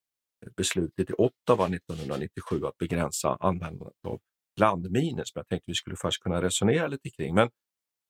beslutet 0.58 1.10
i 1.10 1.14
Ottawa 1.18 1.66
1997 1.68 2.66
att 2.66 2.78
begränsa 2.78 3.38
användandet 3.40 4.06
av 4.08 4.20
landminor 4.60 5.24
som 5.26 5.40
jag 5.40 5.48
tänkte 5.48 5.64
vi 5.68 5.74
skulle 5.76 5.96
först 5.96 6.24
kunna 6.24 6.42
resonera 6.42 6.88
lite 6.88 7.10
kring. 7.10 7.36
Men, 7.36 7.50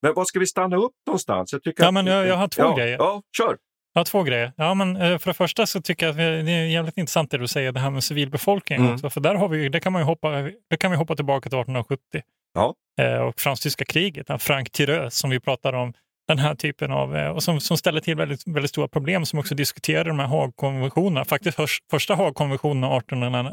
men 0.02 0.14
var 0.14 0.26
ska 0.26 0.40
vi 0.40 0.46
stanna 0.48 0.76
upp 0.78 0.94
någonstans? 1.08 1.54
Jag, 1.54 1.64
tycker 1.64 1.84
Ja, 1.84 1.92
men 1.92 2.06
jag- 2.08 2.28
jag 2.28 2.36
har 2.36 2.48
två 2.48 2.62
ja, 2.64 2.76
grejer. 2.76 2.98
Ja, 2.98 3.22
kör! 3.38 3.58
Jag 3.94 4.00
har 4.00 4.06
två 4.06 4.24
grejer. 4.24 4.54
Ja, 4.58 4.74
men, 4.74 4.96
eh, 4.96 5.18
för 5.18 5.30
det 5.30 5.34
första 5.34 5.66
så 5.66 5.82
tycker 5.82 6.06
jag 6.06 6.12
att 6.12 6.18
det 6.18 6.52
är 6.52 6.66
jävligt 6.66 6.98
intressant 6.98 7.32
det 7.32 7.38
du 7.38 7.48
säger, 7.48 7.72
det 7.72 7.80
här 7.80 7.90
med 7.92 8.04
civilbefolkningen 8.04 8.84
Mm. 8.84 8.94
också. 8.96 9.10
För 9.10 9.22
där 9.22 9.36
har 9.36 9.48
vi, 9.50 9.70
det, 9.70 9.80
kan 9.80 9.94
man 9.94 10.02
ju 10.02 10.06
hoppa, 10.06 10.32
det 10.70 10.78
kan 10.80 10.92
vi 10.92 10.98
hoppa 10.98 11.16
tillbaka 11.16 11.50
till 11.50 11.60
1870 11.60 12.22
Ja. 12.54 12.76
eh, 13.04 13.18
och 13.20 13.40
fransk-tyska 13.40 13.86
kriget. 13.86 14.28
Frank 14.42 14.72
Tireux 14.72 15.18
som 15.18 15.30
vi 15.30 15.40
pratar 15.40 15.74
om, 15.74 15.94
den 16.28 16.40
här 16.40 16.56
typen 16.56 16.92
av, 16.92 17.16
eh, 17.18 17.30
och 17.30 17.44
som, 17.44 17.60
som 17.60 17.78
ställer 17.78 18.00
till 18.02 18.16
väldigt, 18.16 18.48
väldigt 18.48 18.70
stora 18.70 18.88
problem 18.88 19.26
som 19.26 19.40
också 19.40 19.56
diskuterar 19.56 20.04
de 20.04 20.20
här 20.20 20.28
Haagkonventionerna. 20.28 21.26
Faktiskt 21.26 21.56
förs- 21.58 21.80
första 21.92 22.16
Haagkonventionen 22.16 22.84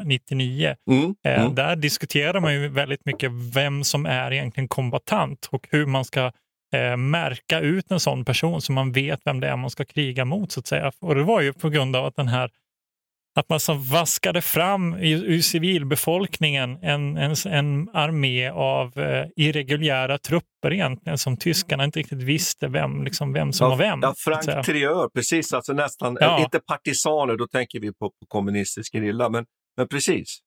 1899, 0.01 0.75
Mm, 0.91 1.15
eh, 1.25 1.39
mm. 1.41 1.55
där 1.55 1.75
diskuterar 1.75 2.39
man 2.39 2.53
ju 2.53 2.67
väldigt 2.67 3.05
mycket 3.05 3.31
vem 3.55 3.83
som 3.83 4.05
är 4.05 4.31
egentligen 4.33 4.67
kombatant 4.67 5.49
och 5.51 5.67
hur 5.71 5.85
man 5.85 6.05
ska 6.05 6.31
eh, 6.75 6.97
märka 6.97 7.59
ut 7.59 7.91
en 7.91 7.99
sån 7.99 8.25
person 8.25 8.61
så 8.61 8.71
man 8.71 8.91
vet 8.91 9.19
vem 9.25 9.39
det 9.39 9.47
är 9.47 9.55
man 9.55 9.69
ska 9.69 9.85
kriga 9.85 10.25
mot. 10.25 10.51
så 10.51 10.59
att 10.59 10.67
säga. 10.67 10.91
Och 11.01 11.15
Det 11.15 11.23
var 11.23 11.41
ju 11.41 11.53
på 11.53 11.69
grund 11.69 11.95
av 11.95 12.05
att 12.05 12.15
den 12.15 12.27
här 12.27 12.49
att 13.39 13.49
man 13.49 13.59
som 13.59 13.83
vaskade 13.83 14.41
fram 14.41 14.93
ur 14.93 15.41
civilbefolkningen 15.41 16.77
en, 16.81 17.17
en, 17.17 17.35
en 17.47 17.89
armé 17.93 18.49
av 18.49 18.99
eh, 18.99 19.25
irreguljära 19.35 20.17
trupper 20.17 20.73
egentligen 20.73 21.17
som 21.17 21.37
tyskarna 21.37 21.83
inte 21.83 21.99
riktigt 21.99 22.21
visste 22.23 22.67
vem, 22.67 23.03
liksom, 23.03 23.33
vem 23.33 23.53
som 23.53 23.65
ja, 23.65 23.69
var 23.69 23.77
vem. 23.77 23.99
Ja, 24.01 24.13
Frank 24.17 24.65
Trieur, 24.65 25.09
precis. 25.09 25.53
Alltså 25.53 25.73
nästan, 25.73 26.17
Ja. 26.19 26.43
inte 26.43 26.59
partisaner, 26.59 27.35
då 27.37 27.47
tänker 27.47 27.79
vi 27.79 27.87
på, 27.87 28.09
på 28.09 28.25
kommunistisk 28.27 28.93
gerilla, 28.93 29.29
men, 29.29 29.45
men 29.77 29.87
precis. 29.87 30.37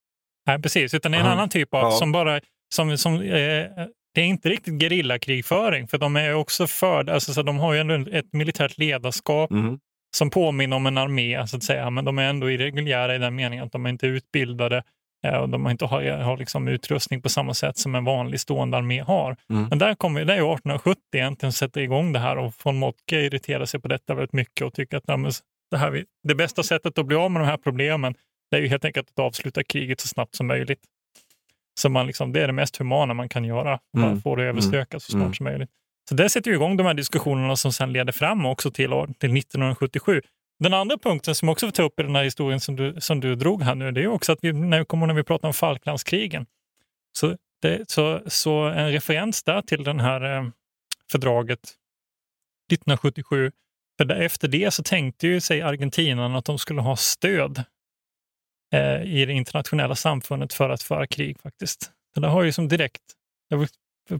Nej, 0.47 0.63
precis, 0.63 0.95
utan 0.95 1.13
det 1.13 1.19
är 1.19 1.21
en 1.21 1.27
Ja. 1.27 1.33
annan 1.33 1.49
typ 1.49 1.75
av 1.75 1.81
Ja. 1.83 1.91
som 1.91 2.13
bara 2.13 2.41
som, 2.75 2.99
som, 2.99 3.15
eh, 3.15 3.67
det 4.15 4.21
är 4.21 4.25
inte 4.25 4.49
riktigt 4.49 4.81
gerillakrigföring, 4.83 5.89
för 5.89 5.99
de 5.99 6.17
är 6.17 6.35
också 6.35 6.67
för, 6.67 7.11
alltså, 7.11 7.33
så 7.33 7.43
de 7.43 7.59
har 7.59 7.75
ju 7.75 7.81
ändå 7.81 8.11
ett 8.13 8.33
militärt 8.33 8.79
ledarskap 8.79 9.51
Mhm. 9.51 9.79
Som 10.17 10.31
påminner 10.31 10.77
om 10.77 10.87
en 10.87 10.99
armé, 10.99 11.47
så 11.47 11.57
att 11.57 11.63
säga, 11.63 11.91
men 11.91 12.05
de 12.05 12.19
är 12.19 12.23
ändå 12.23 12.51
irreguljära 12.51 13.15
i 13.15 13.19
den 13.19 13.35
meningen 13.35 13.65
att 13.65 13.73
de 13.73 13.87
är 13.87 13.91
inte 13.91 14.07
utbildade 14.07 14.83
eh, 15.27 15.35
och 15.35 15.49
de 15.49 15.65
har 15.65 15.73
inte 15.73 15.85
har, 15.85 16.03
har 16.03 16.37
liksom 16.37 16.69
utrustning 16.69 17.23
på 17.23 17.29
samma 17.29 17.55
sätt 17.55 17.79
som 17.79 17.95
en 17.95 18.05
vanlig 18.05 18.41
stående 18.41 18.77
armé 18.77 19.01
har. 19.01 19.37
Mm. 19.51 19.67
Men 19.69 19.79
där 19.79 19.95
kommer 19.95 20.25
det 20.25 20.33
är 20.33 20.37
ju 20.37 20.43
1870 20.53 21.01
egentligen 21.13 21.53
sätter 21.53 21.81
igång 21.81 22.13
det 22.13 22.19
här 22.19 22.39
och 22.39 22.55
von 22.65 22.77
Moltke 22.79 23.21
irriterar 23.21 23.65
sig 23.65 23.81
på 23.81 23.89
detta 23.89 24.15
väldigt 24.15 24.33
mycket 24.33 24.67
och 24.67 24.75
tycker 24.75 24.97
att 24.97 25.05
ja, 25.07 25.31
det, 25.71 25.77
här, 25.77 26.05
det 26.29 26.35
bästa 26.35 26.63
sättet 26.63 26.99
att 26.99 27.07
bli 27.07 27.17
av 27.17 27.31
med 27.31 27.43
de 27.43 27.47
här 27.47 27.57
problemen 27.57 28.15
det 28.51 28.57
är 28.57 28.61
ju 28.61 28.69
helt 28.69 28.85
enkelt 28.85 29.09
att 29.11 29.19
avsluta 29.19 29.65
kriget 29.65 30.01
så 30.01 30.09
snabbt 30.09 30.35
som 30.35 30.47
möjligt. 30.47 30.81
Så 31.81 31.89
man 31.89 32.07
liksom, 32.07 32.33
det 32.33 32.43
är 32.43 32.47
det 32.47 32.53
mest 32.53 32.77
humana 32.77 33.15
man 33.15 33.29
kan 33.29 33.45
göra, 33.45 33.79
bara 33.97 34.07
Mm. 34.07 34.21
få 34.21 34.37
det 34.37 34.43
överstökat 34.45 35.03
så 35.03 35.11
snart 35.13 35.23
Mm. 35.23 35.35
som 35.35 35.45
möjligt. 35.45 35.71
Så 36.09 36.15
det 36.15 36.29
sätter 36.31 36.51
ju 36.51 36.57
igång 36.57 36.77
de 36.77 36.87
här 36.87 36.95
diskussionerna 36.95 37.57
som 37.57 37.73
sen 37.73 37.93
leder 37.93 38.13
fram 38.13 38.47
också 38.47 38.71
till, 38.71 38.93
år- 38.93 39.07
till 39.07 39.37
1977. 39.37 40.23
Den 40.59 40.75
andra 40.75 40.99
punkten 40.99 41.35
som 41.35 41.49
också 41.49 41.67
får 41.67 41.73
ta 41.73 41.83
upp 41.83 42.01
i 42.01 42.03
den 42.03 42.17
här 42.17 42.25
historien 42.25 42.61
som 42.61 42.77
du, 42.77 43.01
som 43.01 43.21
du 43.21 43.35
drog 43.37 43.63
här 43.63 43.75
nu, 43.75 43.93
det 43.93 44.01
är 44.01 44.03
ju 44.03 44.09
också 44.09 44.33
att 44.33 44.39
vi, 44.43 44.53
när 44.53 44.79
vi 44.79 44.85
kommer 44.85 45.07
när 45.07 45.15
vi 45.15 45.23
pratar 45.25 45.49
om 45.49 45.55
Falklandskrigen, 45.55 46.47
så, 47.13 47.37
det, 47.63 47.91
så, 47.91 48.21
så 48.27 48.65
en 48.65 48.93
referens 48.93 49.43
där 49.43 49.63
till 49.63 49.85
det 49.85 50.03
här 50.03 50.37
eh, 50.37 50.49
fördraget 51.13 51.61
1977. 52.73 53.53
För 53.99 54.05
där, 54.05 54.17
efter 54.17 54.49
det 54.49 54.71
så 54.71 54.83
tänkte 54.83 55.27
ju 55.27 55.41
sig 55.41 55.63
argentinarna 55.63 56.39
att 56.39 56.45
de 56.45 56.59
skulle 56.59 56.81
ha 56.81 56.97
stöd 56.97 57.65
eh, 58.75 59.03
i 59.03 59.25
det 59.27 59.33
internationella 59.33 59.95
samfundet 59.95 60.53
för 60.53 60.71
att 60.71 60.83
föra 60.83 61.07
krig 61.07 61.41
faktiskt. 61.41 61.91
Det 62.15 62.21
där 62.21 62.29
har 62.29 62.43
ju 62.43 62.53
som 62.53 62.69
direkt 62.69 63.03
det 63.51 63.57
var- 63.57 63.69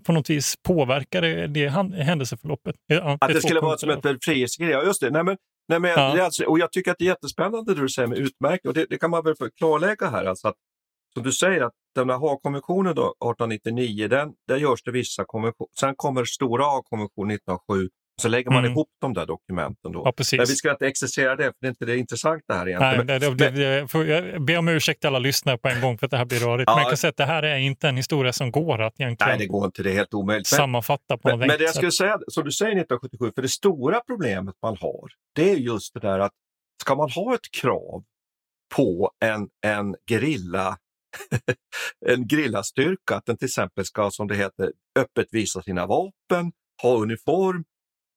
på 0.05 0.13
något 0.13 0.31
vis 0.31 0.55
påverkar 0.63 1.23
det, 1.23 1.47
det 1.47 1.69
händelseförloppet. 1.69 2.77
Ja, 2.87 3.19
Att 3.21 3.29
det 3.29 3.35
två 3.35 3.41
skulle 3.41 3.61
vara 3.61 3.79
som 3.79 3.91
ett 3.91 4.03
befrielsegrej. 4.03 4.73
Ja, 4.73 4.83
just 4.85 5.01
det. 5.01 5.11
Nej, 5.11 5.25
men, 5.25 5.37
nej, 5.69 5.81
men, 5.81 5.91
Ja. 5.91 6.15
det 6.15 6.25
alltså, 6.25 6.45
och 6.45 6.59
jag 6.59 6.73
tycker 6.73 6.91
att 6.91 6.99
det 6.99 7.05
är 7.05 7.09
jättespännande 7.09 7.75
det 7.75 7.81
du 7.81 7.89
säger 7.89 8.09
med 8.09 8.19
utmärkning. 8.19 8.69
Och 8.69 8.75
det, 8.75 8.87
det 8.91 8.99
kan 8.99 9.11
man 9.11 9.25
väl 9.25 9.35
klarlägga 9.59 10.09
här. 10.11 10.25
Alltså 10.25 10.49
att, 10.49 10.57
som 11.15 11.23
du 11.23 11.33
säger, 11.33 11.61
att 11.61 11.73
den 11.95 12.11
här 12.11 12.19
Haagkonventionen 12.19 12.95
då, 12.95 13.03
1899, 13.03 14.09
den, 14.09 14.33
där 14.49 14.57
görs 14.57 14.83
det 14.83 14.91
vissa 14.91 15.25
konventioner. 15.25 15.69
Sen 15.81 15.95
kommer 15.97 16.25
stora 16.25 16.65
Haagkonventionen 16.65 17.31
1907. 17.37 17.89
Så 18.23 18.29
lägger 18.29 18.51
man 18.51 18.59
Mm. 18.59 18.73
ihop 18.73 18.89
de 19.01 19.15
där 19.15 19.27
dokumenten. 19.27 19.93
Då. 19.93 20.03
Ja, 20.05 20.13
precis. 20.13 20.37
Men 20.37 20.47
vi 20.47 20.55
ska 20.57 20.71
inte 20.71 20.87
exercera 20.87 21.37
det, 21.37 21.45
för 21.45 21.55
det 21.61 21.67
är 21.67 21.71
inte 21.71 21.85
det 21.85 21.97
intressanta 21.97 22.55
här 22.55 22.65
Nej, 22.65 22.75
egentligen. 22.75 23.07
det, 23.07 23.19
det, 23.19 23.51
det, 23.51 23.81
det, 23.81 23.89
får 23.89 24.07
jag 24.07 24.45
ber 24.45 24.59
om 24.59 24.69
ursäkt 24.69 25.01
till 25.01 25.09
alla 25.09 25.19
lyssnare 25.19 25.59
på 25.59 25.69
en 25.69 25.81
gång 25.81 25.99
för 25.99 26.07
att 26.07 26.11
det 26.11 26.17
här 26.17 26.25
blir 26.25 26.39
rörigt. 26.39 26.65
Ja. 26.67 26.75
Men 26.75 26.83
jag 26.83 26.91
kan 26.91 26.97
säga 26.97 27.09
att 27.09 27.17
det 27.17 27.25
här 27.25 27.43
är 27.43 27.57
inte 27.59 27.89
en 27.89 27.97
historia 27.97 28.33
som 28.33 28.51
går 28.51 28.83
att 28.83 29.01
egentligen 29.01 29.31
Nej, 29.31 29.39
det 29.39 29.47
går 29.47 29.65
inte. 29.65 29.83
Det 29.83 29.91
är 29.91 29.95
helt 29.95 30.15
omöjligt. 30.15 30.47
Sammanfatta 30.47 31.17
på 31.19 31.29
Men, 31.29 31.39
något 31.39 31.47
men 31.47 31.59
det 31.59 31.65
jag 31.65 31.75
skulle 31.75 31.93
säga, 31.93 32.19
som 32.29 32.45
du 32.45 32.53
säger 32.53 32.73
1977, 32.73 33.33
för 33.35 33.43
det 33.43 33.49
stora 33.49 34.01
problemet 34.01 34.55
man 34.63 34.77
har, 34.81 35.09
det 35.35 35.51
är 35.51 35.57
just 35.57 35.95
det 35.95 36.01
där 36.01 36.19
att 36.19 36.33
ska 36.83 36.95
man 36.95 37.11
ha 37.11 37.35
ett 37.35 37.51
krav 37.61 38.05
på 38.77 39.11
en, 39.25 39.49
en 39.67 39.95
gerilla 40.11 40.77
en 42.07 42.29
gerillastyrka, 42.29 43.17
att 43.17 43.27
den 43.27 43.37
till 43.37 43.47
exempel 43.47 43.85
ska, 43.85 44.11
som 44.11 44.29
det 44.29 44.35
heter, 44.37 44.73
öppet 44.99 45.27
visa 45.31 45.63
sina 45.63 45.87
vapen, 45.87 46.53
ha 46.83 46.97
uniform. 46.97 47.65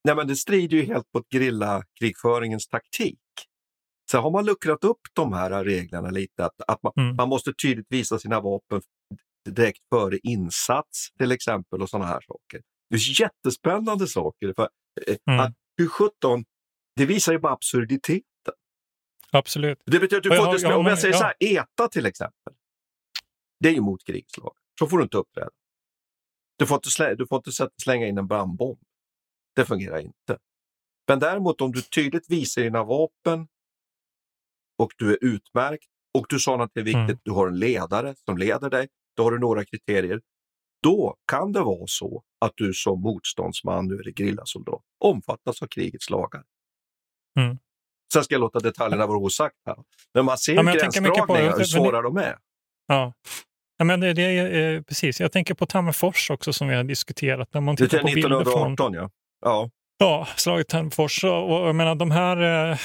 Nej, 0.04 0.16
men 0.16 0.28
det 0.28 0.36
strider 0.36 0.78
ju 0.78 0.84
helt 0.84 1.14
mot 1.14 1.26
gerillakrigföringens 1.32 2.68
taktik. 2.68 3.20
Så 4.12 4.18
har 4.18 4.32
man 4.32 4.46
luckrat 4.46 4.84
upp 4.84 5.02
de 5.14 5.34
här 5.34 5.64
reglerna 5.64 6.10
lite, 6.10 6.46
att, 6.46 6.62
att 6.68 6.84
man, 6.84 6.94
Mm. 6.98 7.16
man 7.16 7.30
måste 7.30 7.54
tydligt 7.54 7.86
visa 7.90 8.20
sina 8.20 8.40
vapen 8.42 8.82
direkt 9.50 9.80
före 9.90 10.18
insats 10.18 11.12
till 11.18 11.32
exempel 11.32 11.82
och 11.82 11.90
sådana 11.90 12.06
här 12.06 12.22
saker. 12.22 12.62
Det 12.90 12.96
är 12.96 13.22
jättespännande 13.22 14.08
saker. 14.08 14.54
För, 14.56 14.70
eh, 15.08 15.16
Mm. 15.30 15.40
att, 15.40 15.54
hur 15.78 15.88
17, 15.88 16.46
det 16.96 17.06
visar 17.06 17.34
ju 17.34 17.40
bara 17.40 17.54
absurditeten. 17.54 18.24
Absolut. 19.32 19.80
Det 19.86 20.00
betyder 20.00 20.18
att 20.18 20.24
du 20.24 20.30
får 20.36 20.56
inte, 20.56 20.74
om 20.74 20.86
jag 20.86 21.00
säger 21.00 21.14
ja. 21.14 21.18
så 21.18 21.24
här, 21.24 21.34
ETA 21.40 21.88
till 21.88 22.06
exempel. 22.06 22.54
Det 23.60 23.70
är 23.70 23.74
ju 23.74 23.82
mot 23.82 24.04
krigslag. 24.04 24.54
Så 24.80 24.88
får 24.88 24.98
du 24.98 25.04
inte 25.04 25.18
uppträda. 25.18 25.50
Du 26.58 26.66
får 26.66 26.76
inte, 26.76 26.90
slä, 26.90 27.16
du 27.16 27.28
får 27.28 27.38
inte 27.38 27.52
slänga 27.84 28.08
in 28.08 28.18
en 28.18 28.28
brandbomb. 28.28 28.80
Det 29.56 29.66
fungerar 29.66 30.00
inte. 30.00 30.38
Men 31.08 31.20
däremot 31.20 31.62
om 31.62 31.72
du 31.72 31.82
tydligt 31.82 32.30
visar 32.30 32.62
dina 32.62 32.84
vapen 32.84 33.48
och 34.78 34.92
du 34.98 35.12
är 35.14 35.18
utmärkt 35.22 35.86
och 36.18 36.26
du 36.30 36.40
sa 36.40 36.58
något 36.58 36.78
är 36.78 36.82
viktigt, 36.82 36.96
Mm. 36.96 37.20
du 37.24 37.32
har 37.32 37.48
en 37.48 37.60
ledare 37.60 38.16
som 38.26 38.38
leder 38.38 38.70
dig, 38.70 38.88
då 39.18 39.24
har 39.24 39.32
du 39.32 39.40
några 39.40 39.66
kriterier. 39.66 40.22
Då 40.84 41.16
kan 41.32 41.52
det 41.52 41.60
vara 41.62 41.88
så 41.88 42.24
att 42.40 42.52
du 42.56 42.74
som 42.74 43.02
motståndsman, 43.02 43.88
nu 43.88 43.96
är 43.96 44.04
det 44.04 44.12
grillasoldat, 44.12 44.82
omfattas 45.00 45.62
av 45.62 45.68
krigets 45.68 46.10
lagar. 46.10 46.44
Mm. 47.40 47.58
Sen 48.14 48.24
ska 48.24 48.36
jag 48.36 48.40
låta 48.40 48.60
detaljerna 48.60 49.08
vara 49.08 49.18
osagt 49.18 49.56
här. 49.66 49.76
Men 50.14 50.26
man 50.26 50.38
ser 50.38 50.54
Ja, 50.56 50.64
men 50.64 50.74
gränsdragningar, 50.74 51.52
hur 51.52 51.58
det- 51.60 51.66
svåra 51.66 52.02
de 52.02 52.18
är. 52.18 52.38
Ja. 52.88 53.14
Ja, 53.78 53.86
men 53.86 54.00
det, 54.00 54.14
det 54.14 54.22
är, 54.22 54.76
eh, 54.76 54.82
precis. 54.82 55.20
Jag 55.20 55.32
tänker 55.32 55.54
på 55.54 55.66
Tammerfors 55.66 56.30
också 56.32 56.54
som 56.54 56.68
vi 56.68 56.76
har 56.76 56.84
diskuterat. 56.84 57.54
När 57.54 57.62
man 57.62 57.76
Det 57.76 57.84
tittar 57.84 57.98
är 57.98 58.02
på 58.02 58.06
bilder 58.06 58.30
från 58.30 58.38
1918 58.74 58.94
ja. 58.94 59.10
Ja. 59.42 59.70
ja, 60.00 60.28
slaget 60.36 60.68
Tammerfors. 60.68 61.24
Och, 61.24 61.68
jag 61.68 61.76
menar, 61.76 61.96
de 61.96 62.12
här 62.12 62.72
eh, 62.72 62.78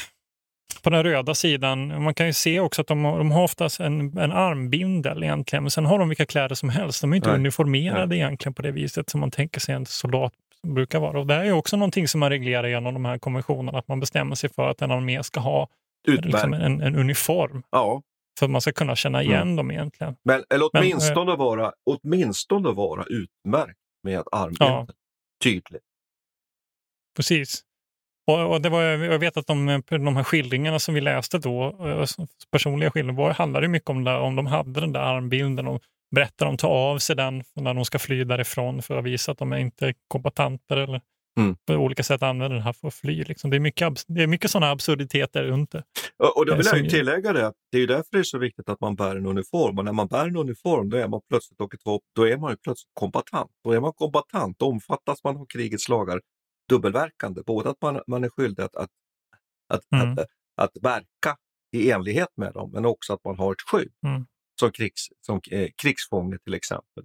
på 0.83 0.91
den 0.91 1.03
röda 1.03 1.35
sidan, 1.35 2.03
man 2.03 2.15
kan 2.15 2.27
ju 2.27 2.33
se 2.33 2.61
också 2.61 2.81
att 2.81 2.87
de, 2.89 3.03
de 3.03 3.31
har 3.31 3.43
oftast 3.43 3.81
en, 3.81 4.19
en 4.19 4.33
armbindel 4.33 5.23
egentligen. 5.23 5.63
Men 5.63 5.71
sen 5.71 5.87
har 5.87 5.99
de 5.99 6.09
vilka 6.09 6.27
kläder 6.27 6.55
som 6.55 6.69
helst. 6.69 7.01
De 7.01 7.13
är 7.13 7.17
inte 7.17 7.29
Nej. 7.29 7.39
uniformerade 7.39 8.17
egentligen 8.17 8.55
på 8.55 8.63
det 8.63 8.71
viset 8.71 9.11
som 9.11 9.21
man 9.21 9.31
tänker 9.31 9.61
sig 9.61 9.75
en 9.75 9.87
soldat 9.87 10.33
brukar 10.67 11.01
vara. 11.01 11.21
Och 11.21 11.27
det 11.27 11.35
är 11.35 11.53
också 11.53 11.77
någonting 11.77 12.09
som 12.09 12.21
man 12.21 12.31
reglerar 12.31 12.69
genom 12.69 12.95
de 12.95 13.05
här 13.05 13.19
konventionerna. 13.19 13.79
Att 13.79 13.89
man 13.89 14.01
bestämmer 14.01 14.35
sig 14.35 14.51
för 14.51 14.69
att 14.69 14.83
en 14.83 14.91
armé 14.91 15.23
ska 15.23 15.41
ha 15.41 15.69
liksom 16.09 16.53
en, 16.55 16.81
en 16.81 16.97
uniform. 16.97 17.63
Ja. 17.71 18.03
För 18.39 18.47
att 18.47 18.51
man 18.51 18.61
ska 18.61 18.73
kunna 18.73 18.97
känna 18.97 19.23
igen 19.23 19.43
Mm. 19.43 19.57
dem 19.57 19.71
egentligen. 19.71 20.17
Men, 20.25 20.45
eller 20.51 20.69
Men, 20.73 20.83
åtminstone, 20.83 21.37
vara, 21.37 21.73
åtminstone 21.87 22.73
vara 22.73 23.05
utmärkt 23.05 23.79
med 24.03 24.23
armbindel. 24.33 24.69
Ja. 24.69 24.87
Tydligt. 25.45 25.83
Precis. 27.17 27.63
Och, 28.27 28.53
och 28.53 28.63
det 28.63 28.69
var, 28.69 28.83
jag 28.83 29.19
vet 29.19 29.37
att 29.37 29.47
de, 29.47 29.83
de 29.89 30.17
här 30.17 30.25
skildringarna 30.25 30.79
som 30.79 30.95
vi 30.95 31.01
läste 31.01 31.39
då, 31.39 31.67
eh, 31.89 32.25
personliga 32.51 32.91
skildringar, 32.91 33.31
handlade 33.31 33.69
mycket 33.69 33.91
om, 33.91 34.05
det, 34.05 34.17
om 34.17 34.37
de 34.37 34.47
hade 34.47 34.81
den 34.81 34.93
där 34.93 35.01
armbilden 35.01 35.67
och 35.67 35.83
berättar 36.15 36.47
om 36.47 36.57
ta 36.57 36.69
av 36.69 36.99
sig 36.99 37.17
den 37.17 37.43
när 37.55 37.75
de 37.75 37.85
ska 37.85 37.99
fly 37.99 38.25
därifrån 38.25 38.83
för 38.83 38.99
att 38.99 39.05
visa 39.05 39.33
att 39.33 39.39
de 39.39 39.53
är 39.53 39.59
inte 39.59 39.95
kombatanter 40.09 40.77
eller 40.77 41.01
Mm. 41.39 41.57
på 41.67 41.75
olika 41.75 42.03
sätt 42.03 42.23
använder 42.23 42.57
den 42.57 42.65
här 42.65 42.73
för 42.73 42.89
att 42.89 42.95
fly. 42.95 43.25
Liksom. 43.25 43.51
Det 43.51 43.57
är 43.57 43.61
mycket, 43.61 44.05
det 44.07 44.23
är 44.23 44.27
mycket 44.27 44.51
sådana 44.51 44.71
absurditeter 44.71 45.45
runt 45.45 45.71
det. 45.71 45.83
Och, 46.37 46.47
då 46.47 46.53
Eh, 46.53 46.59
vill 46.59 46.67
jag 46.67 46.79
ju 46.79 46.89
tillägga 46.89 47.33
det, 47.33 47.47
att 47.47 47.55
det 47.73 47.79
är 47.79 47.81
ju 47.81 47.87
därför 47.87 48.09
det 48.13 48.19
är 48.19 48.23
så 48.23 48.39
viktigt 48.39 48.69
att 48.69 48.81
man 48.81 48.95
bär 48.95 49.17
en 49.17 49.27
uniform. 49.27 49.79
Och 49.79 49.85
när 49.85 49.93
man 49.93 50.07
bär 50.07 50.27
en 50.27 50.37
uniform 50.37 50.91
då 50.91 50.97
är 50.97 51.09
man 51.09 51.21
plötsligt, 51.29 51.61
och 51.61 52.01
då 52.17 52.29
är 52.29 52.37
man 52.37 52.57
plötsligt 52.65 52.91
kombatant. 52.95 53.51
Då 53.65 53.73
är 53.73 53.81
man 53.81 53.93
kombatant, 53.93 54.59
då 54.59 54.67
omfattas 54.67 55.25
man 55.25 55.37
av 55.37 55.47
krigets 55.47 55.89
lagar 55.89 56.21
dubbelverkande. 56.69 57.43
Både 57.43 57.71
att 57.71 57.83
man, 57.83 58.01
man 58.07 58.25
är 58.25 58.29
skyldig 58.29 58.63
att, 58.63 58.77
att, 58.77 58.91
att, 59.69 59.83
Mm. 59.93 60.13
att, 60.13 60.27
att 60.55 60.77
verka 60.83 61.37
i 61.73 61.91
enlighet 61.91 62.29
med 62.37 62.53
dem, 62.53 62.71
men 62.73 62.87
också 62.87 63.13
att 63.13 63.25
man 63.25 63.39
har 63.39 63.53
ett 63.53 63.61
skydd. 63.61 63.93
Mm. 64.07 64.27
Som, 64.61 64.73
krigs, 64.73 65.09
som 65.21 65.41
eh, 65.51 65.71
krigsfånge 65.83 66.39
till 66.39 66.55
exempel. 66.55 67.05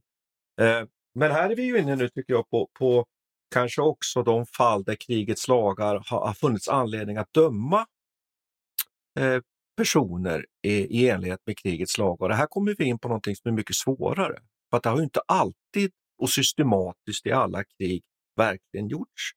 Eh, 0.62 0.84
men 1.16 1.32
här 1.32 1.50
är 1.50 1.56
vi 1.56 1.64
ju 1.64 1.80
inne 1.80 1.96
nu 1.96 2.10
tycker 2.10 2.34
jag 2.34 2.50
på, 2.50 2.70
på 2.74 3.06
kanske 3.54 3.82
också 3.82 4.24
de 4.24 4.46
fall 4.46 4.84
där 4.84 4.96
krigets 4.96 5.48
lagar 5.48 6.04
har, 6.06 6.26
har 6.26 6.34
funnits 6.34 6.68
anledning 6.70 7.18
att 7.18 7.34
döma 7.34 7.86
eh, 9.20 9.42
personer 9.78 10.46
i, 10.62 10.72
i 10.72 11.10
enlighet 11.10 11.40
med 11.46 11.58
krigets 11.58 11.98
lagar. 11.98 12.30
Det 12.30 12.36
här 12.36 12.48
kommer 12.48 12.76
vi 12.78 12.84
in 12.86 13.00
på 13.00 13.08
någonting 13.08 13.36
som 13.36 13.52
är 13.52 13.56
mycket 13.56 13.76
svårare. 13.76 14.40
För 14.70 14.78
att 14.78 14.84
det 14.84 14.90
har 14.90 14.98
ju 14.98 15.04
inte 15.04 15.22
alltid 15.28 15.92
och 16.18 16.30
systematiskt 16.30 17.26
i 17.26 17.32
alla 17.32 17.64
krig 17.64 18.04
verkligen 18.36 18.88
gjorts 18.88 19.32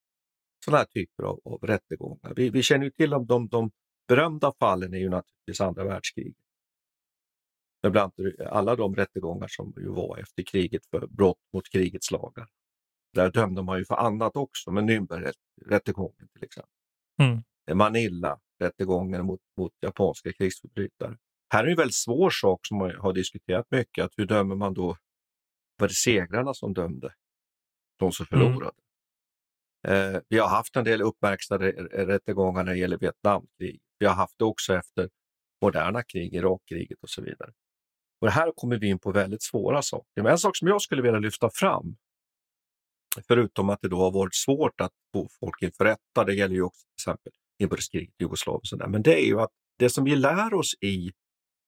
sådana 0.65 0.79
här 0.79 0.85
typer 0.85 1.23
av, 1.23 1.41
av 1.45 1.59
rättegångar. 1.63 2.35
Vi, 2.37 2.51
vi 2.51 2.63
känner 2.63 2.85
ju 2.85 2.91
till 2.91 3.15
om 3.15 3.27
de, 3.27 3.49
de 3.49 3.71
berömda 4.09 4.53
fallen 4.59 4.95
är 4.95 4.99
ju 4.99 5.09
naturligtvis 5.09 5.61
andra 5.61 5.85
världskriget. 5.85 6.37
Men 7.83 7.93
bland 7.93 8.13
alla 8.51 8.77
de 8.77 8.95
rättegångar 8.95 9.49
som 9.49 9.75
ju 9.77 9.89
var 9.89 10.19
efter 10.19 10.43
kriget 10.43 10.87
för 10.87 11.07
brott 11.07 11.41
mot 11.53 11.69
krigets 11.69 12.11
lagar. 12.11 12.49
Där 13.13 13.31
dömde 13.31 13.63
man 13.63 13.79
ju 13.79 13.85
för 13.85 13.95
annat 13.95 14.37
också, 14.37 14.71
men 14.71 14.91
Nürnbergrättegången 14.91 16.29
till 16.33 16.45
exempel. 16.45 16.71
Mm. 17.23 17.43
Manilla, 17.79 18.41
rättegången 18.59 19.27
mot, 19.27 19.41
mot 19.57 19.73
japanska 19.81 20.33
krigsförbrytare. 20.33 21.19
Här 21.53 21.65
är 21.65 21.69
en 21.69 21.77
väldigt 21.77 21.95
svår 21.95 22.31
sak 22.31 22.67
som 22.67 22.79
man 22.79 22.97
har 22.99 23.13
diskuterat 23.13 23.67
mycket, 23.71 24.05
att 24.05 24.13
hur 24.17 24.27
dömer 24.27 24.55
man 24.55 24.75
då, 24.75 24.97
var 25.79 25.89
det 25.89 25.95
segrarna 25.95 26.55
som 26.55 26.75
dömde? 26.75 27.15
De 27.99 28.13
som 28.13 28.27
Mm. 28.33 28.71
Eh, 29.89 30.21
vi 30.29 30.39
har 30.39 30.49
haft 30.49 30.77
en 30.77 30.85
del 30.85 31.03
uppmärksammade 31.03 31.71
rättegångar 31.93 32.65
när 32.65 32.73
det 32.73 32.79
gäller 32.79 32.99
Vietnamkrig. 32.99 33.81
Vi 33.99 34.07
har 34.07 34.15
haft 34.15 34.39
det 34.39 34.45
också 34.45 34.75
efter 34.75 35.09
moderna 35.63 36.03
krig, 36.03 36.35
Irakkriget 36.35 36.99
och 37.03 37.11
så 37.11 37.23
vidare. 37.23 37.53
Och 38.21 38.31
här 38.31 38.53
kommer 38.57 38.79
vi 38.79 38.87
in 38.89 38.99
på 38.99 39.13
väldigt 39.13 39.43
svåra 39.43 39.83
saker. 39.83 40.23
Men 40.23 40.27
en 40.27 40.39
sak 40.39 40.57
som 40.57 40.69
jag 40.69 40.83
skulle 40.83 41.03
vilja 41.03 41.19
lyfta 41.19 41.51
fram, 41.51 41.97
förutom 43.29 43.71
att 43.71 43.81
det 43.83 43.89
då 43.89 44.01
har 44.01 44.11
varit 44.11 44.35
svårt 44.35 44.81
att 44.81 44.93
få 45.13 45.29
folk 45.41 45.63
inför 45.63 45.85
rätta, 45.85 46.25
det 46.25 46.35
gäller 46.35 46.55
ju 46.55 46.63
också 46.63 46.81
till 46.81 47.03
exempel 47.03 47.33
inbördeskriget 47.59 48.11
i 48.11 48.23
Jugoslavien, 48.23 48.59
och 48.59 48.67
sådär. 48.67 48.87
men 48.87 49.03
det 49.03 49.15
är 49.23 49.27
ju 49.27 49.41
att 49.41 49.51
det 49.79 49.91
som 49.91 50.05
vi 50.05 50.17
lär 50.17 50.55
oss 50.55 50.75
i 50.81 51.13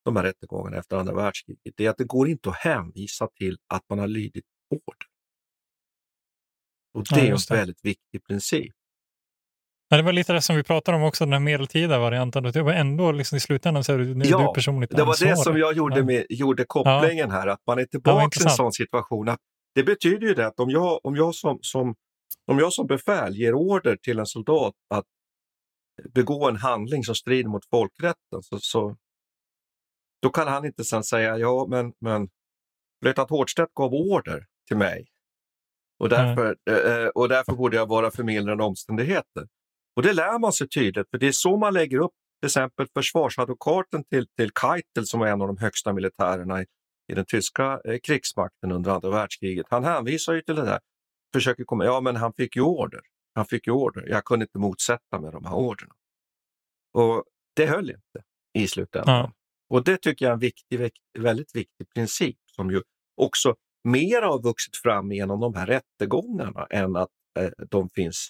de 0.05 0.17
här 0.17 0.23
rättegångarna 0.23 0.77
efter 0.77 0.97
andra 0.97 1.15
världskriget, 1.15 1.75
det 1.77 1.87
är 1.87 1.91
att 1.91 1.99
det 1.99 2.05
går 2.05 2.29
inte 2.29 2.49
att 2.49 2.57
hänvisa 2.57 3.29
till 3.29 3.59
att 3.67 3.83
man 3.89 3.99
har 3.99 4.07
lidit 4.07 4.45
order. 4.71 5.16
Och 6.97 7.05
det 7.11 7.21
Ja, 7.21 7.27
är 7.27 7.53
en 7.53 7.59
väldigt 7.59 7.85
viktig 7.85 8.27
princip. 8.27 8.75
Ja, 9.89 9.97
det 9.97 10.03
var 10.03 10.13
lite 10.13 10.33
det 10.33 10.43
som 10.43 10.57
vi 10.57 10.63
pratade 10.63 10.97
om 10.97 11.03
också, 11.05 11.25
den 11.25 11.33
här 11.33 11.41
medeltida 11.41 11.99
varianten. 11.99 12.43
Det 12.43 12.63
var 12.63 12.73
ändå 12.73 13.13
liksom 13.13 13.37
i 13.37 13.41
slutändan 13.41 13.85
så 13.85 13.93
är 13.93 13.99
det, 13.99 14.27
är 14.27 14.31
Ja, 14.31 14.39
du 14.39 14.55
personligt 14.55 14.91
det 14.91 14.97
var 14.97 15.05
det 15.05 15.11
ansvarig. 15.11 15.39
som 15.39 15.59
jag 15.59 15.77
gjorde, 15.77 16.03
med, 16.03 16.27
gjorde 16.29 16.65
kopplingen 16.65 17.31
här, 17.31 17.47
att 17.47 17.61
man 17.67 17.79
är 17.79 17.85
tillbaka 17.85 18.41
i 18.41 18.45
en 18.45 18.51
sån 18.51 18.73
situation. 18.73 19.29
Att 19.29 19.41
det 19.75 19.83
betyder 19.83 20.27
ju 20.27 20.35
det 20.35 20.47
att 20.47 20.61
om 20.61 20.71
jag, 20.71 21.01
om 21.07 21.17
jag, 21.17 21.35
som, 21.35 21.59
som, 21.63 21.95
om 22.47 22.59
jag 22.59 22.73
som 22.73 22.87
befäl 22.87 23.37
ger 23.37 23.55
order 23.55 23.97
till 23.97 24.19
en 24.19 24.27
soldat 24.27 24.75
att 24.95 25.05
begå 26.15 26.49
en 26.49 26.57
handling 26.57 27.05
som 27.05 27.15
strider 27.15 27.49
mot 27.49 27.67
folkrätten, 27.71 28.43
så, 28.43 28.59
så 28.61 28.97
då 30.23 30.31
kan 30.31 30.49
han 30.49 30.65
inte 30.65 30.85
sen 30.85 31.05
säga 31.05 31.39
ja, 31.39 31.67
men, 31.71 31.93
men 32.01 32.29
löjtnant 33.05 33.31
Hårdstedt 33.31 33.75
gav 33.75 33.95
order 33.95 34.47
till 34.69 34.77
mig 34.77 35.07
och 35.99 36.09
därför, 36.09 36.57
eh, 36.71 37.09
och 37.09 37.29
därför 37.29 37.53
borde 37.53 37.77
jag 37.77 37.87
vara 37.87 38.11
förmildrande 38.11 38.65
omständigheter. 38.65 39.49
Och 39.97 40.03
det 40.03 40.13
lär 40.13 40.39
man 40.39 40.53
sig 40.53 40.69
tydligt, 40.69 41.11
för 41.11 41.19
det 41.19 41.29
är 41.29 41.33
så 41.33 41.57
man 41.57 41.75
lägger 41.75 41.99
upp 41.99 42.13
till 42.41 42.47
exempel 42.47 42.87
försvarsadvokaten 42.95 44.05
till, 44.05 44.27
till 44.37 44.51
Keitel 44.61 45.07
som 45.07 45.21
var 45.21 45.27
en 45.27 45.43
av 45.43 45.47
de 45.47 45.57
högsta 45.57 45.93
militärerna 45.93 46.63
i, 46.63 46.67
i 47.13 47.15
den 47.15 47.25
tyska 47.25 47.81
eh, 47.85 47.99
krigsmakten 48.03 48.73
under 48.73 48.91
andra 48.91 49.11
världskriget. 49.11 49.67
Han 49.71 49.85
hänvisar 49.85 50.33
ju 50.33 50.41
till 50.41 50.55
det 50.55 50.65
där, 50.65 50.81
försöker 51.35 51.65
komma, 51.65 51.85
ja 51.85 52.01
men 52.01 52.17
han 52.17 52.33
fick 52.33 52.57
ju 52.57 52.63
order. 52.63 53.01
Han 53.35 53.47
fick 53.47 53.67
ju 53.67 53.73
order. 53.73 54.09
Jag 54.09 54.25
kunde 54.25 54.45
inte 54.45 54.59
motsätta 54.59 55.21
mig 55.21 55.33
de 55.33 55.45
här 55.45 55.55
orderna. 55.55 55.95
Och 56.95 57.25
det 57.57 57.67
höll 57.67 57.91
inte 57.91 58.23
i 58.55 58.69
slutändan. 58.69 59.15
Ja. 59.15 59.33
Och 59.69 59.85
det 59.85 59.97
tycker 59.97 60.25
jag 60.25 60.31
är 60.31 60.35
en 60.35 60.41
viktig, 60.41 60.81
vik- 60.81 61.01
väldigt 61.19 61.57
viktig 61.57 61.89
princip 61.95 62.37
som 62.47 62.71
ju 62.71 62.83
också 63.17 63.55
mer 63.87 64.23
har 64.23 64.43
vuxit 64.43 64.77
fram 64.77 65.13
genom 65.13 65.41
de 65.41 65.55
här 65.55 65.67
rättegångarna 65.67 66.67
än 66.71 66.97
att 66.97 67.11
eh, 67.39 67.51
de 67.71 67.89
finns 67.89 68.29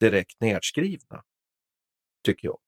direkt 0.00 0.40
nedskrivna, 0.40 1.22
tycker 2.24 2.48
jag. 2.48 2.58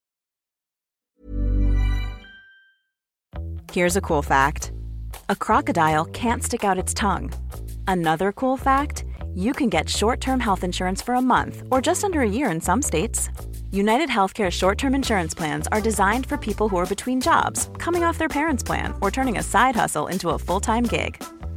Here's 3.72 3.96
a 3.96 4.00
cool 4.00 4.22
fact 4.22 4.72
a 5.28 5.34
crocodile 5.34 6.04
can't 6.04 6.42
stick 6.42 6.64
out 6.64 6.84
its 6.84 6.94
tongue. 6.94 7.32
Another 7.88 8.32
cool 8.32 8.58
fact 8.58 9.04
you 9.34 9.52
can 9.52 9.68
get 9.68 9.88
short 9.88 10.20
term 10.20 10.40
health 10.40 10.64
insurance 10.64 11.04
for 11.04 11.14
a 11.14 11.20
month 11.20 11.62
or 11.70 11.80
just 11.86 12.04
under 12.04 12.20
a 12.20 12.28
year 12.28 12.50
in 12.54 12.60
some 12.60 12.82
states. 12.82 13.30
United 13.72 14.08
Healthcare 14.08 14.50
short 14.50 14.78
term 14.78 14.94
insurance 14.94 15.34
plans 15.34 15.66
are 15.72 15.80
designed 15.80 16.26
for 16.26 16.36
people 16.36 16.68
who 16.68 16.76
are 16.76 16.86
between 16.86 17.20
jobs, 17.20 17.68
coming 17.78 18.04
off 18.04 18.18
their 18.18 18.28
parents' 18.28 18.62
plan, 18.62 18.94
or 19.00 19.10
turning 19.10 19.38
a 19.38 19.42
side 19.42 19.74
hustle 19.76 20.06
into 20.06 20.30
a 20.30 20.38
full 20.38 20.60
time 20.60 20.84
gig. 20.84 21.22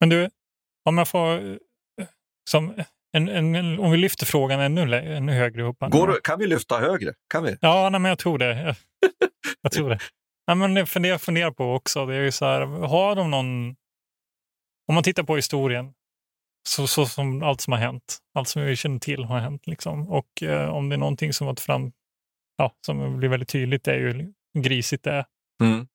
Men 0.00 0.08
du, 0.08 0.30
om 0.84 0.98
jag 0.98 1.08
får... 1.08 1.38
eh, 1.38 1.56
Som 2.50 2.74
en, 3.16 3.28
en, 3.28 3.78
om 3.78 3.90
vi 3.90 3.96
lyfter 3.96 4.26
frågan 4.26 4.60
ännu, 4.60 4.94
ännu 4.96 5.32
högre 5.32 5.62
upp. 5.62 5.76
Går, 5.80 6.06
det- 6.08 6.20
kan 6.24 6.38
vi 6.38 6.46
lyfta 6.46 6.78
högre? 6.78 7.14
Kan 7.32 7.42
vi? 7.42 7.56
Ja, 7.60 7.88
nej, 7.90 8.00
men 8.00 8.08
jag 8.08 8.18
tror 8.18 8.38
det. 8.38 8.62
Jag, 8.62 8.76
jag 9.62 9.72
tror 9.72 9.90
det. 9.90 9.98
Nej, 10.46 10.56
men 10.56 10.74
det 10.74 10.86
funderar, 10.86 11.18
funderar 11.18 11.50
på 11.50 11.74
också, 11.74 12.06
det 12.06 12.14
är 12.14 12.20
ju 12.20 12.32
så 12.32 12.44
här, 12.46 12.60
har 12.66 13.16
de 13.16 13.30
någon... 13.30 13.76
Om 14.88 14.94
man 14.94 15.02
tittar 15.04 15.22
på 15.22 15.36
historien, 15.36 15.92
så, 16.68 16.86
så 16.86 17.06
som 17.06 17.42
allt 17.42 17.60
som 17.60 17.72
har 17.72 17.80
hänt, 17.80 18.18
allt 18.34 18.48
som 18.48 18.62
vi 18.62 18.76
känner 18.76 18.98
till 18.98 19.24
har 19.24 19.38
hänt. 19.38 19.66
Liksom. 19.66 20.08
Och 20.08 20.42
eh, 20.42 20.68
om 20.68 20.88
det 20.88 20.94
är 20.94 20.98
någonting 20.98 21.32
som 21.32 21.46
varit 21.46 21.60
fram, 21.60 21.92
ja, 22.56 22.72
som 22.86 23.18
blir 23.18 23.28
väldigt 23.28 23.48
tydligt, 23.48 23.84
det 23.84 23.92
är 23.92 23.98
ju 23.98 24.32
grisigt 24.58 25.04
det 25.04 25.10
är. 25.12 25.24
Mm. 25.62 25.88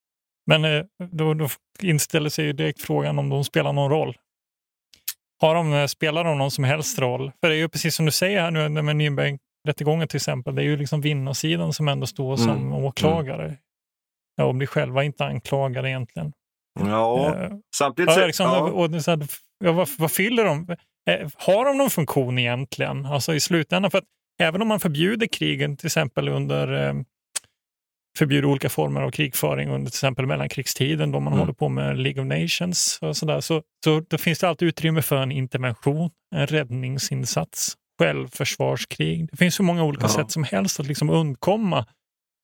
Men 0.47 0.65
eh, 0.65 0.83
då, 1.11 1.33
då 1.33 1.47
inställer 1.81 2.29
sig 2.29 2.45
ju 2.45 2.53
direkt 2.53 2.81
frågan 2.81 3.19
om 3.19 3.29
de 3.29 3.43
spelar 3.43 3.73
någon 3.73 3.91
roll. 3.91 4.17
Har 5.41 5.55
de, 5.55 5.73
eh, 5.73 5.85
spelar 5.87 6.23
de 6.23 6.37
någon 6.37 6.51
som 6.51 6.63
helst 6.63 6.99
roll? 6.99 7.31
För 7.41 7.49
det 7.49 7.55
är 7.55 7.59
ju 7.59 7.69
precis 7.69 7.95
som 7.95 8.05
du 8.05 8.11
säger 8.11 8.41
här 8.41 8.51
nu 8.51 8.69
med 8.69 8.95
Nürnbergrättegången 8.95 10.07
till 10.07 10.17
exempel, 10.17 10.55
det 10.55 10.61
är 10.61 10.65
ju 10.65 10.77
liksom 10.77 11.01
vinnarsidan 11.01 11.73
som 11.73 11.87
ändå 11.87 12.07
står 12.07 12.37
som 12.37 12.49
Mm. 12.49 12.73
åklagare. 12.73 13.57
Ja, 14.35 14.43
och 14.45 14.55
blir 14.55 14.67
själva 14.67 15.03
inte 15.03 15.25
anklagade 15.25 15.89
egentligen. 15.89 16.33
Ja, 16.79 17.35
Eh, 17.35 17.51
samtidigt 17.75 18.15
Ja, 18.17 18.25
liksom, 18.25 18.45
ja. 18.45 18.59
och 18.61 19.03
så 19.03 19.11
här, 19.11 19.19
ja, 19.63 19.71
vad, 19.71 19.89
vad 19.97 20.11
fyller 20.11 20.45
de? 20.45 20.75
Har 21.35 21.65
de 21.65 21.77
någon 21.77 21.89
funktion 21.89 22.39
egentligen? 22.39 23.05
Alltså 23.05 23.33
i 23.33 23.39
slutändan, 23.39 23.91
för 23.91 23.97
att 23.97 24.03
även 24.41 24.61
om 24.61 24.67
man 24.67 24.79
förbjuder 24.79 25.27
krigen, 25.27 25.77
till 25.77 25.85
exempel 25.85 26.29
under 26.29 26.95
förbjuder 28.21 28.45
olika 28.47 28.69
former 28.69 29.01
av 29.01 29.11
krigföring 29.11 29.69
under 29.69 29.91
till 29.91 29.97
exempel 29.97 30.25
mellankrigstiden 30.25 31.11
då 31.11 31.19
man 31.19 31.33
Mm. 31.33 31.39
håller 31.39 31.53
på 31.53 31.69
med 31.69 31.97
League 31.99 32.21
of 32.23 32.27
Nations 32.41 32.99
och 33.01 33.17
sådär, 33.17 33.41
så, 33.41 33.61
så 33.85 33.99
då 34.09 34.17
finns 34.17 34.39
det 34.39 34.47
alltid 34.49 34.67
utrymme 34.67 35.01
för 35.01 35.17
en 35.17 35.31
intervention, 35.31 36.09
en 36.35 36.47
räddningsinsats, 36.47 37.73
självförsvarskrig. 38.01 39.27
Det 39.31 39.37
finns 39.37 39.55
så 39.55 39.63
många 39.63 39.83
olika 39.83 40.03
Ja. 40.05 40.09
sätt 40.09 40.31
som 40.31 40.43
helst 40.43 40.79
att 40.79 40.87
liksom 40.87 41.09
undkomma 41.09 41.85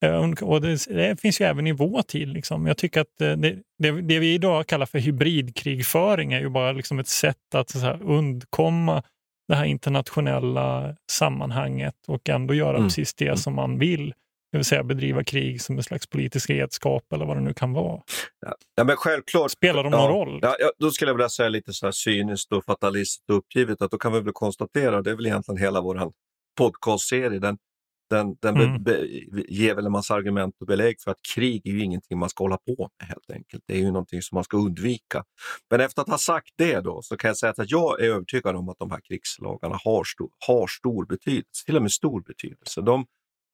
Eh, 0.04 0.30
Och 0.42 0.60
det, 0.60 0.84
det 0.88 1.20
finns 1.20 1.40
ju 1.40 1.44
även 1.44 1.66
i 1.66 1.72
vår 1.72 2.02
tid. 2.02 2.28
Liksom. 2.28 2.66
Jag 2.66 2.76
tycker 2.76 3.00
att 3.00 3.20
eh, 3.20 3.32
det, 3.32 3.56
det, 3.78 3.90
det 4.02 4.18
vi 4.18 4.34
idag 4.34 4.66
kallar 4.66 4.86
för 4.86 4.98
hybridkrigföring 4.98 6.32
är 6.32 6.40
ju 6.40 6.48
bara 6.48 6.72
liksom 6.72 6.98
ett 6.98 7.08
sätt 7.08 7.54
att 7.54 7.74
här, 7.74 8.02
undkomma 8.02 9.02
det 9.48 9.54
här 9.54 9.64
internationella 9.64 10.96
sammanhanget 11.10 11.94
och 12.06 12.28
ändå 12.28 12.54
göra 12.54 12.76
Mm. 12.76 12.88
precis 12.88 13.14
det 13.14 13.38
som 13.38 13.54
man 13.54 13.78
vill. 13.78 14.14
Det 14.52 14.58
vill 14.58 14.64
säga 14.64 14.84
bedriva 14.84 15.24
krig 15.24 15.62
som 15.62 15.76
en 15.76 15.82
slags 15.82 16.06
politisk 16.06 16.50
redskap 16.50 17.12
eller 17.12 17.26
vad 17.26 17.36
det 17.36 17.40
nu 17.40 17.54
kan 17.54 17.72
vara. 17.72 18.02
Ja, 18.76 18.84
men 18.84 18.96
självklart. 18.96 19.50
Spelar 19.50 19.84
de 19.84 19.92
ja, 19.92 19.98
någon 19.98 20.08
roll? 20.10 20.38
Ja, 20.42 20.56
ja, 20.58 20.72
då 20.78 20.90
skulle 20.90 21.08
jag 21.10 21.16
vilja 21.16 21.28
säga 21.28 21.48
lite 21.48 21.72
så 21.72 21.86
här 21.86 21.92
cyniskt 21.92 22.52
och 22.52 22.64
fatalistiskt 22.64 23.30
och 23.30 23.36
uppgivet 23.36 23.82
att 23.82 23.90
då 23.90 23.98
kan 23.98 24.12
vi 24.12 24.20
väl 24.20 24.32
konstatera, 24.32 25.02
det 25.02 25.10
är 25.10 25.14
väl 25.14 25.26
egentligen 25.26 25.58
hela 25.60 25.80
vår 25.80 26.12
podcastserie, 26.58 27.38
den, 27.38 27.58
den, 28.10 28.36
den 28.42 28.56
Mm. 28.56 28.82
be, 28.82 29.06
be, 29.32 29.42
ger 29.48 29.74
väl 29.74 29.86
en 29.86 29.92
massa 29.92 30.14
argument 30.14 30.54
och 30.60 30.66
belägg 30.66 31.00
för 31.00 31.10
att 31.10 31.22
krig 31.34 31.66
är 31.66 31.70
ju 31.70 31.82
ingenting 31.82 32.18
man 32.18 32.28
ska 32.28 32.44
hålla 32.44 32.56
på 32.56 32.90
med 33.00 33.08
helt 33.08 33.30
enkelt. 33.30 33.62
Det 33.66 33.74
är 33.74 33.78
ju 33.78 33.90
någonting 33.90 34.22
som 34.22 34.36
man 34.36 34.44
ska 34.44 34.56
undvika. 34.56 35.24
Men 35.70 35.80
efter 35.80 36.02
att 36.02 36.08
ha 36.08 36.18
sagt 36.18 36.50
det 36.58 36.80
då 36.80 37.02
så 37.02 37.16
kan 37.16 37.28
jag 37.28 37.36
säga 37.36 37.50
att 37.56 37.70
jag 37.70 38.00
är 38.00 38.04
övertygad 38.04 38.56
om 38.56 38.68
att 38.68 38.78
de 38.78 38.90
här 38.90 39.00
krigslagarna 39.08 39.78
har 39.84 40.04
stor, 40.04 40.30
har 40.46 40.66
stor 40.66 41.06
betydelse, 41.06 41.64
till 41.66 41.76
och 41.76 41.82
med 41.82 41.92
stor 41.92 42.22
betydelse. 42.22 42.80
De 42.80 43.06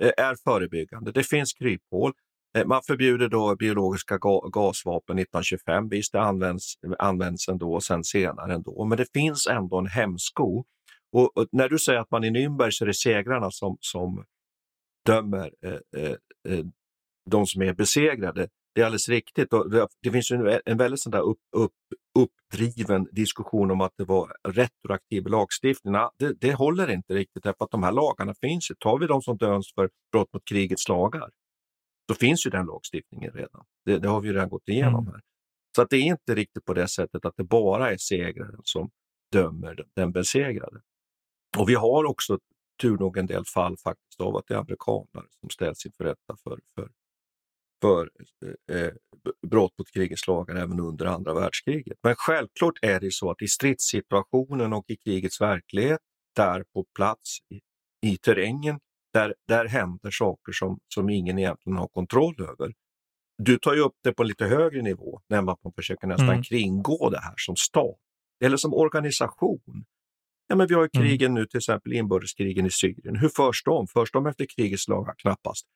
Eh, 0.03 0.13
är 0.17 0.35
förebyggande. 0.45 1.13
Det 1.13 1.25
finns 1.25 1.53
kryphål. 1.53 2.13
Eh, 2.59 2.67
man 2.67 2.83
förbjuder 2.83 3.29
då 3.29 3.57
biologiska 3.57 4.19
ga 4.19 4.41
gasvapen 4.41 5.19
1925. 5.19 5.89
Visst, 5.89 6.13
det 6.13 6.21
används, 6.21 6.75
används 6.99 7.49
ändå 7.49 7.75
och 7.75 7.85
sen 7.85 8.05
senare 8.05 8.55
ändå. 8.55 8.85
Men 8.85 8.99
det 8.99 9.13
finns 9.13 9.47
ändå 9.47 9.79
en 9.79 9.87
hämsko. 9.87 10.65
Och, 11.13 11.37
och, 11.37 11.47
när 11.53 11.69
du 11.69 11.79
säger 11.79 12.01
att 12.01 12.11
man 12.11 12.25
i 12.25 12.31
Nürnberg 12.31 12.71
så 12.71 12.85
är 12.85 12.87
det 12.87 12.95
segrarna 12.95 13.51
som, 13.51 13.77
som 13.81 14.25
dömer 15.07 15.51
eh, 15.65 16.03
eh, 16.03 16.11
eh 16.49 16.65
de 17.31 17.47
som 17.47 17.63
är 17.63 17.75
besegrade. 17.75 18.49
Det 18.75 18.81
är 18.81 18.85
alldeles 18.85 19.09
riktigt. 19.09 19.53
Och 19.53 19.71
det, 20.03 20.11
finns 20.11 20.31
en, 20.31 20.61
en 20.65 20.77
väldigt 20.77 21.01
sån 21.01 21.13
där 21.13 21.21
upp, 21.21 21.39
upp, 21.57 21.73
uppdriven 22.19 23.09
diskussion 23.13 23.71
om 23.71 23.81
att 23.81 23.93
det 23.97 24.05
var 24.05 24.37
retroaktiv 24.49 25.27
lagstiftning. 25.27 25.95
Det, 26.19 26.33
det 26.41 26.55
håller 26.55 26.91
inte 26.91 27.15
riktigt 27.15 27.43
därför 27.43 27.65
att 27.65 27.71
de 27.71 27.83
här 27.83 27.93
lagarna 27.93 28.35
finns 28.41 28.71
ju. 28.71 28.75
Tar 28.75 28.99
vi 28.99 29.07
de 29.07 29.23
som 29.23 29.37
döms 29.37 29.75
för 29.75 29.91
brott 30.13 30.33
mot 30.33 30.45
krigets 30.45 30.89
lagar, 30.89 31.31
då 32.09 32.15
finns 32.15 32.47
ju 32.47 32.51
den 32.51 32.67
lagstiftningen 32.67 33.33
redan. 33.33 33.65
Det, 33.85 33.99
det 33.99 34.09
har 34.09 34.21
vi 34.21 34.33
redan 34.33 34.49
gått 34.49 34.69
igenom 34.69 35.05
mm. 35.05 35.13
här. 35.13 35.21
Så 35.77 35.83
att 35.83 35.91
det 35.91 35.97
är 35.97 36.03
inte 36.03 36.35
riktigt 36.35 36.65
på 36.65 36.75
det 36.75 36.89
sättet 36.89 37.25
att 37.25 37.37
det 37.37 37.45
bara 37.45 37.93
är 37.93 37.97
segraren 37.97 38.61
som 38.65 38.91
dömer 39.33 39.85
den 39.97 40.13
besegrade. 40.13 40.81
Och 41.59 41.69
vi 41.69 41.75
har 41.75 42.05
också 42.05 42.39
tur 42.83 42.99
nog 42.99 43.17
en 43.17 43.27
del 43.27 43.45
fall 43.45 43.77
faktiskt 43.77 44.21
av 44.21 44.37
att 44.37 44.45
det 44.47 44.55
är 44.55 44.59
amerikanare 44.59 45.27
som 45.41 45.51
ställs 45.51 45.87
inför 45.87 46.05
rätta 46.05 46.37
för, 46.45 46.61
för 46.75 46.89
för 47.85 48.11
eh, 48.71 48.77
eh, 48.77 48.93
brott 49.51 49.73
mot 49.79 49.91
krigets 49.91 50.27
lagar 50.27 50.55
även 50.55 50.81
under 50.81 51.07
andra 51.07 51.35
världskriget. 51.35 51.99
Men 52.03 52.15
självklart 52.17 52.75
är 52.83 53.01
det 53.01 53.13
så 53.13 53.31
att 53.31 53.43
i 53.43 53.49
stridssituationen 53.49 54.73
och 54.73 54.85
i 54.89 54.97
krigets 54.97 55.41
verklighet, 55.41 56.01
där 56.37 56.65
på 56.75 56.85
plats 56.97 57.39
i, 57.51 57.61
i 58.09 58.17
terrängen, 58.17 58.79
där, 59.13 59.35
där 59.49 59.65
händer 59.65 60.11
saker 60.11 60.53
som, 60.53 60.79
som 60.95 61.11
ingen 61.11 61.39
egentligen 61.39 61.77
har 61.77 61.89
kontroll 61.89 62.35
över. 62.41 62.73
Du 63.39 63.59
tar 63.59 63.75
ju 63.75 63.81
upp 63.81 63.97
det 64.05 64.13
på 64.13 64.23
lite 64.23 64.45
högre 64.45 64.83
nivå, 64.83 65.21
när 65.29 65.43
man 65.43 65.57
försöker 65.77 66.07
nästan 66.07 66.29
mm. 66.29 66.43
kringgå 66.43 67.11
det 67.11 67.21
här 67.21 67.35
som 67.37 67.57
stat 67.57 67.99
eller 68.45 68.57
som 68.57 68.75
organisation. 68.75 69.85
Ja, 70.49 70.57
men 70.57 70.67
vi 70.67 70.75
har 70.75 70.83
ju 70.83 70.89
mm. 70.95 71.09
krigen 71.09 71.35
nu, 71.35 71.47
till 71.47 71.59
exempel 71.59 71.93
inbördeskrigen 71.93 72.67
i 72.67 72.71
Syrien. 72.71 73.17
Hur 73.17 73.29
förs 73.29 73.63
de? 73.65 73.87
Förs 73.87 74.13
de 74.13 74.27
efter 74.27 74.47
krigets 74.57 74.89
lagar? 74.89 75.15
Knappast 75.19 75.67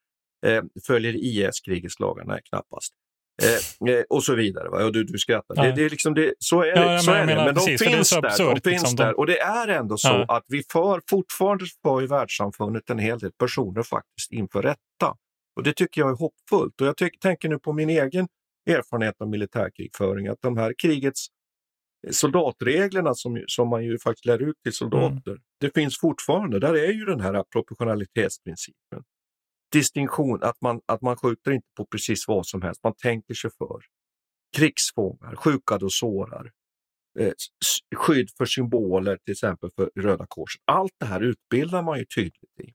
eh, 0.47 0.62
följer 0.86 1.16
IS 1.16 1.61
krigets 1.61 2.01
lagar? 2.01 2.24
Nej, 2.24 2.41
knappast. 2.49 2.95
Eh, 3.43 3.93
eh, 3.95 4.05
och 4.09 4.24
så 4.24 4.34
vidare. 4.34 4.68
Va? 4.68 4.84
Och 4.84 4.93
du, 4.93 5.05
du 5.05 5.18
skrattar. 5.18 5.55
Det, 5.55 5.72
det, 5.72 5.84
är 5.84 5.91
liksom 5.91 6.14
det, 6.14 6.34
så 6.39 6.62
är 6.62 6.74
det. 6.74 6.93
Ja, 6.93 6.99
så 6.99 7.11
är 7.11 7.26
det. 7.26 7.34
Men 7.34 7.55
precis, 7.55 7.80
de 7.80 7.91
finns, 7.91 8.11
där, 8.11 8.26
absurd, 8.26 8.55
de 8.62 8.70
finns 8.70 8.82
liksom, 8.82 8.97
där. 8.97 9.18
Och 9.18 9.26
det 9.26 9.39
är 9.41 9.68
ändå 9.68 9.97
så 9.97 10.09
ja. 10.09 10.36
att 10.36 10.45
vi 10.49 10.62
för, 10.72 11.03
fortfarande 11.11 11.64
för 11.82 12.03
i 12.03 12.07
världssamfundet 12.07 12.91
en 12.91 12.99
hel 12.99 13.18
del 13.18 13.32
personer 13.32 13.82
faktiskt 13.82 14.32
inför 14.32 14.62
rätta. 14.62 15.16
Och 15.57 15.62
det 15.62 15.72
tycker 15.72 16.01
jag 16.01 16.11
är 16.11 16.16
hoppfullt. 16.16 16.80
Och 16.80 16.86
jag 16.86 16.97
tyck, 16.97 17.20
tänker 17.20 17.49
nu 17.49 17.59
på 17.59 17.72
min 17.72 17.91
egen 17.91 18.28
erfarenhet 18.70 19.14
av 19.20 19.28
militärkrigföring, 19.28 20.28
att 20.28 20.39
de 20.41 20.57
här 20.57 20.74
krigets 20.82 21.26
soldatreglerna 22.11 23.14
som, 23.14 23.45
som 23.47 23.68
man 23.68 23.84
ju 23.84 23.99
faktiskt 23.99 24.26
lär 24.26 24.43
ut 24.43 24.57
till 24.62 24.72
soldater, 24.72 25.30
mm. 25.30 25.43
det 25.61 25.74
finns 25.74 25.99
fortfarande. 26.01 26.61
Där 26.61 26.74
är 26.74 26.93
ju 26.93 27.05
den 27.05 27.20
här 27.20 27.45
proportionalitetsprincipen 27.53 29.03
distinktion, 29.73 30.43
att 30.43 30.61
man, 30.61 30.81
att 30.87 31.03
man 31.03 31.16
skjuter 31.16 31.51
inte 31.51 31.69
på 31.77 31.87
precis 31.87 32.29
vad 32.29 32.47
som 32.47 32.62
helst, 32.62 32.81
man 32.85 32.95
tänker 32.95 33.35
sig 33.35 33.51
för. 33.59 33.81
Krigsfångar, 34.57 35.37
skjukade 35.37 35.85
och 35.85 35.93
sårar, 35.93 36.53
eh, 37.19 37.33
skydd 37.97 38.31
för 38.39 38.45
symboler, 38.45 39.16
till 39.16 39.33
exempel 39.33 39.71
för 39.77 39.91
Röda 39.97 40.27
Korset. 40.29 40.62
Allt 40.64 40.93
det 41.01 41.07
här 41.07 41.21
utbildar 41.21 41.83
man 41.83 41.99
ju 41.99 42.05
tydligt 42.05 42.61
i. 42.61 42.75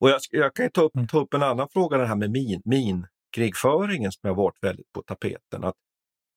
Och 0.00 0.10
jag, 0.10 0.20
jag 0.30 0.54
kan 0.54 0.70
ta 0.70 0.82
upp, 0.82 0.94
mm. 0.96 1.08
ta 1.08 1.20
upp 1.20 1.34
en 1.34 1.42
annan 1.42 1.68
fråga, 1.72 1.98
det 1.98 2.06
här 2.06 2.16
med 2.16 2.30
min, 2.30 2.62
minkrigföringen 2.64 4.12
som 4.12 4.28
har 4.28 4.36
varit 4.36 4.58
väldigt 4.62 4.92
på 4.92 5.02
tapeten. 5.02 5.64
Att 5.64 5.76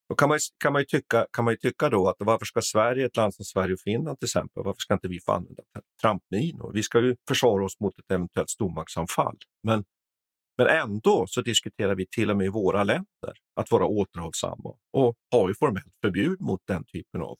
då 0.08 0.14
kan 0.14 0.28
man, 0.28 0.38
kan, 0.58 0.72
man 0.72 0.84
tycka, 0.88 1.26
kan 1.32 1.44
man 1.44 1.54
ju 1.54 1.58
tycka 1.58 1.88
då 1.88 2.08
att 2.08 2.16
varför 2.18 2.46
ska 2.46 2.60
Sverige, 2.62 3.06
ett 3.06 3.16
land 3.16 3.34
som 3.34 3.44
Sverige 3.44 3.74
och 3.74 3.80
Finland 3.80 4.18
till 4.18 4.26
exempel, 4.26 4.62
varför 4.64 4.80
ska 4.80 4.94
inte 4.94 5.08
vi 5.08 5.20
få 5.20 5.32
använda 5.32 5.62
trampminor? 6.00 6.72
Vi 6.74 6.82
ska 6.82 7.00
ju 7.00 7.16
försvara 7.28 7.64
oss 7.64 7.80
mot 7.80 7.98
ett 7.98 8.10
eventuellt 8.10 8.50
stormaktsanfall. 8.50 9.36
Men, 9.62 9.84
men 10.58 10.66
ändå 10.66 11.24
så 11.28 11.42
diskuterar 11.42 11.94
vi 11.94 12.06
till 12.06 12.30
och 12.30 12.36
med 12.36 12.46
i 12.46 12.48
våra 12.48 12.84
länder 12.84 13.32
att 13.56 13.70
vara 13.70 13.86
återhållsamma 13.86 14.74
och 14.92 15.14
har 15.30 15.48
ju 15.48 15.54
formellt 15.54 15.94
förbud 16.02 16.40
mot 16.40 16.60
den 16.66 16.84
typen 16.84 17.22
av, 17.22 17.36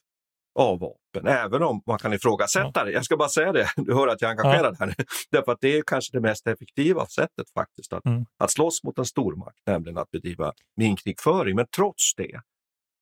av 0.59 0.79
vapen. 0.79 1.27
Även 1.27 1.63
om 1.63 1.83
man 1.87 1.99
kan 1.99 2.13
ifrågasätta 2.13 2.85
det. 2.85 2.93
Jag 2.93 3.05
ska 3.05 3.17
bara 3.17 3.29
säga 3.29 3.53
det, 3.53 3.69
du 3.77 3.95
hör 3.95 4.09
att 4.09 4.23
jag 4.23 4.29
är 4.29 4.33
engagerad 4.33 4.77
ja. 4.79 4.87
här. 4.87 4.95
Därför 5.31 5.53
att 5.53 5.61
det 5.61 5.79
är 5.79 5.83
kanske 5.87 6.17
det 6.17 6.21
mest 6.21 6.47
effektiva 6.47 7.07
sättet 7.07 7.51
faktiskt 7.55 7.93
att, 7.93 8.07
mm. 8.07 8.27
att 8.39 8.51
slåss 8.51 8.85
mot 8.85 8.99
en 8.99 9.07
stormakt, 9.07 9.59
nämligen 9.67 9.99
att 9.99 10.11
bedriva 10.11 10.53
minkrigföring. 10.77 11.57
Men 11.57 11.67
trots 11.77 12.15
det 12.17 12.41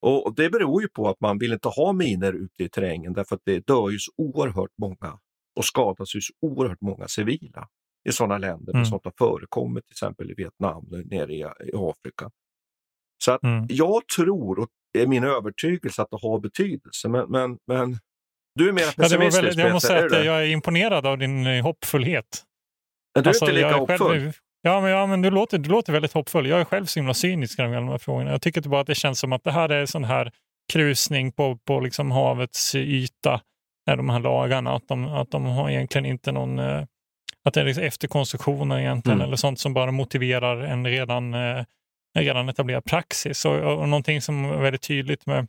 och 0.03 0.35
Det 0.35 0.51
beror 0.51 0.83
ju 0.83 0.89
på 0.89 1.09
att 1.09 1.21
man 1.21 1.39
vill 1.39 1.53
inte 1.53 1.69
ha 1.69 1.93
miner 1.93 2.33
ute 2.33 2.65
i 2.65 2.69
terrängen 2.69 3.13
därför 3.13 3.37
att 3.37 3.43
det 3.45 3.67
dör 3.67 3.91
ju 3.91 3.99
så 3.99 4.13
oerhört 4.17 4.73
många 4.79 5.19
och 5.57 5.65
skadas 5.65 6.15
ju 6.15 6.21
så 6.21 6.33
oerhört 6.41 6.81
många 6.81 7.09
civila 7.09 7.69
i 8.09 8.13
sådana 8.13 8.39
länder 8.39 8.73
mm. 8.73 8.85
sånt 8.85 9.05
har 9.05 9.13
förekommit, 9.19 9.87
till 9.87 9.93
exempel 9.93 10.31
i 10.31 10.35
Vietnam, 10.35 10.87
nere 11.05 11.33
i, 11.33 11.41
i 11.41 11.73
Afrika. 11.75 12.31
Så 13.25 13.33
att 13.33 13.43
mm. 13.43 13.67
jag 13.69 14.09
tror, 14.17 14.59
och 14.59 14.69
det 14.93 15.03
är 15.03 15.07
min 15.07 15.25
övertygelse, 15.25 16.03
att 16.03 16.11
det 16.11 16.19
har 16.23 16.41
betydelse. 16.41 17.09
Men, 17.09 17.31
men, 17.31 17.59
men 17.67 17.99
du 18.55 18.69
är 18.69 18.73
mer 18.73 18.97
pessimistisk. 18.97 19.39
Ja, 19.39 19.43
väldigt, 19.43 19.59
jag 19.59 19.73
måste 19.73 19.89
säga 19.89 20.07
att 20.07 20.25
jag 20.25 20.43
är 20.43 20.47
imponerad 20.47 21.07
av 21.07 21.19
din 21.19 21.47
eh, 21.47 21.63
hoppfullhet. 21.63 22.45
Men 23.15 23.25
du 23.25 23.29
är 23.29 23.31
alltså, 23.31 23.45
inte 23.45 23.55
lika 23.55 23.77
hoppfull? 23.77 24.21
Själv, 24.21 24.33
Ja, 24.67 24.81
men, 24.81 24.91
ja, 24.91 25.07
men 25.07 25.23
du, 25.23 25.31
låter, 25.31 25.59
du 25.59 25.71
låter 25.71 25.93
väldigt 25.93 26.13
hoppfull. 26.13 26.47
Jag 26.47 26.61
är 26.61 26.65
själv 26.65 26.87
så 26.87 26.99
himla 27.01 27.15
cynisk 27.15 27.59
när 27.59 27.75
de 27.75 27.89
här 27.89 27.99
frågorna. 27.99 28.31
Jag 28.31 28.43
tycker 28.43 28.61
bara 28.61 28.81
att 28.81 28.87
det 28.87 28.95
känns 28.95 29.19
som 29.19 29.33
att 29.33 29.45
det 29.45 29.53
här 29.53 29.69
är 29.69 29.87
sån 29.87 30.05
här 30.05 30.33
krusning 30.73 31.33
på, 31.33 31.57
på 31.57 31.81
liksom 31.81 32.11
havets 32.11 32.75
yta, 32.75 33.41
de 33.87 34.09
här 34.09 34.21
lagarna. 34.21 34.75
Att 34.75 34.89
de, 34.89 35.05
att 35.05 35.31
de 35.31 35.45
har 35.45 35.71
egentligen 35.71 36.07
inte 36.07 36.33
någon... 36.33 36.59
Eh, 36.59 36.85
att 37.45 37.55
det 37.55 37.61
är 37.61 37.65
liksom 37.65 37.85
efterkonstruktioner 37.85 38.79
egentligen, 38.79 39.19
mm. 39.19 39.27
eller 39.27 39.37
sånt 39.37 39.61
som 39.61 39.75
bara 39.75 39.91
motiverar 39.91 40.61
en 40.61 40.87
redan, 40.87 41.35
eh, 41.35 41.65
en 42.15 42.25
redan 42.25 42.49
etablerad 42.49 42.85
praxis. 42.85 43.45
Och, 43.45 43.55
och 43.55 43.89
någonting 43.89 44.23
som 44.23 44.45
är 44.45 44.63
väldigt 44.63 44.83
tydligt 44.83 45.27
med, 45.27 45.47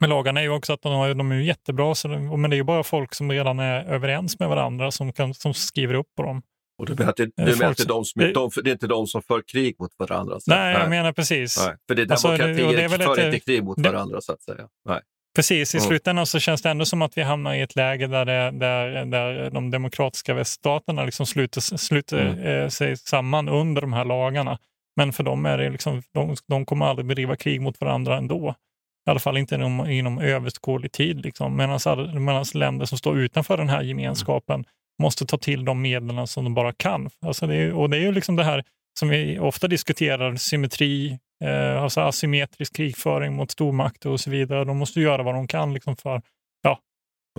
med 0.00 0.10
lagarna 0.10 0.40
är 0.40 0.44
ju 0.44 0.50
också 0.50 0.72
att 0.72 0.82
de, 0.82 0.92
har, 0.92 1.14
de 1.14 1.32
är 1.32 1.36
jättebra, 1.36 1.94
så 1.94 2.08
de, 2.08 2.40
men 2.40 2.50
det 2.50 2.56
är 2.56 2.58
ju 2.58 2.64
bara 2.64 2.82
folk 2.82 3.14
som 3.14 3.32
redan 3.32 3.58
är 3.58 3.84
överens 3.84 4.38
med 4.38 4.48
varandra 4.48 4.90
som, 4.90 5.12
kan, 5.12 5.34
som 5.34 5.54
skriver 5.54 5.94
upp 5.94 6.14
på 6.16 6.22
dem. 6.22 6.42
Och 6.82 6.86
du 6.86 6.94
menar 6.94 7.10
att 7.10 7.16
det, 7.16 7.24
du 7.36 7.56
menar 7.56 7.70
att 7.70 7.76
det, 7.76 7.82
är 7.82 7.88
de 7.88 8.04
som, 8.04 8.22
det, 8.22 8.32
de, 8.32 8.50
det 8.64 8.70
är 8.70 8.72
inte 8.72 8.86
de 8.86 9.06
som 9.06 9.22
för 9.22 9.42
krig 9.52 9.76
mot 9.78 9.90
varandra? 9.98 10.40
Så. 10.40 10.50
Nej, 10.50 10.74
jag 10.74 10.90
menar 10.90 11.12
precis. 11.12 11.58
Nej, 11.66 11.76
för 11.88 11.94
det 11.94 12.02
är 12.02 12.06
demokratier 12.06 12.48
alltså, 12.48 12.66
det, 12.66 12.76
det 12.76 13.04
är 13.04 13.14
för 13.14 13.26
inte 13.26 13.40
krig 13.40 13.64
mot 13.64 13.78
varandra 13.80 14.20
så 14.20 14.32
att 14.32 14.42
säga. 14.42 14.68
Nej. 14.88 15.00
Precis, 15.34 15.74
i 15.74 15.78
mm. 15.78 15.88
slutändan 15.88 16.26
så 16.26 16.38
känns 16.38 16.62
det 16.62 16.70
ändå 16.70 16.84
som 16.84 17.02
att 17.02 17.18
vi 17.18 17.22
hamnar 17.22 17.54
i 17.54 17.60
ett 17.60 17.76
läge 17.76 18.06
där, 18.06 18.24
det, 18.24 18.50
där, 18.50 19.04
där 19.04 19.50
de 19.50 19.70
demokratiska 19.70 20.34
väststaterna 20.34 21.04
liksom 21.04 21.26
sluter, 21.26 21.60
sluter 21.60 22.20
mm. 22.20 22.38
eh, 22.46 22.68
sig 22.68 22.96
samman 22.96 23.48
under 23.48 23.80
de 23.80 23.92
här 23.92 24.04
lagarna. 24.04 24.58
Men 24.96 25.12
för 25.12 25.22
dem 25.24 25.46
är 25.46 25.58
det 25.58 25.70
liksom, 25.70 26.02
de, 26.14 26.36
de 26.48 26.66
kommer 26.66 26.86
aldrig 26.86 27.06
bedriva 27.06 27.36
krig 27.36 27.60
mot 27.60 27.80
varandra 27.80 28.16
ändå. 28.16 28.54
I 29.06 29.10
alla 29.10 29.20
fall 29.20 29.36
inte 29.36 29.54
inom, 29.54 29.90
inom 29.90 30.18
överskådlig 30.18 30.92
tid. 30.92 31.20
Liksom. 31.20 31.56
Medan 31.56 32.44
länder 32.54 32.86
som 32.86 32.98
står 32.98 33.18
utanför 33.18 33.56
den 33.56 33.68
här 33.68 33.82
gemenskapen 33.82 34.64
måste 34.98 35.26
ta 35.26 35.38
till 35.38 35.64
de 35.64 35.82
medlen 35.82 36.26
som 36.26 36.44
de 36.44 36.54
bara 36.54 36.72
kan. 36.72 37.10
Alltså 37.26 37.46
det 37.46 37.56
är, 37.56 37.72
och 37.72 37.90
det 37.90 37.96
är 37.96 38.00
ju 38.00 38.12
liksom 38.12 38.36
det 38.36 38.44
här 38.44 38.64
som 38.98 39.08
vi 39.08 39.38
ofta 39.38 39.68
diskuterar, 39.68 40.36
symmetri, 40.36 41.18
eh, 41.44 41.82
alltså 41.82 42.00
asymmetrisk 42.00 42.76
krigföring 42.76 43.34
mot 43.34 43.50
stormakter 43.50 44.10
och 44.10 44.20
så 44.20 44.30
vidare. 44.30 44.64
De 44.64 44.78
måste 44.78 45.00
göra 45.00 45.22
vad 45.22 45.34
de 45.34 45.46
kan 45.46 45.74
liksom 45.74 45.96
för, 45.96 46.22
ja, 46.62 46.78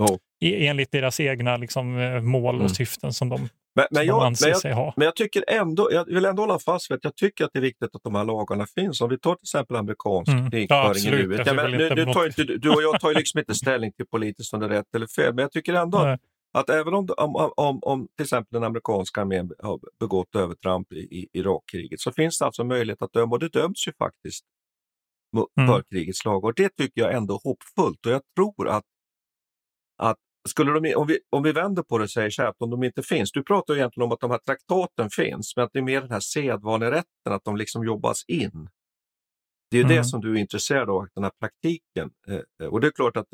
oh. 0.00 0.18
enligt 0.40 0.92
deras 0.92 1.20
egna 1.20 1.56
liksom, 1.56 1.98
eh, 1.98 2.20
mål 2.20 2.54
och 2.54 2.60
mm. 2.60 2.68
syften 2.68 3.12
som 3.12 3.28
de, 3.28 3.48
men, 3.76 3.86
men, 3.90 4.06
jag, 4.06 4.36
men, 4.42 4.54
jag, 4.62 4.92
men 4.96 5.04
jag 5.04 5.16
tycker 5.16 5.44
ändå, 5.48 5.88
jag 5.92 6.04
vill 6.04 6.24
ändå 6.24 6.42
hålla 6.42 6.58
fast 6.58 6.90
vid 6.90 6.96
att 6.96 7.04
jag 7.04 7.16
tycker 7.16 7.44
att 7.44 7.50
det 7.52 7.58
är 7.58 7.62
viktigt 7.62 7.94
att 7.94 8.02
de 8.02 8.14
här 8.14 8.24
lagarna 8.24 8.66
finns. 8.74 9.00
Om 9.00 9.10
vi 9.10 9.18
tar 9.18 9.34
till 9.34 9.42
exempel 9.42 9.76
amerikansk 9.76 10.32
mm. 10.32 10.50
krigföring 10.50 11.04
ja, 11.04 11.08
i 11.08 11.26
nuet. 11.26 11.46
Ja, 11.46 11.54
men, 11.54 11.70
nu, 11.70 11.94
nu 11.94 12.04
tar 12.12 12.26
inte, 12.26 12.44
du 12.44 12.70
och 12.70 12.82
jag 12.82 13.00
tar 13.00 13.10
ju 13.10 13.16
liksom 13.16 13.38
inte 13.40 13.54
ställning 13.54 13.92
till 13.92 14.06
politiskt 14.06 14.54
om 14.54 14.60
det 14.60 14.66
är 14.66 14.70
rätt 14.70 14.94
eller 14.94 15.06
fel, 15.06 15.34
men 15.34 15.42
jag 15.42 15.52
tycker 15.52 15.74
ändå 15.74 15.98
att 15.98 16.20
att 16.54 16.70
även 16.70 16.94
om, 16.94 17.08
om, 17.16 17.52
om, 17.56 17.78
om 17.82 18.08
till 18.16 18.24
exempel 18.24 18.48
den 18.50 18.64
amerikanska 18.64 19.20
armén 19.20 19.52
har 19.58 19.80
begått 20.00 20.36
övertramp 20.36 20.92
i, 20.92 20.96
i 20.96 21.28
Irakkriget 21.32 22.00
så 22.00 22.12
finns 22.12 22.38
det 22.38 22.44
alltså 22.44 22.64
möjlighet 22.64 23.02
att 23.02 23.12
döma 23.12 23.32
och 23.32 23.38
det 23.38 23.48
döms 23.48 23.88
ju 23.88 23.92
faktiskt 23.92 24.44
mm. 25.58 25.68
för 25.68 25.82
krigets 25.82 26.24
lag 26.24 26.44
och 26.44 26.54
det 26.54 26.68
tycker 26.68 27.00
jag 27.00 27.14
ändå 27.14 27.34
är 27.34 27.40
hoppfullt 27.44 28.06
och 28.06 28.12
jag 28.12 28.22
tror 28.36 28.68
att, 28.68 28.84
att 29.98 30.18
skulle 30.48 30.80
de, 30.80 30.94
om, 30.94 31.06
vi, 31.06 31.18
om 31.30 31.42
vi 31.42 31.52
vänder 31.52 31.82
på 31.82 31.98
det 31.98 32.04
och 32.04 32.10
säger 32.10 32.30
så 32.30 32.42
här, 32.42 32.48
att 32.48 32.62
om 32.62 32.70
de 32.70 32.84
inte 32.84 33.02
finns, 33.02 33.32
du 33.32 33.42
pratar 33.42 33.76
egentligen 33.76 34.04
om 34.04 34.12
att 34.12 34.20
de 34.20 34.30
här 34.30 34.38
traktaten 34.38 35.10
finns, 35.10 35.56
men 35.56 35.64
att 35.64 35.72
det 35.72 35.78
är 35.78 35.82
mer 35.82 36.00
den 36.00 36.10
här 36.10 36.20
sedvanerätten, 36.20 37.32
att 37.32 37.44
de 37.44 37.56
liksom 37.56 37.84
jobbas 37.84 38.24
in. 38.28 38.68
Det 39.70 39.78
är 39.78 39.84
mm. 39.84 39.96
det 39.96 40.04
som 40.04 40.20
du 40.20 40.34
är 40.34 40.40
intresserad 40.40 40.90
av, 40.90 41.08
den 41.14 41.24
här 41.24 41.32
praktiken. 41.40 42.10
Eh, 42.28 42.66
och 42.66 42.80
det 42.80 42.86
är 42.86 42.90
klart 42.90 43.16
att 43.16 43.26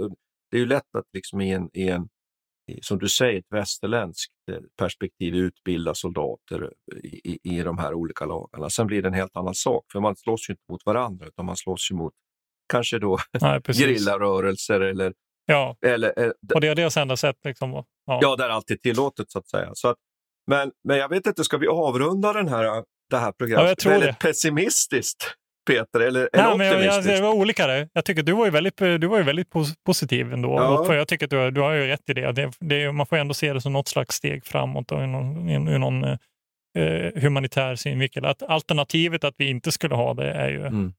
det 0.51 0.57
är 0.57 0.61
ju 0.61 0.67
lätt 0.67 0.95
att 0.99 1.05
liksom 1.13 1.41
i 1.41 1.53
en, 1.53 1.71
i 1.73 1.89
en 1.89 2.09
som 2.83 2.99
du 2.99 3.09
säger, 3.09 3.39
ett 3.39 3.45
västerländskt 3.51 4.33
eh, 4.53 4.57
perspektiv 4.79 5.35
utbilda 5.35 5.95
soldater 5.95 6.71
i, 7.05 7.07
i, 7.33 7.39
i 7.43 7.63
de 7.63 7.79
här 7.79 7.95
olika 7.95 8.25
lagarna. 8.27 8.71
Sen 8.71 8.87
blir 8.87 9.03
det 9.03 9.09
en 9.09 9.15
helt 9.15 9.37
annan 9.37 9.55
sak, 9.55 9.85
för 9.93 10.01
man 10.01 10.17
slåss 10.17 10.49
ju 10.51 10.53
inte 10.53 10.65
mot 10.71 10.87
varandra 10.87 11.27
utan 11.27 11.45
man 11.45 11.57
slåss 11.57 11.91
ju 11.91 11.95
mot 11.95 12.13
kanske 12.73 12.99
då 12.99 13.19
gerillarörelser 13.73 14.81
eller 14.81 15.13
Ja, 15.47 15.77
Eller, 15.87 16.19
eh, 16.19 16.27
d- 16.43 16.55
och 16.55 16.61
det 16.61 16.69
är 16.69 16.75
deras 16.75 16.97
enda 16.97 17.17
sätt. 17.17 17.37
Liksom. 17.45 17.71
Ja. 17.73 17.85
ja, 18.23 18.37
där 18.37 18.49
allt 18.49 18.71
är 18.71 18.77
tillåtet 18.77 19.31
så 19.31 19.39
att 19.39 19.49
säga. 19.49 19.71
Så 19.75 19.89
att, 19.89 19.97
men, 20.47 20.71
men 20.85 20.97
jag 20.99 21.09
vet 21.09 21.27
inte, 21.27 21.45
ska 21.45 21.59
vi 21.59 21.67
avrunda 21.67 22.33
den 22.33 22.49
här, 22.49 22.85
det 23.11 23.17
här 23.19 23.33
programmet 23.33 23.65
Ja, 23.65 23.69
jag 23.69 23.79
tror 23.79 23.93
väldigt 23.93 24.21
det. 24.21 24.27
pessimistiskt, 24.27 25.35
Peter? 25.71 26.01
Eller, 26.01 26.29
Nej, 26.33 26.45
eller 26.45 26.57
men 26.57 26.67
jag, 26.67 26.85
jag, 26.85 27.05
det 27.05 27.21
var 27.21 27.33
olika 27.33 27.67
där. 27.67 27.89
Jag 27.93 28.05
tycker 28.05 28.23
du 28.23 28.33
var 28.33 28.45
ju 28.45 28.51
väldigt, 28.51 28.77
du 28.77 29.07
var 29.07 29.19
ju 29.19 29.25
väldigt 29.25 29.51
pos- 29.51 29.75
positiv 29.87 30.33
ändå. 30.33 30.55
Ja. 30.59 30.85
För 30.85 30.95
jag 30.95 31.09
tycker 31.09 31.25
att 31.27 31.31
du, 31.31 31.51
du 31.51 31.61
har 31.61 31.73
ju 31.73 31.87
rätt 31.87 32.11
i 32.11 32.13
det. 32.15 32.33
det, 32.33 32.53
det 32.61 32.93
man 32.93 33.07
får 33.07 33.17
ändå 33.17 33.35
se 33.35 33.53
det 33.53 33.61
som 33.61 33.73
något 33.73 33.89
slags 33.89 34.15
steg 34.17 34.45
framåt 34.45 34.93
och 34.93 34.99
ur 35.01 35.07
någon, 35.07 35.65
någon 35.81 36.05
eh, 36.05 37.23
humanitär 37.23 37.75
synvinkel. 37.77 38.25
Att 38.25 38.43
alternativet 38.43 39.25
att 39.25 39.35
vi 39.39 39.51
inte 39.51 39.73
skulle 39.73 39.95
ha 39.95 40.15
det 40.15 40.31
är 40.31 40.49
ju 40.49 40.67
Mm. 40.67 40.93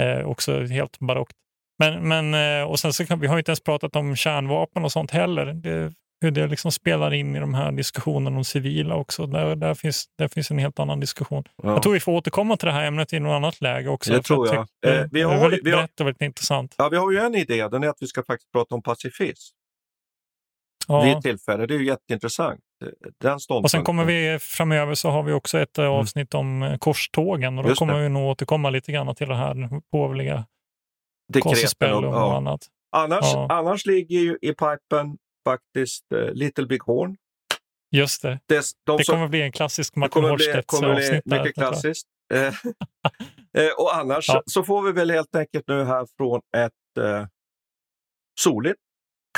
eh, 0.00 0.26
också 0.26 0.64
helt 0.64 0.98
barockt. 0.98 1.32
Men, 1.78 2.08
men, 2.08 2.34
eh, 2.60 2.64
och 2.70 2.78
sen 2.78 2.92
så 2.92 3.06
kan, 3.06 3.20
vi 3.20 3.26
har 3.26 3.38
inte 3.38 3.50
ens 3.50 3.62
pratat 3.62 3.96
om 3.96 4.16
kärnvapen 4.16 4.84
och 4.84 4.92
sånt 4.92 5.10
heller. 5.10 5.46
Det, 5.46 5.92
hur 6.24 6.30
det 6.30 6.46
liksom 6.46 6.72
spelar 6.72 7.14
in 7.14 7.36
i 7.36 7.40
de 7.40 7.54
här 7.54 7.72
diskussionerna 7.72 8.36
om 8.36 8.44
civila 8.44 8.94
också. 8.94 9.26
Där, 9.26 9.56
där, 9.56 9.74
finns, 9.74 10.04
där 10.18 10.28
finns 10.28 10.50
en 10.50 10.58
helt 10.58 10.78
annan 10.78 11.00
diskussion. 11.00 11.44
Ja. 11.62 11.68
Jag 11.72 11.82
tror 11.82 11.92
vi 11.92 12.00
får 12.00 12.12
återkomma 12.12 12.56
till 12.56 12.66
det 12.66 12.72
här 12.72 12.86
ämnet 12.86 13.12
i 13.12 13.20
något 13.20 13.32
annat 13.36 13.60
läge 13.60 13.88
också. 13.88 14.12
Det 14.12 14.22
tror 14.22 14.54
jag. 14.54 14.66
Det, 14.82 14.96
Eh, 15.00 15.06
vi 15.12 15.20
det 15.20 15.26
har- 15.26 15.34
är 15.34 15.40
väldigt 15.40 15.60
vi 15.66 15.70
har- 15.70 15.78
brett 15.78 16.00
och 16.00 16.06
väldigt 16.06 16.22
intressant. 16.22 16.74
Ja, 16.78 16.88
vi 16.88 16.96
har 16.96 17.12
ju 17.12 17.18
en 17.18 17.34
idé, 17.34 17.68
den 17.68 17.82
är 17.84 17.88
att 17.88 17.98
vi 18.00 18.06
ska 18.06 18.22
faktiskt 18.22 18.52
prata 18.52 18.74
om 18.74 18.82
pacifism 18.82 19.54
Ja. 20.88 21.02
vid 21.04 21.12
ett 21.16 21.22
tillfälle. 21.22 21.66
Det 21.66 21.74
är 21.74 21.78
ju 21.78 21.86
jätteintressant. 21.86 22.60
Den 23.20 23.40
ståndpunkten. 23.40 23.64
Och 23.64 23.70
sen 23.70 23.82
kommer 23.84 24.04
vi 24.04 24.38
framöver 24.40 24.94
så 24.94 25.10
har 25.10 25.22
vi 25.22 25.32
också 25.32 25.58
ett 25.58 25.78
Mm. 25.78 25.90
eh, 25.90 25.96
avsnitt 25.98 26.34
om 26.34 26.62
eh, 26.62 26.76
korstågen 26.78 27.58
och 27.58 27.64
då 27.64 27.70
Just 27.70 27.78
kommer 27.78 27.94
det. 27.94 28.02
vi 28.02 28.08
nog 28.08 28.22
återkomma 28.30 28.70
lite 28.70 28.92
grann 28.92 29.14
till 29.14 29.28
det 29.28 29.36
här 29.36 29.80
påvliga 29.92 30.46
Dekreten 31.32 31.92
och- 31.94 32.04
och 32.04 32.14
ja. 32.14 32.36
annat. 32.36 32.60
Annars, 32.96 33.20
Ja. 33.22 33.46
annars 33.50 33.86
ligger 33.86 34.18
ju 34.20 34.38
i 34.42 34.48
pipen 34.48 35.16
faktiskt 35.44 36.12
eh, 36.12 36.32
Little 36.32 36.66
Big 36.66 36.82
Horn. 36.82 37.16
Just 37.90 38.22
det. 38.22 38.38
Des, 38.48 38.72
de 38.86 38.96
det 38.98 39.04
som- 39.04 39.12
kommer 39.14 39.28
bli 39.28 39.42
en 39.42 39.52
klassisk 39.52 39.94
Det 39.94 40.00
Martin 40.00 40.10
kommer 40.12 40.36
bli, 40.36 40.46
Horstedts 40.46 40.66
kommer 40.66 40.94
bli 40.94 41.04
avsnitt. 41.06 41.22
där, 41.24 41.38
mycket 41.38 41.54
tror 41.54 41.64
jag. 41.64 41.72
klassiskt. 41.72 42.06
Eh, 42.34 42.46
eh, 43.64 43.72
och 43.78 43.96
annars 43.96 44.28
Ja. 44.28 44.42
så 44.46 44.62
får 44.62 44.82
vi 44.82 44.92
väl 44.92 45.10
helt 45.10 45.34
enkelt 45.36 45.64
nu 45.68 45.84
här 45.84 46.06
från 46.16 46.40
ett 46.56 47.04
eh, 47.04 47.26
soligt, 48.40 48.80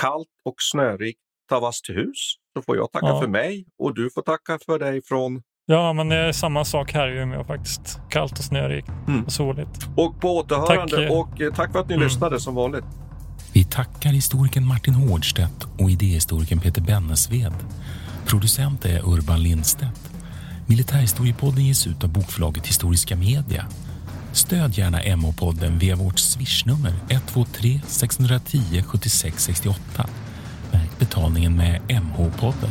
kallt 0.01 0.29
och 0.45 0.55
snörikt 0.59 1.21
Tavastehus 1.49 2.35
så 2.57 2.63
får 2.63 2.77
jag 2.77 2.93
tacka 2.93 3.07
Ja. 3.07 3.21
för 3.21 3.29
mig 3.29 3.67
och 3.79 3.95
du 3.95 4.11
får 4.11 4.23
tacka 4.23 4.59
för 4.67 4.79
dig 4.79 5.03
från 5.03 5.43
Ja, 5.69 5.93
men 5.93 6.09
det 6.09 6.17
är 6.17 6.33
samma 6.33 6.65
sak 6.65 6.93
här 6.93 7.09
i 7.09 7.19
Umeå 7.19 7.45
faktiskt. 7.45 8.01
Kallt 8.11 8.33
och 8.33 8.45
snörikt 8.45 8.89
Mm. 9.09 9.25
och 9.25 9.33
soligt. 9.33 9.79
och 9.97 10.21
på 10.21 10.37
återhörande 10.37 10.97
Tack. 10.97 11.11
och 11.11 11.57
tack 11.57 11.73
för 11.73 11.79
att 11.81 11.89
ni 11.89 11.95
Mm. 11.95 12.05
lyssnade 12.07 12.41
som 12.41 12.55
vanligt. 12.55 12.85
Vi 13.57 13.65
tackar 13.65 14.11
historikern 14.11 14.67
Martin 14.67 14.95
Hårdstedt 14.95 15.67
och 15.79 15.91
idéhistorikern 15.91 16.61
Peter 16.61 16.83
Bennesved. 16.83 17.53
Producent 18.27 18.85
är 18.85 19.09
Urban 19.09 19.43
Lindstedt. 19.43 20.11
Militärhistoriepodden 20.67 21.65
ges 21.65 21.87
ut 21.87 22.05
av 22.05 22.11
bokförlaget 22.11 22.67
Historiska 22.67 23.17
Media. 23.17 23.67
Stöd 24.33 24.79
gärna 24.79 25.03
MH-podden 25.03 25.79
via 25.79 25.97
vårt 25.97 26.19
swishnummer 26.19 26.93
123 27.09 27.81
610 27.87 28.83
76 28.87 29.45
68. 29.45 30.09
Märk 30.73 30.99
betalningen 30.99 31.57
med 31.57 31.81
MH-podden. 31.89 32.71